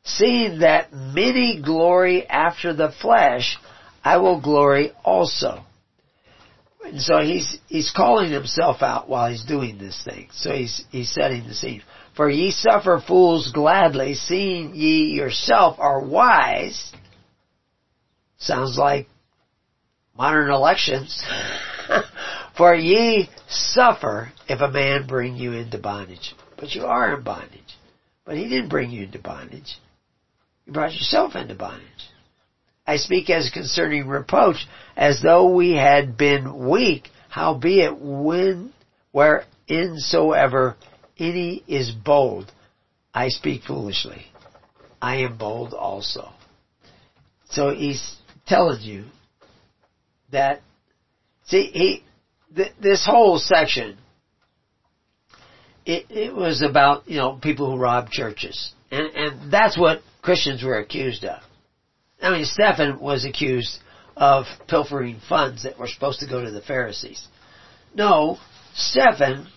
[0.05, 3.59] Seeing that many glory after the flesh,
[4.05, 5.64] I will glory also.
[6.85, 10.28] And so he's, he's calling himself out while he's doing this thing.
[10.32, 11.82] So he's, he's setting the scene.
[12.14, 16.93] For ye suffer fools gladly, seeing ye yourself are wise.
[18.39, 19.09] Sounds like
[20.16, 21.24] modern elections.
[22.56, 26.34] For ye suffer if a man bring you into bondage.
[26.59, 27.78] But you are in bondage.
[28.26, 29.78] But he didn't bring you into bondage.
[30.66, 31.86] You brought yourself into bondage.
[32.86, 34.66] I speak as concerning reproach,
[34.97, 38.72] as though we had been weak, howbeit when,
[39.14, 40.74] whereinsoever
[41.23, 42.51] any is bold,
[43.15, 44.27] I speak foolishly.
[45.01, 46.31] I am bold also.
[47.51, 48.16] So he's
[48.47, 49.05] telling you
[50.31, 50.62] that,
[51.44, 52.05] see, he,
[52.55, 53.99] th- this whole section,
[55.85, 58.73] it, it was about, you know, people who robbed churches.
[58.90, 61.40] And, and that's what Christians were accused of.
[62.20, 63.78] I mean, Stephen was accused
[64.16, 67.27] of pilfering funds that were supposed to go to the Pharisees.
[67.94, 68.39] No,
[68.74, 69.49] Stephen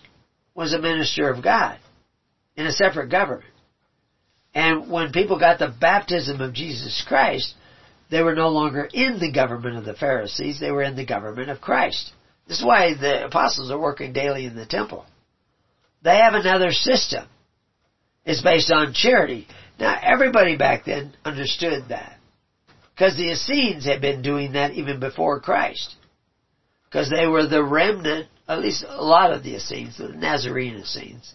[0.55, 1.77] was a minister of God
[2.55, 3.51] in a separate government.
[4.53, 7.53] And when people got the baptism of Jesus Christ,
[8.09, 11.49] they were no longer in the government of the Pharisees, they were in the government
[11.49, 12.11] of Christ.
[12.47, 15.05] This is why the apostles are working daily in the temple.
[16.03, 17.27] They have another system.
[18.23, 19.47] It's based on charity.
[19.79, 22.17] Now everybody back then understood that.
[22.93, 25.93] Because the Essenes had been doing that even before Christ.
[26.85, 31.33] Because they were the remnant, at least a lot of the Essenes, the Nazarene Essenes.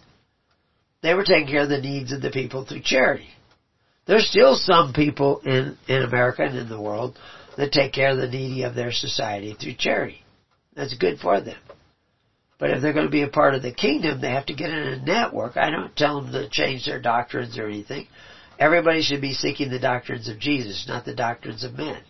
[1.01, 3.29] They were taking care of the needs of the people through charity.
[4.05, 7.17] There's still some people in, in America and in the world
[7.57, 10.23] that take care of the needy of their society through charity.
[10.75, 11.57] That's good for them.
[12.59, 14.69] But if they're going to be a part of the kingdom, they have to get
[14.69, 15.57] in a network.
[15.57, 18.07] I don't tell them to change their doctrines or anything.
[18.59, 22.01] Everybody should be seeking the doctrines of Jesus, not the doctrines of men.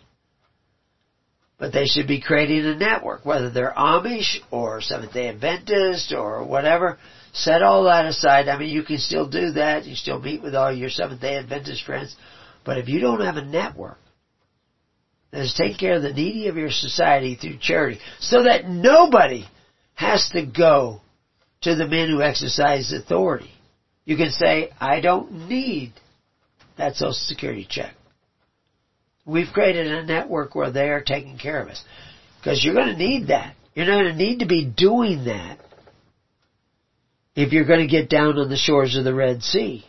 [1.62, 6.44] But they should be creating a network, whether they're Amish or Seventh day Adventist or
[6.44, 6.98] whatever.
[7.32, 8.48] Set all that aside.
[8.48, 9.84] I mean, you can still do that.
[9.84, 12.16] You still meet with all your Seventh day Adventist friends.
[12.64, 13.98] But if you don't have a network
[15.30, 19.44] that is taking care of the needy of your society through charity, so that nobody
[19.94, 21.00] has to go
[21.60, 23.52] to the men who exercise authority.
[24.04, 25.92] You can say, I don't need
[26.76, 27.94] that Social Security check.
[29.24, 31.82] We've created a network where they are taking care of us.
[32.40, 33.54] Because you're going to need that.
[33.74, 35.58] You're going to need to be doing that
[37.34, 39.84] if you're going to get down on the shores of the Red Sea.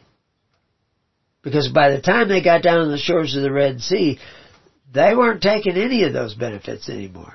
[1.41, 4.19] Because by the time they got down on the shores of the Red Sea,
[4.93, 7.33] they weren't taking any of those benefits anymore.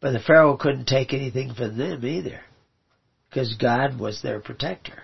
[0.00, 2.40] But the Pharaoh couldn't take anything from them either.
[3.28, 5.02] Because God was their protector.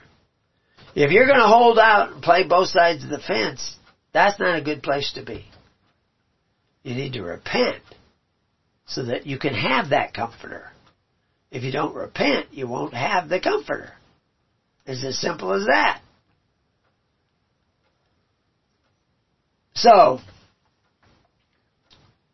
[0.94, 3.75] If you're going to hold out and play both sides of the fence,
[4.16, 5.44] that's not a good place to be.
[6.82, 7.82] You need to repent
[8.86, 10.70] so that you can have that comforter.
[11.50, 13.92] If you don't repent, you won't have the comforter.
[14.86, 16.00] It's as simple as that.
[19.74, 20.20] So,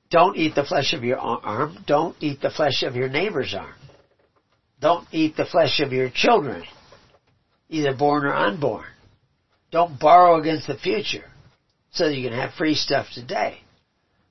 [0.09, 1.83] don't eat the flesh of your arm.
[1.89, 3.75] Don't eat the flesh of your neighbor's arm.
[4.81, 6.63] Don't eat the flesh of your children,
[7.69, 8.87] either born or unborn.
[9.73, 11.25] Don't borrow against the future
[11.93, 13.59] so that you can have free stuff today.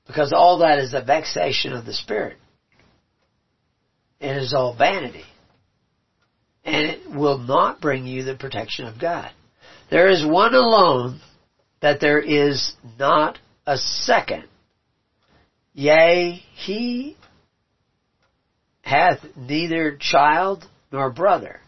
[0.08, 2.38] Because all that is the vexation of the spirit.
[4.20, 5.24] It is all vanity.
[6.64, 9.32] And it will not bring you the protection of God.
[9.90, 11.22] There is one alone
[11.82, 14.46] that there is not a second
[15.74, 17.16] Yea, he
[18.82, 21.62] hath neither child nor brother,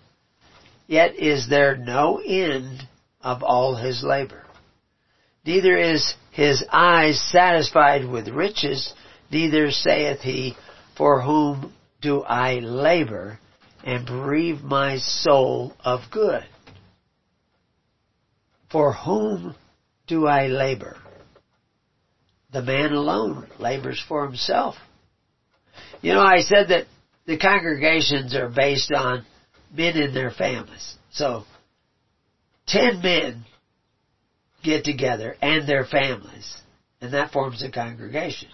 [0.87, 2.87] yet is there no end
[3.21, 4.42] of all his labor.
[5.45, 8.93] Neither is his eyes satisfied with riches,
[9.29, 10.55] neither saith he,
[10.97, 13.39] For whom do I labor
[13.83, 16.45] and bereave my soul of good?
[18.71, 19.55] For whom
[20.07, 20.97] do I labor?
[22.53, 24.75] the man alone labors for himself.
[26.01, 26.85] You know, I said that
[27.25, 29.25] the congregations are based on
[29.75, 30.95] men and their families.
[31.11, 31.45] So,
[32.67, 33.45] ten men
[34.63, 36.61] get together and their families,
[37.01, 38.49] and that forms a congregation.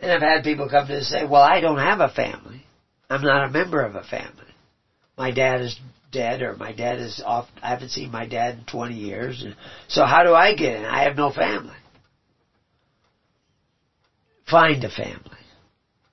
[0.00, 2.64] And I've had people come to say, well, I don't have a family.
[3.08, 4.52] I'm not a member of a family.
[5.16, 5.78] My dad is
[6.10, 9.44] dead or my dad is off, I haven't seen my dad in 20 years.
[9.88, 10.84] So how do I get in?
[10.84, 11.76] I have no family.
[14.50, 15.38] Find a family.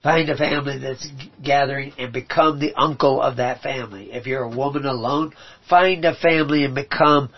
[0.01, 1.05] Find a family that's
[1.43, 4.13] gathering and become the uncle of that family.
[4.13, 5.33] If you're a woman alone,
[5.67, 7.29] find a family and become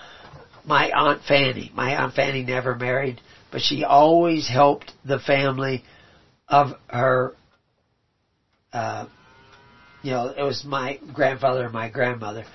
[0.66, 1.72] my Aunt Fanny.
[1.74, 3.22] My Aunt Fanny never married,
[3.52, 5.84] but she always helped the family
[6.48, 7.36] of her,
[8.74, 9.08] uh,
[10.04, 12.46] you know, it was my grandfather and my grandmother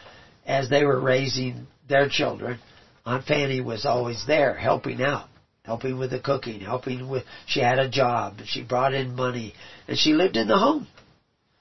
[0.46, 2.58] as they were raising their children.
[3.04, 5.28] Aunt Fanny was always there helping out
[5.66, 9.52] helping with the cooking, helping with, she had a job, and she brought in money,
[9.88, 10.86] and she lived in the home.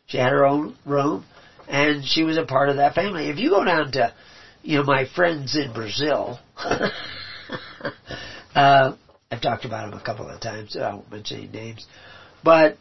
[0.06, 1.26] She had her own room,
[1.68, 3.30] and she was a part of that family.
[3.30, 4.14] If you go down to,
[4.66, 6.40] you know, my friends in Brazil,
[8.56, 8.96] uh,
[9.32, 11.86] I've talked about them a couple of times, so I won't mention any names,
[12.44, 12.78] but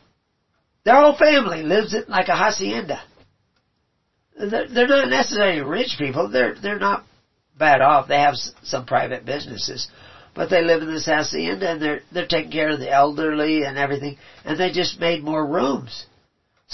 [0.85, 3.03] their whole family lives in like a hacienda.
[4.39, 7.05] They're, they're not necessarily rich people, they're, they're not
[7.59, 9.87] bad off, they have some private businesses,
[10.35, 13.77] but they live in this hacienda and they're they're taking care of the elderly and
[13.77, 14.17] everything,
[14.47, 16.07] and they just made more rooms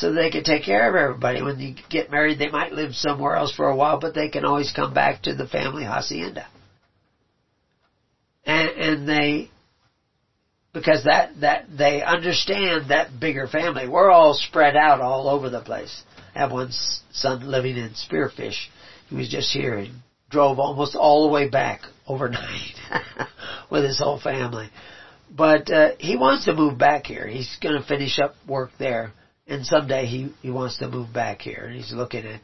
[0.00, 1.42] so they could take care of everybody.
[1.42, 4.46] When you get married, they might live somewhere else for a while, but they can
[4.46, 6.46] always come back to the family hacienda.
[8.46, 9.50] And, and they
[10.72, 13.88] because that that they understand that bigger family.
[13.88, 16.02] We're all spread out all over the place.
[16.34, 16.70] I have one
[17.12, 18.56] son living in Spearfish.
[19.08, 19.92] He was just here and
[20.30, 22.74] drove almost all the way back overnight
[23.70, 24.70] with his whole family.
[25.30, 27.26] But uh, he wants to move back here.
[27.26, 29.12] He's going to finish up work there,
[29.50, 31.64] and someday he he wants to move back here.
[31.66, 32.40] And he's looking at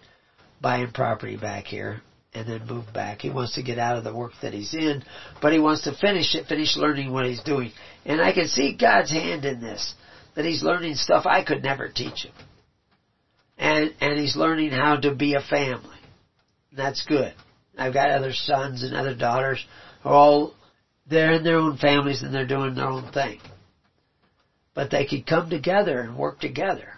[0.61, 2.03] buying property back here
[2.35, 3.23] and then move back.
[3.23, 5.03] He wants to get out of the work that he's in,
[5.41, 7.73] but he wants to finish it, finish learning what he's doing.
[8.05, 9.95] And I can see God's hand in this,
[10.35, 12.33] that he's learning stuff I could never teach him.
[13.57, 15.97] And, and he's learning how to be a family.
[16.77, 17.33] That's good.
[17.79, 19.65] I've got other sons and other daughters
[20.03, 20.55] who are all,
[21.09, 23.41] they're in their own families and they're doing their own thing.
[24.75, 26.96] But they could come together and work together.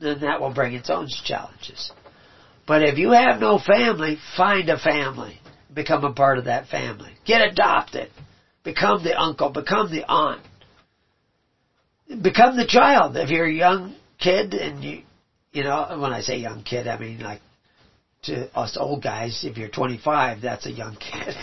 [0.00, 1.90] Then that will bring its own challenges.
[2.66, 5.38] But if you have no family, find a family.
[5.72, 7.10] Become a part of that family.
[7.24, 8.10] Get adopted.
[8.62, 9.50] Become the uncle.
[9.50, 10.42] Become the aunt.
[12.08, 13.16] Become the child.
[13.16, 15.02] If you're a young kid and you,
[15.52, 17.40] you know, when I say young kid, I mean like
[18.24, 21.34] to us old guys, if you're 25, that's a young kid.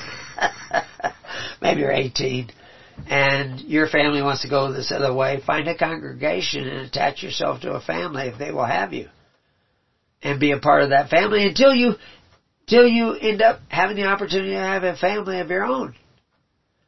[1.62, 2.50] Maybe you're 18
[3.10, 7.62] and your family wants to go this other way, find a congregation and attach yourself
[7.62, 9.10] to a family if they will have you
[10.24, 11.96] and be a part of that family until you,
[12.68, 15.96] till you end up having the opportunity to have a family of your own.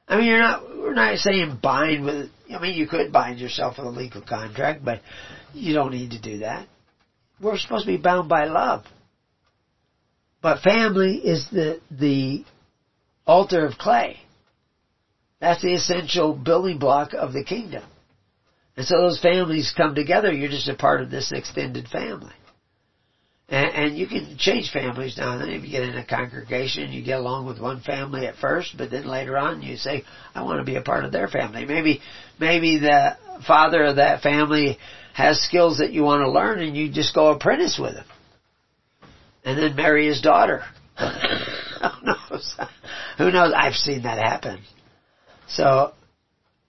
[0.07, 3.77] I mean, you're not, we're not saying bind with, I mean, you could bind yourself
[3.77, 5.02] with a legal contract, but
[5.53, 6.68] you don't need to do that.
[7.41, 8.85] We're supposed to be bound by love.
[10.41, 12.44] But family is the, the
[13.26, 14.19] altar of clay.
[15.44, 17.84] That's the essential building block of the kingdom.
[18.78, 22.32] And so those families come together, you're just a part of this extended family.
[23.49, 25.49] And, and you can change families now then.
[25.49, 28.90] If you get in a congregation, you get along with one family at first, but
[28.90, 31.65] then later on you say, I want to be a part of their family.
[31.65, 31.99] Maybe,
[32.40, 34.78] maybe the father of that family
[35.14, 38.06] has skills that you want to learn and you just go apprentice with him.
[39.44, 40.64] And then marry his daughter.
[40.98, 42.56] Who knows?
[43.18, 43.53] Who knows?
[43.53, 44.61] I've seen that happen.
[45.56, 45.94] So,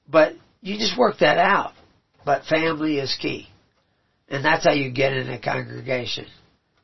[0.09, 1.73] but you just work that out.
[2.25, 3.49] But family is key.
[4.29, 6.27] And that's how you get in a congregation.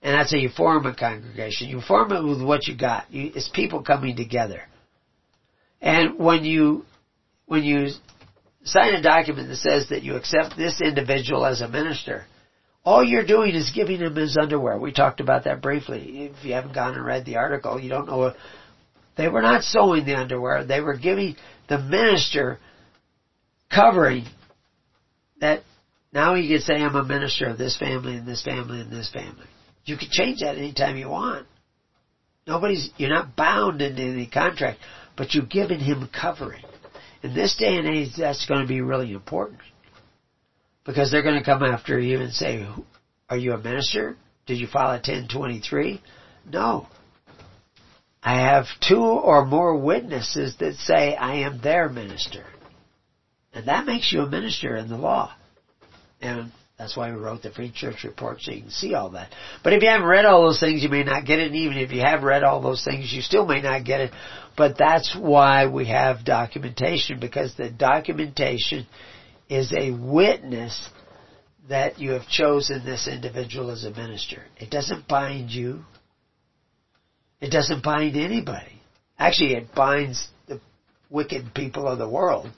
[0.03, 1.69] And that's how you form a congregation.
[1.69, 3.11] You form it with what you got.
[3.11, 4.63] You, it's people coming together.
[5.81, 6.85] And when you,
[7.47, 7.89] when you
[8.65, 12.25] sign a document that says that you accept this individual as a minister,
[12.85, 14.79] all you're doing is giving him his underwear.
[14.79, 16.31] We talked about that briefly.
[16.33, 18.35] If you haven't gone and read the article, you don't know.
[19.17, 20.65] They were not sewing the underwear.
[20.65, 21.37] They were giving
[21.71, 22.59] the minister
[23.73, 24.25] covering
[25.41, 25.63] that
[26.13, 29.09] now he can say, I'm a minister of this family and this family and this
[29.11, 29.47] family.
[29.85, 31.47] You can change that anytime you want.
[32.47, 34.81] Nobody's, you're not bound into any contract,
[35.17, 36.65] but you've given him covering.
[37.23, 39.61] In this day and age, that's going to be really important.
[40.85, 42.67] Because they're going to come after you and say,
[43.29, 44.17] are you a minister?
[44.47, 46.03] Did you file a 1023?
[46.51, 46.89] No.
[48.23, 52.45] I have two or more witnesses that say I am their minister.
[53.53, 55.33] And that makes you a minister in the law.
[56.21, 59.31] And that's why we wrote the Free Church Report so you can see all that.
[59.63, 61.49] But if you haven't read all those things, you may not get it.
[61.49, 64.13] And even if you have read all those things, you still may not get it.
[64.57, 68.87] But that's why we have documentation because the documentation
[69.49, 70.89] is a witness
[71.69, 74.43] that you have chosen this individual as a minister.
[74.59, 75.85] It doesn't bind you.
[77.41, 78.81] It doesn't bind anybody.
[79.19, 80.61] Actually, it binds the
[81.09, 82.51] wicked people of the world.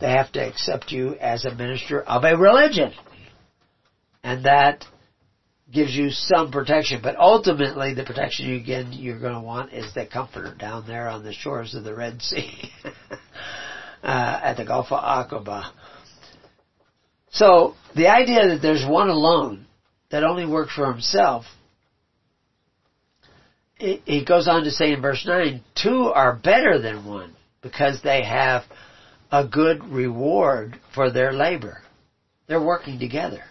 [0.00, 2.92] They have to accept you as a minister of a religion
[4.22, 4.84] and that
[5.72, 7.00] gives you some protection.
[7.02, 11.08] But ultimately, the protection you again you're going to want is the comforter down there
[11.08, 12.70] on the shores of the Red Sea,
[14.02, 15.70] uh, at the Gulf of Aqaba.
[17.32, 19.66] So the idea that there's one alone
[20.10, 21.44] that only works for himself.
[23.80, 28.22] He goes on to say in verse 9, two are better than one because they
[28.22, 28.62] have
[29.32, 31.78] a good reward for their labor.
[32.46, 33.42] They're working together.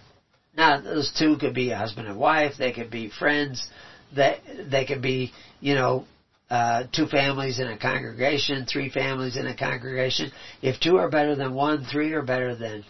[0.56, 2.54] Now, those two could be a husband and wife.
[2.60, 3.68] They could be friends.
[4.16, 4.40] They
[4.70, 5.32] they could be,
[5.62, 6.06] you know,
[6.50, 10.32] uh, two families in a congregation, three families in a congregation.
[10.62, 12.84] If two are better than one, three are better than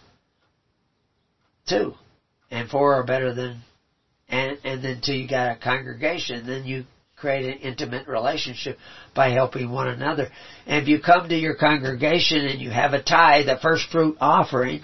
[1.68, 1.94] two,
[2.50, 3.62] and four are better than,
[4.28, 6.48] and and then two you got a congregation.
[6.48, 6.86] Then you
[7.20, 8.78] create an intimate relationship
[9.16, 10.30] by helping one another.
[10.66, 14.18] And if you come to your congregation and you have a tithe, a first fruit
[14.20, 14.82] offering,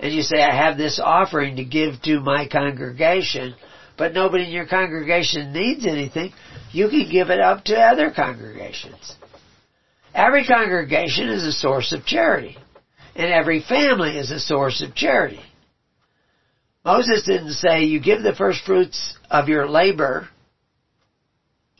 [0.00, 3.54] and you say, I have this offering to give to my congregation,
[3.96, 6.32] but nobody in your congregation needs anything,
[6.72, 9.16] you can give it up to other congregations.
[10.14, 12.56] Every congregation is a source of charity.
[13.14, 15.40] And every family is a source of charity.
[16.84, 20.28] Moses didn't say you give the first fruits of your labor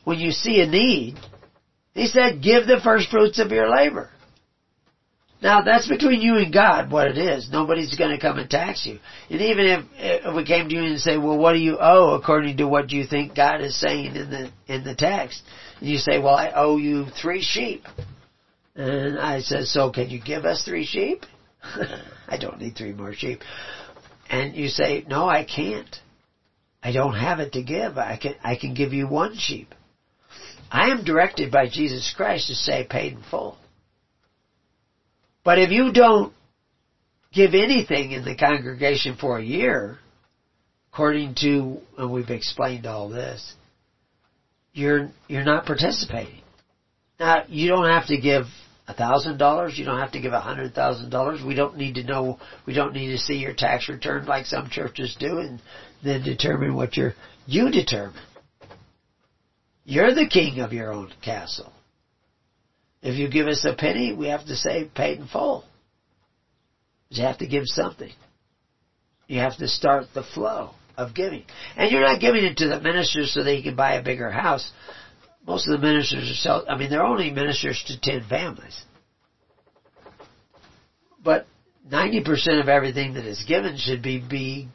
[0.07, 1.17] when you see a need.
[1.93, 4.09] He said give the first fruits of your labor.
[5.41, 7.49] Now that's between you and God what it is.
[7.51, 8.99] Nobody's going to come and tax you.
[9.29, 12.13] And even if, if we came to you and say, well what do you owe
[12.13, 15.43] according to what you think God is saying in the, in the text?
[15.81, 17.83] And you say, well I owe you three sheep.
[18.75, 21.25] And I said, so can you give us three sheep?
[22.29, 23.41] I don't need three more sheep.
[24.29, 25.93] And you say, no I can't.
[26.81, 27.97] I don't have it to give.
[27.97, 29.73] I can, I can give you one sheep.
[30.71, 33.57] I am directed by Jesus Christ to say paid in full.
[35.43, 36.33] But if you don't
[37.31, 39.97] give anything in the congregation for a year,
[40.91, 43.53] according to, and we've explained all this,
[44.73, 46.41] you're, you're not participating.
[47.19, 48.45] Now, you don't have to give
[48.87, 51.41] a thousand dollars, you don't have to give a hundred thousand dollars.
[51.45, 54.69] We don't need to know, we don't need to see your tax return like some
[54.69, 55.61] churches do and
[56.03, 57.13] then determine what you're,
[57.45, 58.21] you determine.
[59.89, 61.71] You're the king of your own castle.
[63.01, 65.63] If you give us a penny, we have to say paid in full.
[67.09, 68.11] You have to give something.
[69.27, 71.45] You have to start the flow of giving.
[71.77, 74.69] And you're not giving it to the ministers so they can buy a bigger house.
[75.47, 78.83] Most of the ministers are so, I mean, they're only ministers to 10 families.
[81.23, 81.47] But
[81.89, 84.67] 90% of everything that is given should be, be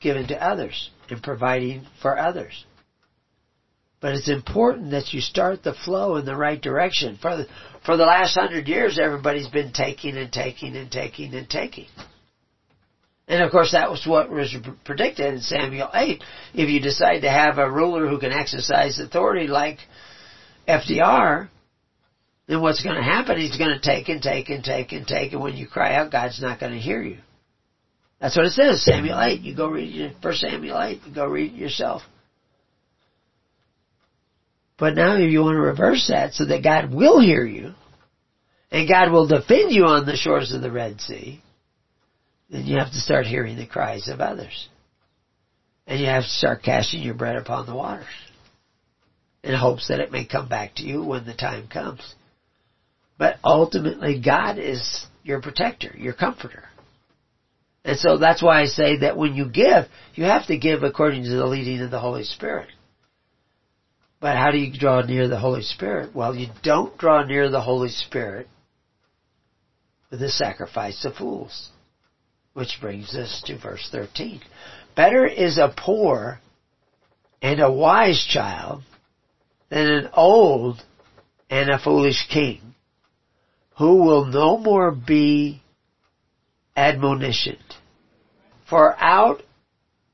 [0.00, 2.64] given to others and providing for others.
[4.06, 7.18] But it's important that you start the flow in the right direction.
[7.20, 7.46] For the,
[7.84, 11.88] for the last hundred years, everybody's been taking and taking and taking and taking.
[13.26, 14.54] And of course, that was what was
[14.84, 16.22] predicted in Samuel 8.
[16.54, 19.78] If you decide to have a ruler who can exercise authority like
[20.68, 21.48] FDR,
[22.46, 23.38] then what's going to happen?
[23.38, 26.12] He's going to take and take and take and take, and when you cry out,
[26.12, 27.18] God's not going to hear you.
[28.20, 29.40] That's what it says, Samuel 8.
[29.40, 31.00] You go read 1 Samuel 8.
[31.08, 32.02] You go read it yourself.
[34.78, 37.72] But now if you want to reverse that so that God will hear you,
[38.70, 41.42] and God will defend you on the shores of the Red Sea,
[42.50, 44.68] then you have to start hearing the cries of others.
[45.86, 48.06] And you have to start casting your bread upon the waters
[49.42, 52.14] in hopes that it may come back to you when the time comes.
[53.18, 56.64] But ultimately, God is your protector, your comforter.
[57.84, 59.84] And so that's why I say that when you give,
[60.14, 62.68] you have to give according to the leading of the Holy Spirit.
[64.20, 66.14] But how do you draw near the Holy Spirit?
[66.14, 68.48] Well, you don't draw near the Holy Spirit
[70.10, 71.68] with the sacrifice of fools.
[72.54, 74.40] Which brings us to verse 13.
[74.94, 76.40] Better is a poor
[77.42, 78.82] and a wise child
[79.68, 80.82] than an old
[81.50, 82.74] and a foolish king
[83.76, 85.60] who will no more be
[86.74, 87.58] admonitioned.
[88.70, 89.42] For out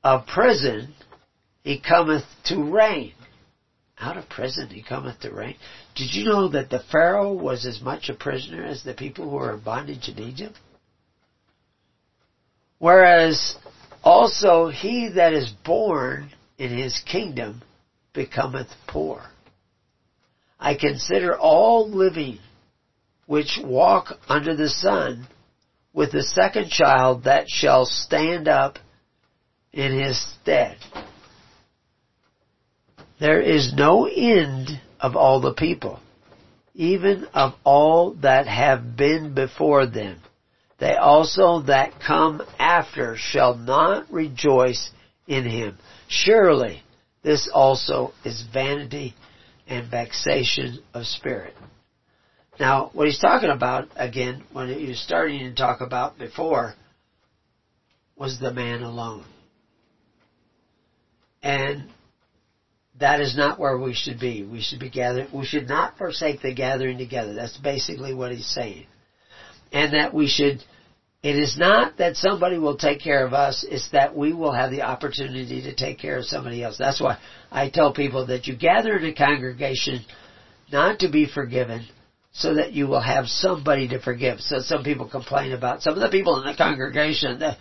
[0.03, 0.93] of prison
[1.63, 3.13] he cometh to reign
[4.03, 5.55] out of prison he cometh to reign.
[5.95, 9.37] Did you know that the Pharaoh was as much a prisoner as the people who
[9.37, 10.57] were in bondage in Egypt?
[12.79, 13.55] Whereas
[14.03, 17.61] also he that is born in his kingdom
[18.13, 19.23] becometh poor.
[20.59, 22.39] I consider all living
[23.25, 25.27] which walk under the sun
[25.93, 28.79] with the second child that shall stand up
[29.71, 30.77] in his stead.
[33.23, 36.01] There is no end of all the people,
[36.75, 40.19] even of all that have been before them.
[40.77, 44.91] They also that come after shall not rejoice
[45.25, 45.77] in him.
[46.09, 46.83] Surely
[47.21, 49.15] this also is vanity
[49.67, 51.53] and vexation of spirit.
[52.59, 56.73] Now, what he's talking about, again, when he was starting to talk about before,
[58.17, 59.23] was the man alone.
[61.41, 61.89] And
[62.99, 64.43] that is not where we should be.
[64.43, 67.33] We should be gathering, we should not forsake the gathering together.
[67.33, 68.85] That's basically what he's saying.
[69.71, 70.63] And that we should,
[71.23, 74.71] it is not that somebody will take care of us, it's that we will have
[74.71, 76.77] the opportunity to take care of somebody else.
[76.77, 77.17] That's why
[77.51, 80.05] I tell people that you gather in a congregation
[80.71, 81.85] not to be forgiven,
[82.33, 84.39] so that you will have somebody to forgive.
[84.39, 87.57] So some people complain about some of the people in the congregation that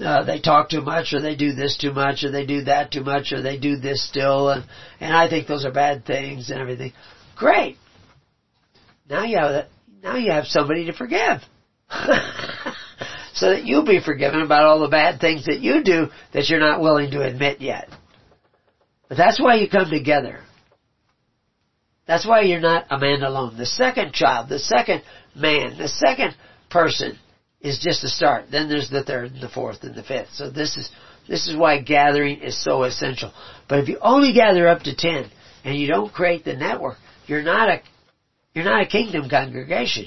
[0.00, 2.92] uh, they talk too much or they do this too much or they do that
[2.92, 4.64] too much or they do this still and,
[5.00, 6.92] and I think those are bad things and everything.
[7.36, 7.76] Great.
[9.08, 9.66] Now you have,
[10.02, 11.40] now you have somebody to forgive.
[13.34, 16.60] so that you'll be forgiven about all the bad things that you do that you're
[16.60, 17.88] not willing to admit yet.
[19.08, 20.40] But that's why you come together.
[22.06, 23.56] That's why you're not a man alone.
[23.56, 25.02] The second child, the second
[25.34, 26.34] man, the second
[26.70, 27.18] person
[27.60, 28.46] is just the start.
[28.50, 30.30] Then there's the third and the fourth and the fifth.
[30.34, 30.90] So this is,
[31.28, 33.32] this is why gathering is so essential.
[33.68, 35.30] But if you only gather up to ten
[35.64, 37.80] and you don't create the network, you're not a,
[38.54, 40.06] you're not a kingdom congregation.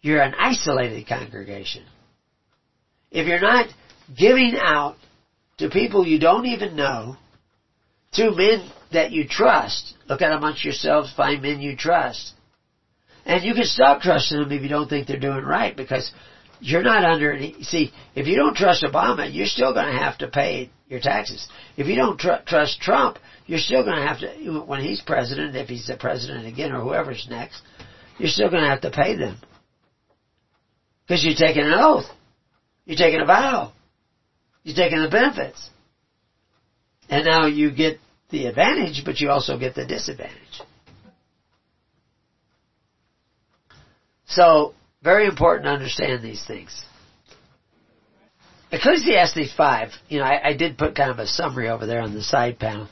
[0.00, 1.84] You're an isolated congregation.
[3.10, 3.68] If you're not
[4.16, 4.96] giving out
[5.58, 7.16] to people you don't even know,
[8.14, 12.32] to men that you trust, look at amongst yourselves, find men you trust.
[13.24, 16.10] And you can stop trusting them if you don't think they're doing right because
[16.62, 20.16] you're not under any, see, if you don't trust Obama, you're still going to have
[20.18, 21.48] to pay your taxes.
[21.76, 25.56] If you don't tr- trust Trump, you're still going to have to, when he's president,
[25.56, 27.60] if he's the president again or whoever's next,
[28.16, 29.38] you're still going to have to pay them.
[31.04, 32.06] Because you're taking an oath.
[32.84, 33.72] You're taking a vow.
[34.62, 35.68] You're taking the benefits.
[37.08, 37.98] And now you get
[38.30, 40.62] the advantage, but you also get the disadvantage.
[44.26, 46.84] So, very important to understand these things.
[48.70, 52.14] Ecclesiastes 5, you know, I, I did put kind of a summary over there on
[52.14, 52.88] the side panel,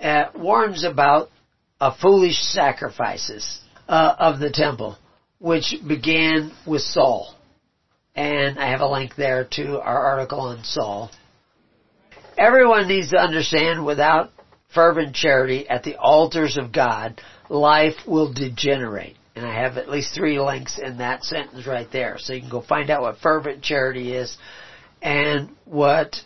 [0.00, 1.30] uh, warns about
[1.80, 4.98] uh, foolish sacrifices uh, of the temple,
[5.38, 7.34] which began with Saul.
[8.14, 11.10] And I have a link there to our article on Saul.
[12.36, 14.32] Everyone needs to understand without
[14.74, 19.16] fervent charity at the altars of God, life will degenerate.
[19.36, 22.16] And I have at least three links in that sentence right there.
[22.18, 24.36] So you can go find out what fervent charity is
[25.02, 26.16] and what,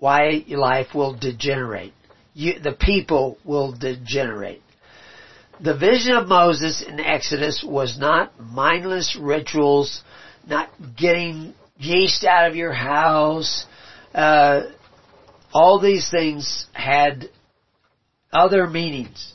[0.00, 1.94] why life will degenerate.
[2.34, 4.62] You, the people will degenerate.
[5.60, 10.02] The vision of Moses in Exodus was not mindless rituals,
[10.44, 13.64] not getting yeast out of your house.
[14.12, 14.62] Uh,
[15.52, 17.30] all these things had
[18.32, 19.33] other meanings.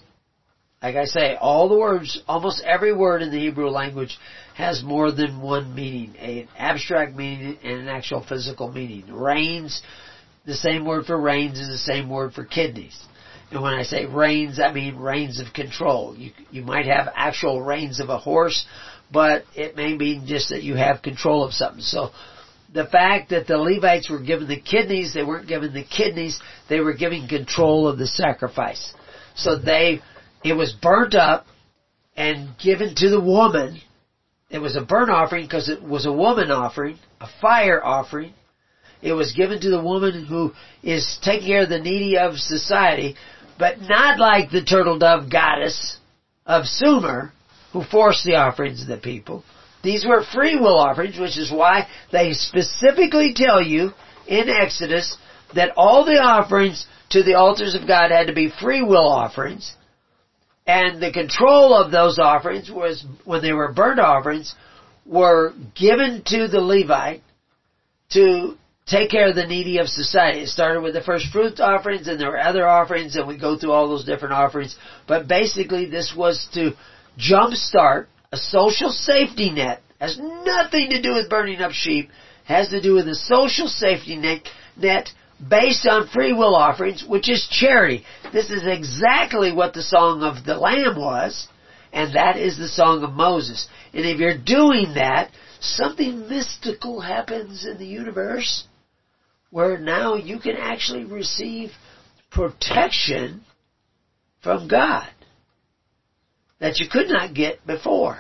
[0.82, 4.18] Like I say, all the words, almost every word in the Hebrew language
[4.56, 9.12] has more than one meaning, an abstract meaning and an actual physical meaning.
[9.12, 9.82] Reins,
[10.46, 12.98] the same word for reins is the same word for kidneys.
[13.52, 16.16] And when I say reins, I mean reins of control.
[16.16, 18.66] You, you might have actual reins of a horse,
[19.12, 21.82] but it may mean just that you have control of something.
[21.82, 22.12] So,
[22.72, 26.40] the fact that the Levites were given the kidneys, they weren't given the kidneys,
[26.70, 28.94] they were given control of the sacrifice.
[29.36, 30.02] So they,
[30.44, 31.46] it was burnt up
[32.16, 33.82] and given to the woman.
[34.50, 38.34] It was a burnt offering because it was a woman offering, a fire offering.
[39.02, 40.52] It was given to the woman who
[40.84, 43.16] is taking care of the needy of society,
[43.58, 45.98] but not like the turtle dove goddess
[46.46, 47.32] of Sumer
[47.72, 49.44] who forced the offerings of the people.
[49.84, 53.92] These were free will offerings, which is why they specifically tell you
[54.28, 55.18] in Exodus
[55.56, 59.74] that all the offerings to the altars of God had to be free will offerings.
[60.70, 64.54] And the control of those offerings was, when they were burnt offerings,
[65.04, 67.24] were given to the Levite
[68.12, 68.56] to
[68.86, 70.42] take care of the needy of society.
[70.42, 73.58] It started with the first fruits offerings and there were other offerings and we go
[73.58, 74.76] through all those different offerings.
[75.08, 76.74] But basically this was to
[77.18, 82.12] jumpstart a social safety net has nothing to do with burning up sheep,
[82.46, 84.48] has to do with a social safety net,
[84.78, 85.10] net
[85.48, 88.04] based on free will offerings, which is charity.
[88.34, 91.48] This is exactly what the Song of the Lamb was,
[91.94, 93.68] and that is the Song of Moses.
[93.94, 98.66] And if you're doing that, something mystical happens in the universe
[99.50, 101.72] where now you can actually receive
[102.32, 103.44] protection
[104.44, 105.10] from God
[106.60, 108.20] that you could not get before.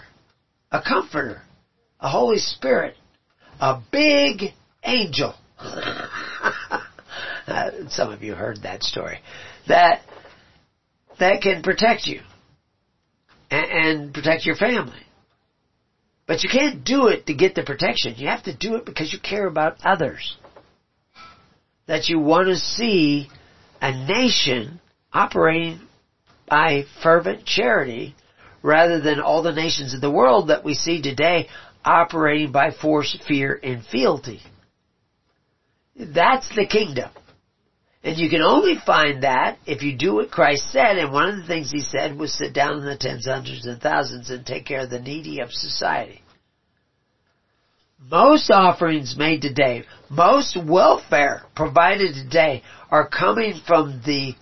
[0.71, 1.41] A comforter,
[1.99, 2.95] a Holy Spirit,
[3.59, 5.35] a big angel.
[7.89, 9.19] Some of you heard that story.
[9.67, 10.01] That,
[11.19, 12.21] that can protect you
[13.49, 14.99] and, and protect your family.
[16.27, 18.15] But you can't do it to get the protection.
[18.17, 20.37] You have to do it because you care about others.
[21.87, 23.29] That you want to see
[23.81, 24.79] a nation
[25.11, 25.79] operating
[26.47, 28.15] by fervent charity
[28.61, 31.47] rather than all the nations of the world that we see today
[31.83, 34.41] operating by force, fear, and fealty.
[35.95, 37.09] That's the kingdom.
[38.03, 41.35] And you can only find that if you do what Christ said, and one of
[41.37, 44.65] the things he said was sit down in the tens, hundreds, and thousands and take
[44.65, 46.21] care of the needy of society.
[47.99, 54.35] Most offerings made today, most welfare provided today are coming from the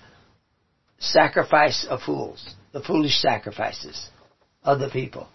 [0.99, 4.09] sacrifice of fools the foolish sacrifices
[4.63, 5.27] of the people.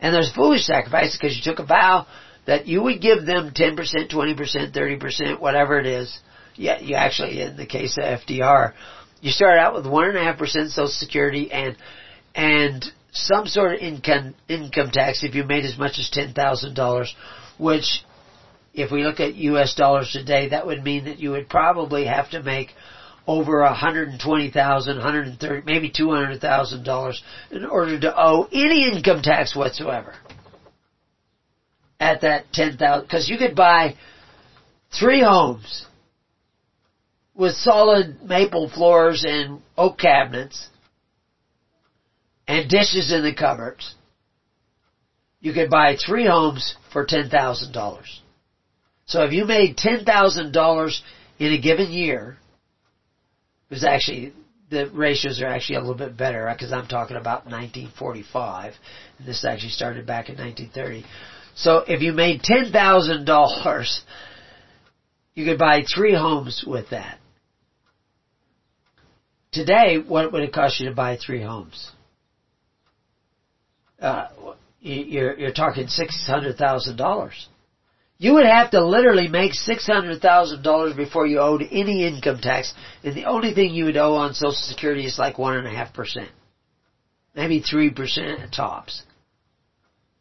[0.00, 2.06] And there's foolish sacrifices because you took a vow
[2.46, 3.76] that you would give them 10%,
[4.10, 6.18] 20%, 30%, whatever it is.
[6.56, 8.72] Yeah, you actually, in the case of FDR,
[9.20, 11.76] you start out with 1.5% social security and,
[12.34, 17.06] and some sort of income, income tax if you made as much as $10,000,
[17.58, 18.04] which
[18.74, 22.30] if we look at US dollars today, that would mean that you would probably have
[22.30, 22.70] to make
[23.26, 27.64] over a hundred and twenty thousand, hundred and thirty, maybe two hundred thousand dollars in
[27.64, 30.14] order to owe any income tax whatsoever.
[31.98, 33.94] At that ten thousand, because you could buy
[34.98, 35.86] three homes
[37.34, 40.68] with solid maple floors and oak cabinets
[42.46, 43.94] and dishes in the cupboards.
[45.40, 48.20] You could buy three homes for ten thousand dollars.
[49.06, 51.02] So if you made ten thousand dollars
[51.38, 52.38] in a given year,
[53.70, 54.32] it was actually
[54.70, 58.72] the ratios are actually a little bit better because I'm talking about 1945,
[59.18, 61.04] and this actually started back in 1930.
[61.54, 64.02] So if you made ten thousand dollars,
[65.34, 67.18] you could buy three homes with that.
[69.54, 71.92] Today, what would it cost you to buy three homes?
[74.00, 74.26] Uh,
[74.80, 77.48] you're you're talking six hundred thousand dollars.
[78.18, 82.40] You would have to literally make six hundred thousand dollars before you owed any income
[82.42, 82.74] tax,
[83.04, 85.70] and the only thing you would owe on Social Security is like one and a
[85.70, 86.30] half percent,
[87.36, 89.02] maybe three percent tops,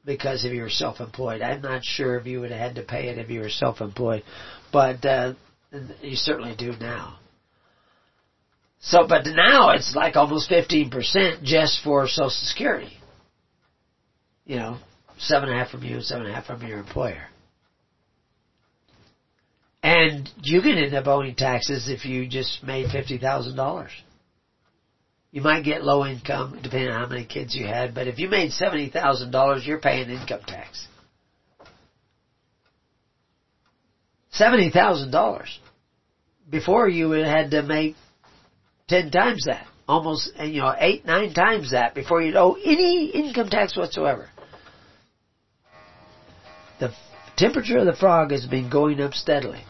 [0.06, 1.42] because if you were self-employed.
[1.42, 4.24] I'm not sure if you would have had to pay it if you were self-employed,
[4.72, 5.34] but uh,
[6.02, 7.18] you certainly do now.
[8.84, 12.92] So, but now it's like almost fifteen percent just for Social Security.
[14.46, 14.78] You know,
[15.18, 17.24] seven and a half from you, seven and a half from your employer.
[19.82, 23.90] And you can end up owing taxes if you just made $50,000.
[25.32, 28.30] You might get low income depending on how many kids you had, but if you
[28.30, 30.88] made $70,000, you're paying income tax.
[34.40, 35.46] $70,000.
[36.50, 37.96] Before you had to make
[38.88, 39.66] 10 times that.
[39.88, 44.30] Almost, eh, you know, 8, 9 times that before you'd owe any income tax whatsoever.
[46.80, 46.94] The
[47.38, 49.64] temperature of the frog has been going up steadily.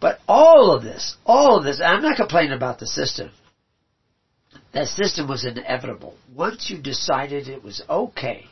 [0.00, 3.30] But all of this, all of this, I'm not complaining about the system.
[4.72, 6.14] That system was inevitable.
[6.34, 8.46] Once you decided it was okay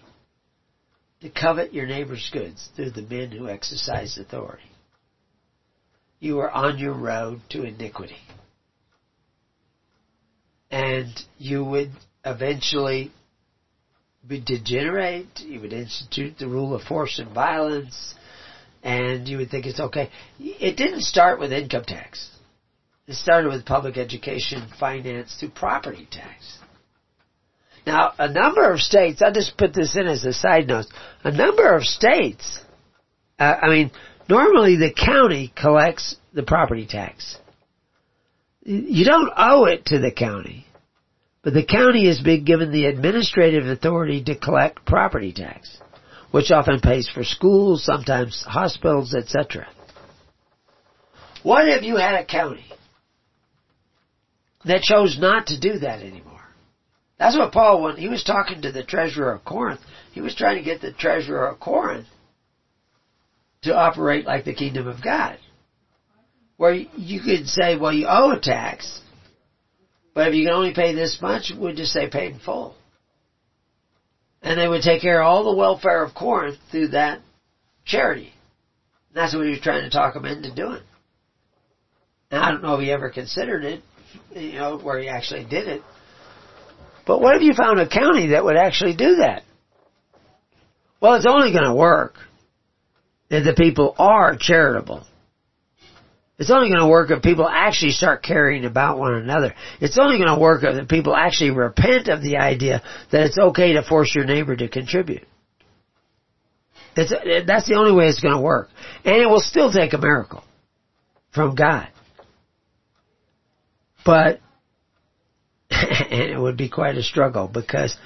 [1.20, 4.70] to covet your neighbor's goods through the men who exercised authority,
[6.20, 8.16] you were on your road to iniquity.
[10.72, 11.92] And you would
[12.24, 13.12] eventually
[14.28, 18.14] degenerate, you would institute the rule of force and violence,
[18.82, 20.10] and you would think it's okay.
[20.40, 22.30] It didn't start with income tax.
[23.06, 26.58] It started with public education, finance, through property tax.
[27.86, 30.86] Now, a number of states, I'll just put this in as a side note,
[31.24, 32.60] a number of states,
[33.38, 33.90] uh, I mean,
[34.28, 37.36] normally the county collects the property tax.
[38.64, 40.66] You don't owe it to the county,
[41.42, 45.78] but the county has been given the administrative authority to collect property tax
[46.32, 49.68] which often pays for schools, sometimes hospitals, etc.
[51.42, 52.64] What if you had a county
[54.64, 56.40] that chose not to do that anymore?
[57.18, 59.80] That's what Paul, when he was talking to the treasurer of Corinth,
[60.12, 62.08] he was trying to get the treasurer of Corinth
[63.62, 65.38] to operate like the kingdom of God.
[66.62, 69.00] Where you could say, well, you owe a tax,
[70.14, 72.76] but if you can only pay this much, we'd just say pay in full.
[74.42, 77.18] And they would take care of all the welfare of Corinth through that
[77.84, 78.32] charity.
[79.08, 80.82] And that's what he was trying to talk them into doing.
[82.30, 83.82] Now, I don't know if he ever considered it,
[84.30, 85.82] you know, where he actually did it.
[87.08, 89.42] But what if you found a county that would actually do that?
[91.00, 92.18] Well, it's only going to work
[93.30, 95.08] if the people are charitable.
[96.42, 99.54] It's only going to work if people actually start caring about one another.
[99.80, 102.82] It's only going to work if people actually repent of the idea
[103.12, 105.24] that it's okay to force your neighbor to contribute.
[106.96, 107.12] It's,
[107.46, 108.70] that's the only way it's going to work.
[109.04, 110.42] And it will still take a miracle
[111.30, 111.86] from God.
[114.04, 114.40] But,
[115.70, 117.96] and it would be quite a struggle because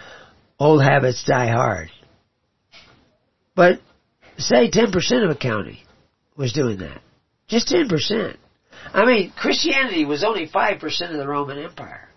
[0.59, 1.89] old habits die hard.
[3.55, 3.81] But
[4.37, 5.85] say 10% of a county
[6.37, 7.01] was doing that.
[7.49, 8.37] Just 10%.
[8.93, 12.09] I mean, Christianity was only 5% of the Roman Empire.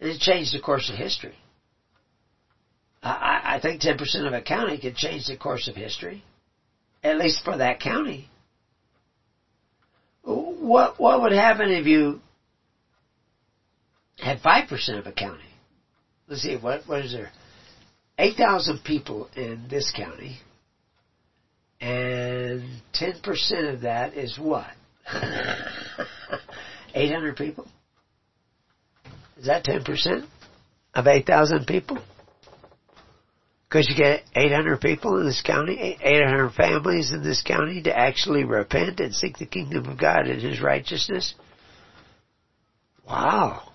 [0.00, 1.34] And it changed the course of history.
[3.02, 6.22] I, I think 10% of a county could change the course of history.
[7.02, 8.28] At least for that county.
[10.22, 12.20] What, what would happen if you
[14.18, 15.42] had 5% of a county?
[16.28, 17.30] Let's see, what, what is there?
[18.18, 20.38] 8,000 people in this county.
[21.82, 22.62] And
[22.94, 24.68] 10% of that is what?
[26.94, 27.66] 800 people?
[29.36, 30.24] Is that 10%
[30.94, 31.98] of 8,000 people?
[33.68, 38.44] Could you get 800 people in this county, 800 families in this county to actually
[38.44, 41.34] repent and seek the kingdom of God and His righteousness?
[43.08, 43.72] Wow.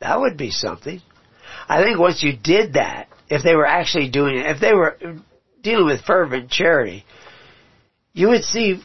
[0.00, 1.02] That would be something.
[1.68, 4.96] I think once you did that, if they were actually doing it, if they were
[5.64, 7.04] dealing with fervent charity,
[8.12, 8.80] you would see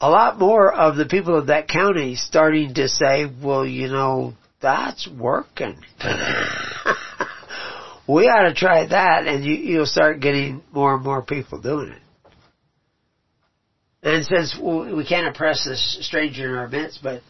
[0.00, 4.32] a lot more of the people of that county starting to say, well, you know,
[4.62, 5.76] that's working.
[8.08, 11.90] we ought to try that and you, you'll start getting more and more people doing
[11.90, 12.02] it.
[14.02, 17.20] And since we can't oppress this stranger in our midst, but,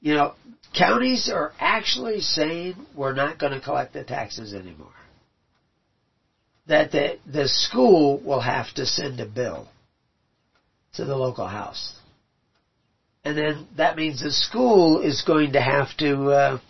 [0.00, 0.34] you know,
[0.76, 4.88] counties are actually saying we're not going to collect the taxes anymore.
[6.70, 9.68] That the, the school will have to send a bill
[10.94, 11.92] to the local house.
[13.24, 16.60] And then that means the school is going to have to uh,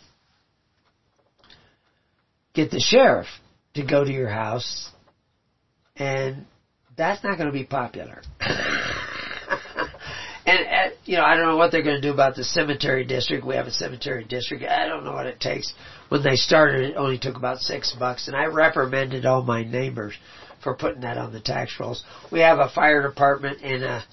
[2.55, 3.27] get the sheriff
[3.75, 4.91] to go to your house,
[5.97, 6.47] and
[6.97, 8.23] that's not going to be popular.
[10.51, 13.05] And, and, you know, I don't know what they're going to do about the cemetery
[13.05, 13.47] district.
[13.47, 14.65] We have a cemetery district.
[14.65, 15.73] I don't know what it takes.
[16.09, 20.15] When they started, it only took about six bucks, and I reprimanded all my neighbors
[20.61, 22.03] for putting that on the tax rolls.
[22.33, 24.05] We have a fire department in a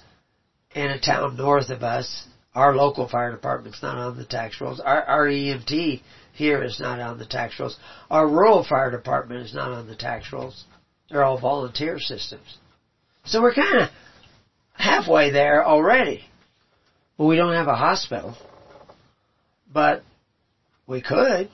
[0.74, 2.28] in a town north of us.
[2.54, 4.78] Our local fire department's not on the tax rolls.
[4.78, 6.02] Our, our EMT
[6.34, 7.76] here is not on the tax rolls.
[8.10, 10.64] Our rural fire department is not on the tax rolls.
[11.10, 12.58] They're all volunteer systems.
[13.24, 13.88] So we're kind of
[14.74, 16.27] halfway there already.
[17.18, 18.36] Well, we don't have a hospital,
[19.72, 20.02] but
[20.86, 21.50] we could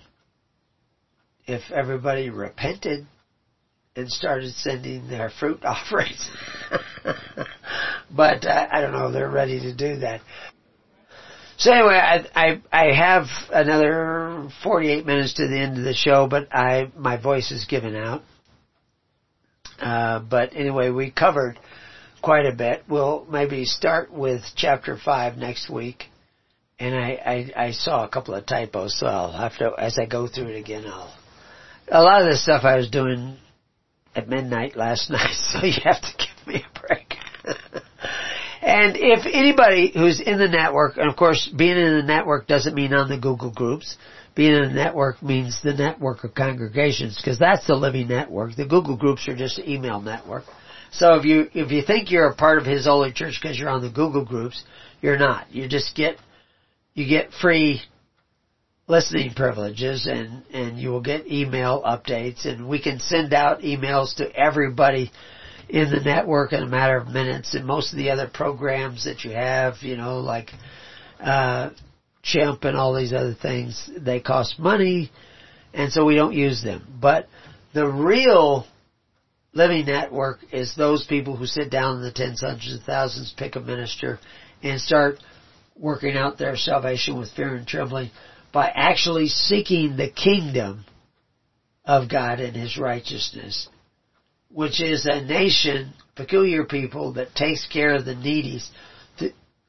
[1.46, 3.06] if everybody repented
[3.96, 6.30] and started sending their fruit offerings.
[8.14, 10.20] but uh, I don't know, they're ready to do that.
[11.56, 16.26] So anyway, I, I I have another 48 minutes to the end of the show,
[16.26, 18.22] but I my voice is giving out.
[19.80, 21.58] Uh, but anyway, we covered
[22.24, 22.84] quite a bit.
[22.88, 26.04] We'll maybe start with chapter five next week.
[26.78, 30.06] And I, I, I saw a couple of typos, so I'll have to, as I
[30.06, 31.14] go through it again, I'll,
[31.88, 33.36] a lot of the stuff I was doing
[34.16, 37.14] at midnight last night, so you have to give me a break.
[38.62, 42.74] and if anybody who's in the network, and of course being in the network doesn't
[42.74, 43.96] mean on the Google groups,
[44.34, 48.56] being in the network means the network of congregations, because that's the living network.
[48.56, 50.44] The Google groups are just an email network.
[50.98, 53.68] So if you if you think you're a part of His Holy Church because you're
[53.68, 54.62] on the Google groups,
[55.00, 55.52] you're not.
[55.52, 56.16] You just get
[56.94, 57.80] you get free
[58.86, 64.14] listening privileges and and you will get email updates and we can send out emails
[64.16, 65.10] to everybody
[65.68, 69.24] in the network in a matter of minutes and most of the other programs that
[69.24, 70.50] you have, you know, like
[71.20, 71.70] uh
[72.22, 75.10] Chimp and all these other things, they cost money
[75.72, 76.86] and so we don't use them.
[77.00, 77.26] But
[77.72, 78.66] the real
[79.54, 83.54] Living Network is those people who sit down in the tens, hundreds of thousands, pick
[83.54, 84.18] a minister,
[84.64, 85.18] and start
[85.76, 88.10] working out their salvation with fear and trembling
[88.52, 90.84] by actually seeking the kingdom
[91.84, 93.68] of God and His righteousness,
[94.50, 98.68] which is a nation, peculiar people that takes care of the needies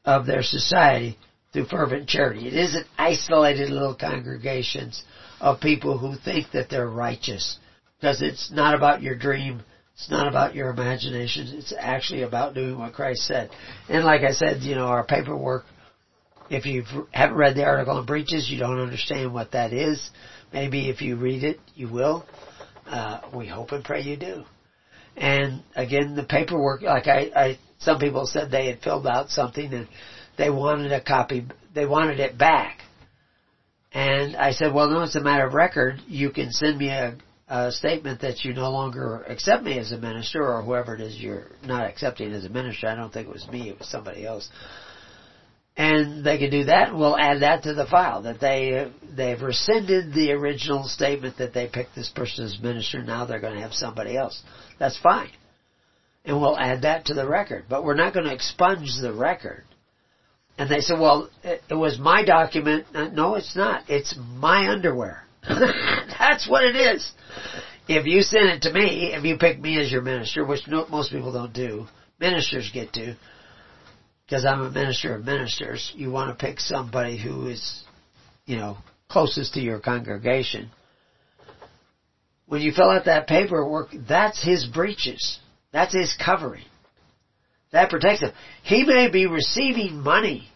[0.03, 1.15] of their society
[1.53, 2.47] through fervent charity.
[2.47, 5.03] It isn't isolated little congregations
[5.39, 7.59] of people who think that they're righteous
[7.99, 9.61] because it's not about your dream
[9.95, 11.47] it's not about your imagination.
[11.57, 13.49] It's actually about doing what Christ said.
[13.87, 15.63] And like I said, you know, our paperwork,
[16.49, 20.09] if you haven't read the article on breaches, you don't understand what that is.
[20.51, 22.25] Maybe if you read it, you will.
[22.85, 24.43] Uh, we hope and pray you do.
[25.15, 29.73] And again, the paperwork, like I, I, some people said they had filled out something
[29.73, 29.87] and
[30.37, 32.79] they wanted a copy, they wanted it back.
[33.93, 36.01] And I said, well, no, it's a matter of record.
[36.05, 37.15] You can send me a,
[37.47, 41.15] a statement that you no longer accept me as a minister or whoever it is
[41.17, 42.87] you're not accepting as a minister.
[42.87, 44.49] I don't think it was me, it was somebody else.
[45.77, 49.41] And they can do that and we'll add that to the file that they, they've
[49.41, 53.03] rescinded the original statement that they picked this person as minister.
[53.03, 54.41] Now they're going to have somebody else.
[54.79, 55.31] That's fine.
[56.23, 57.65] And we'll add that to the record.
[57.69, 59.65] But we're not going to expunge the record.
[60.57, 62.87] And they said, well, it, it was my document.
[62.95, 63.83] Uh, no, it's not.
[63.89, 65.24] It's my underwear.
[66.19, 67.11] That's what it is.
[67.87, 70.87] If you send it to me, if you pick me as your minister, which no,
[70.87, 71.85] most people don't do,
[72.19, 73.15] ministers get to,
[74.25, 77.83] because I'm a minister of ministers, you want to pick somebody who is,
[78.45, 78.77] you know,
[79.07, 80.71] closest to your congregation.
[82.47, 85.39] When you fill out that paperwork, that's his breeches.
[85.71, 86.65] That's his covering.
[87.71, 88.31] That protects him.
[88.63, 90.47] He may be receiving money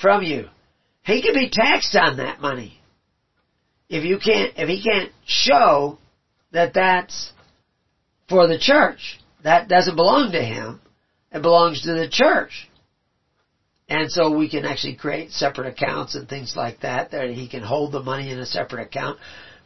[0.00, 0.48] from you.
[1.02, 2.77] He can be taxed on that money
[3.88, 5.98] if you can't, if he can't show
[6.52, 7.32] that that's
[8.28, 9.18] for the church.
[9.44, 10.80] That doesn't belong to him.
[11.32, 12.68] It belongs to the church.
[13.88, 17.62] And so we can actually create separate accounts and things like that, that he can
[17.62, 19.18] hold the money in a separate account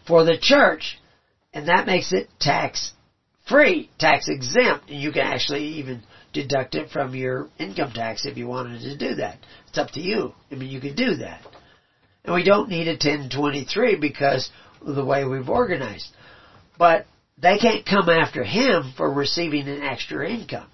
[0.06, 0.98] for the church.
[1.52, 2.92] And that makes it tax
[3.48, 8.36] free, tax exempt, and you can actually even deduct it from your income tax if
[8.36, 9.38] you wanted to do that.
[9.68, 10.32] It's up to you.
[10.50, 11.42] I mean, you can do that.
[12.24, 14.50] And we don't need a 1023 because
[14.86, 16.08] of the way we've organized.
[16.78, 17.06] But
[17.38, 20.68] they can't come after him for receiving an extra income.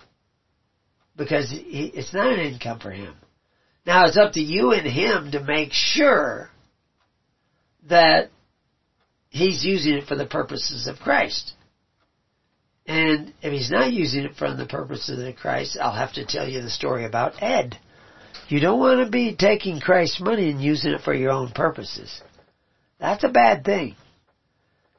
[1.17, 3.15] Because it's not an income for him.
[3.87, 6.51] Now it's up to you and him to make sure
[7.89, 8.31] that
[9.31, 11.55] he's using it for the purposes of Christ.
[12.87, 16.49] And if he's not using it for the purposes of Christ, I'll have to tell
[16.49, 17.79] you the story about Ed.
[18.49, 22.23] You don't want to be taking Christ's money and using it for your own purposes.
[22.99, 23.97] That's a bad thing.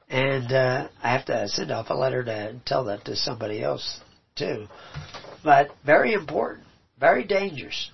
[0.09, 3.99] And uh, I have to send off a letter to tell that to somebody else
[4.35, 4.67] too.
[5.43, 6.67] But very important,
[6.99, 7.91] very dangerous,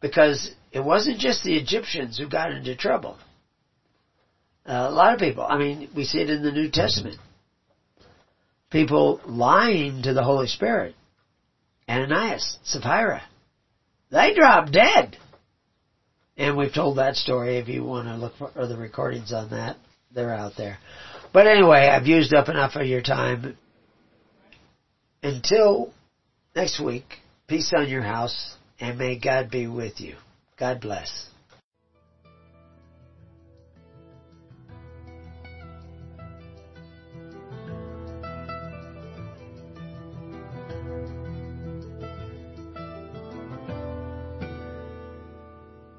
[0.00, 3.16] because it wasn't just the Egyptians who got into trouble.
[4.66, 5.44] Uh, a lot of people.
[5.44, 7.16] I mean, we see it in the New Testament.
[8.70, 10.94] People lying to the Holy Spirit.
[11.88, 13.22] Ananias, Sapphira.
[14.10, 15.16] They dropped dead.
[16.36, 17.58] And we've told that story.
[17.58, 19.76] If you want to look for the recordings on that,
[20.14, 20.78] they're out there.
[21.32, 23.56] But anyway, I've used up enough of your time.
[25.22, 25.92] Until
[26.54, 27.04] next week,
[27.48, 30.14] peace on your house, and may God be with you.
[30.58, 31.28] God bless.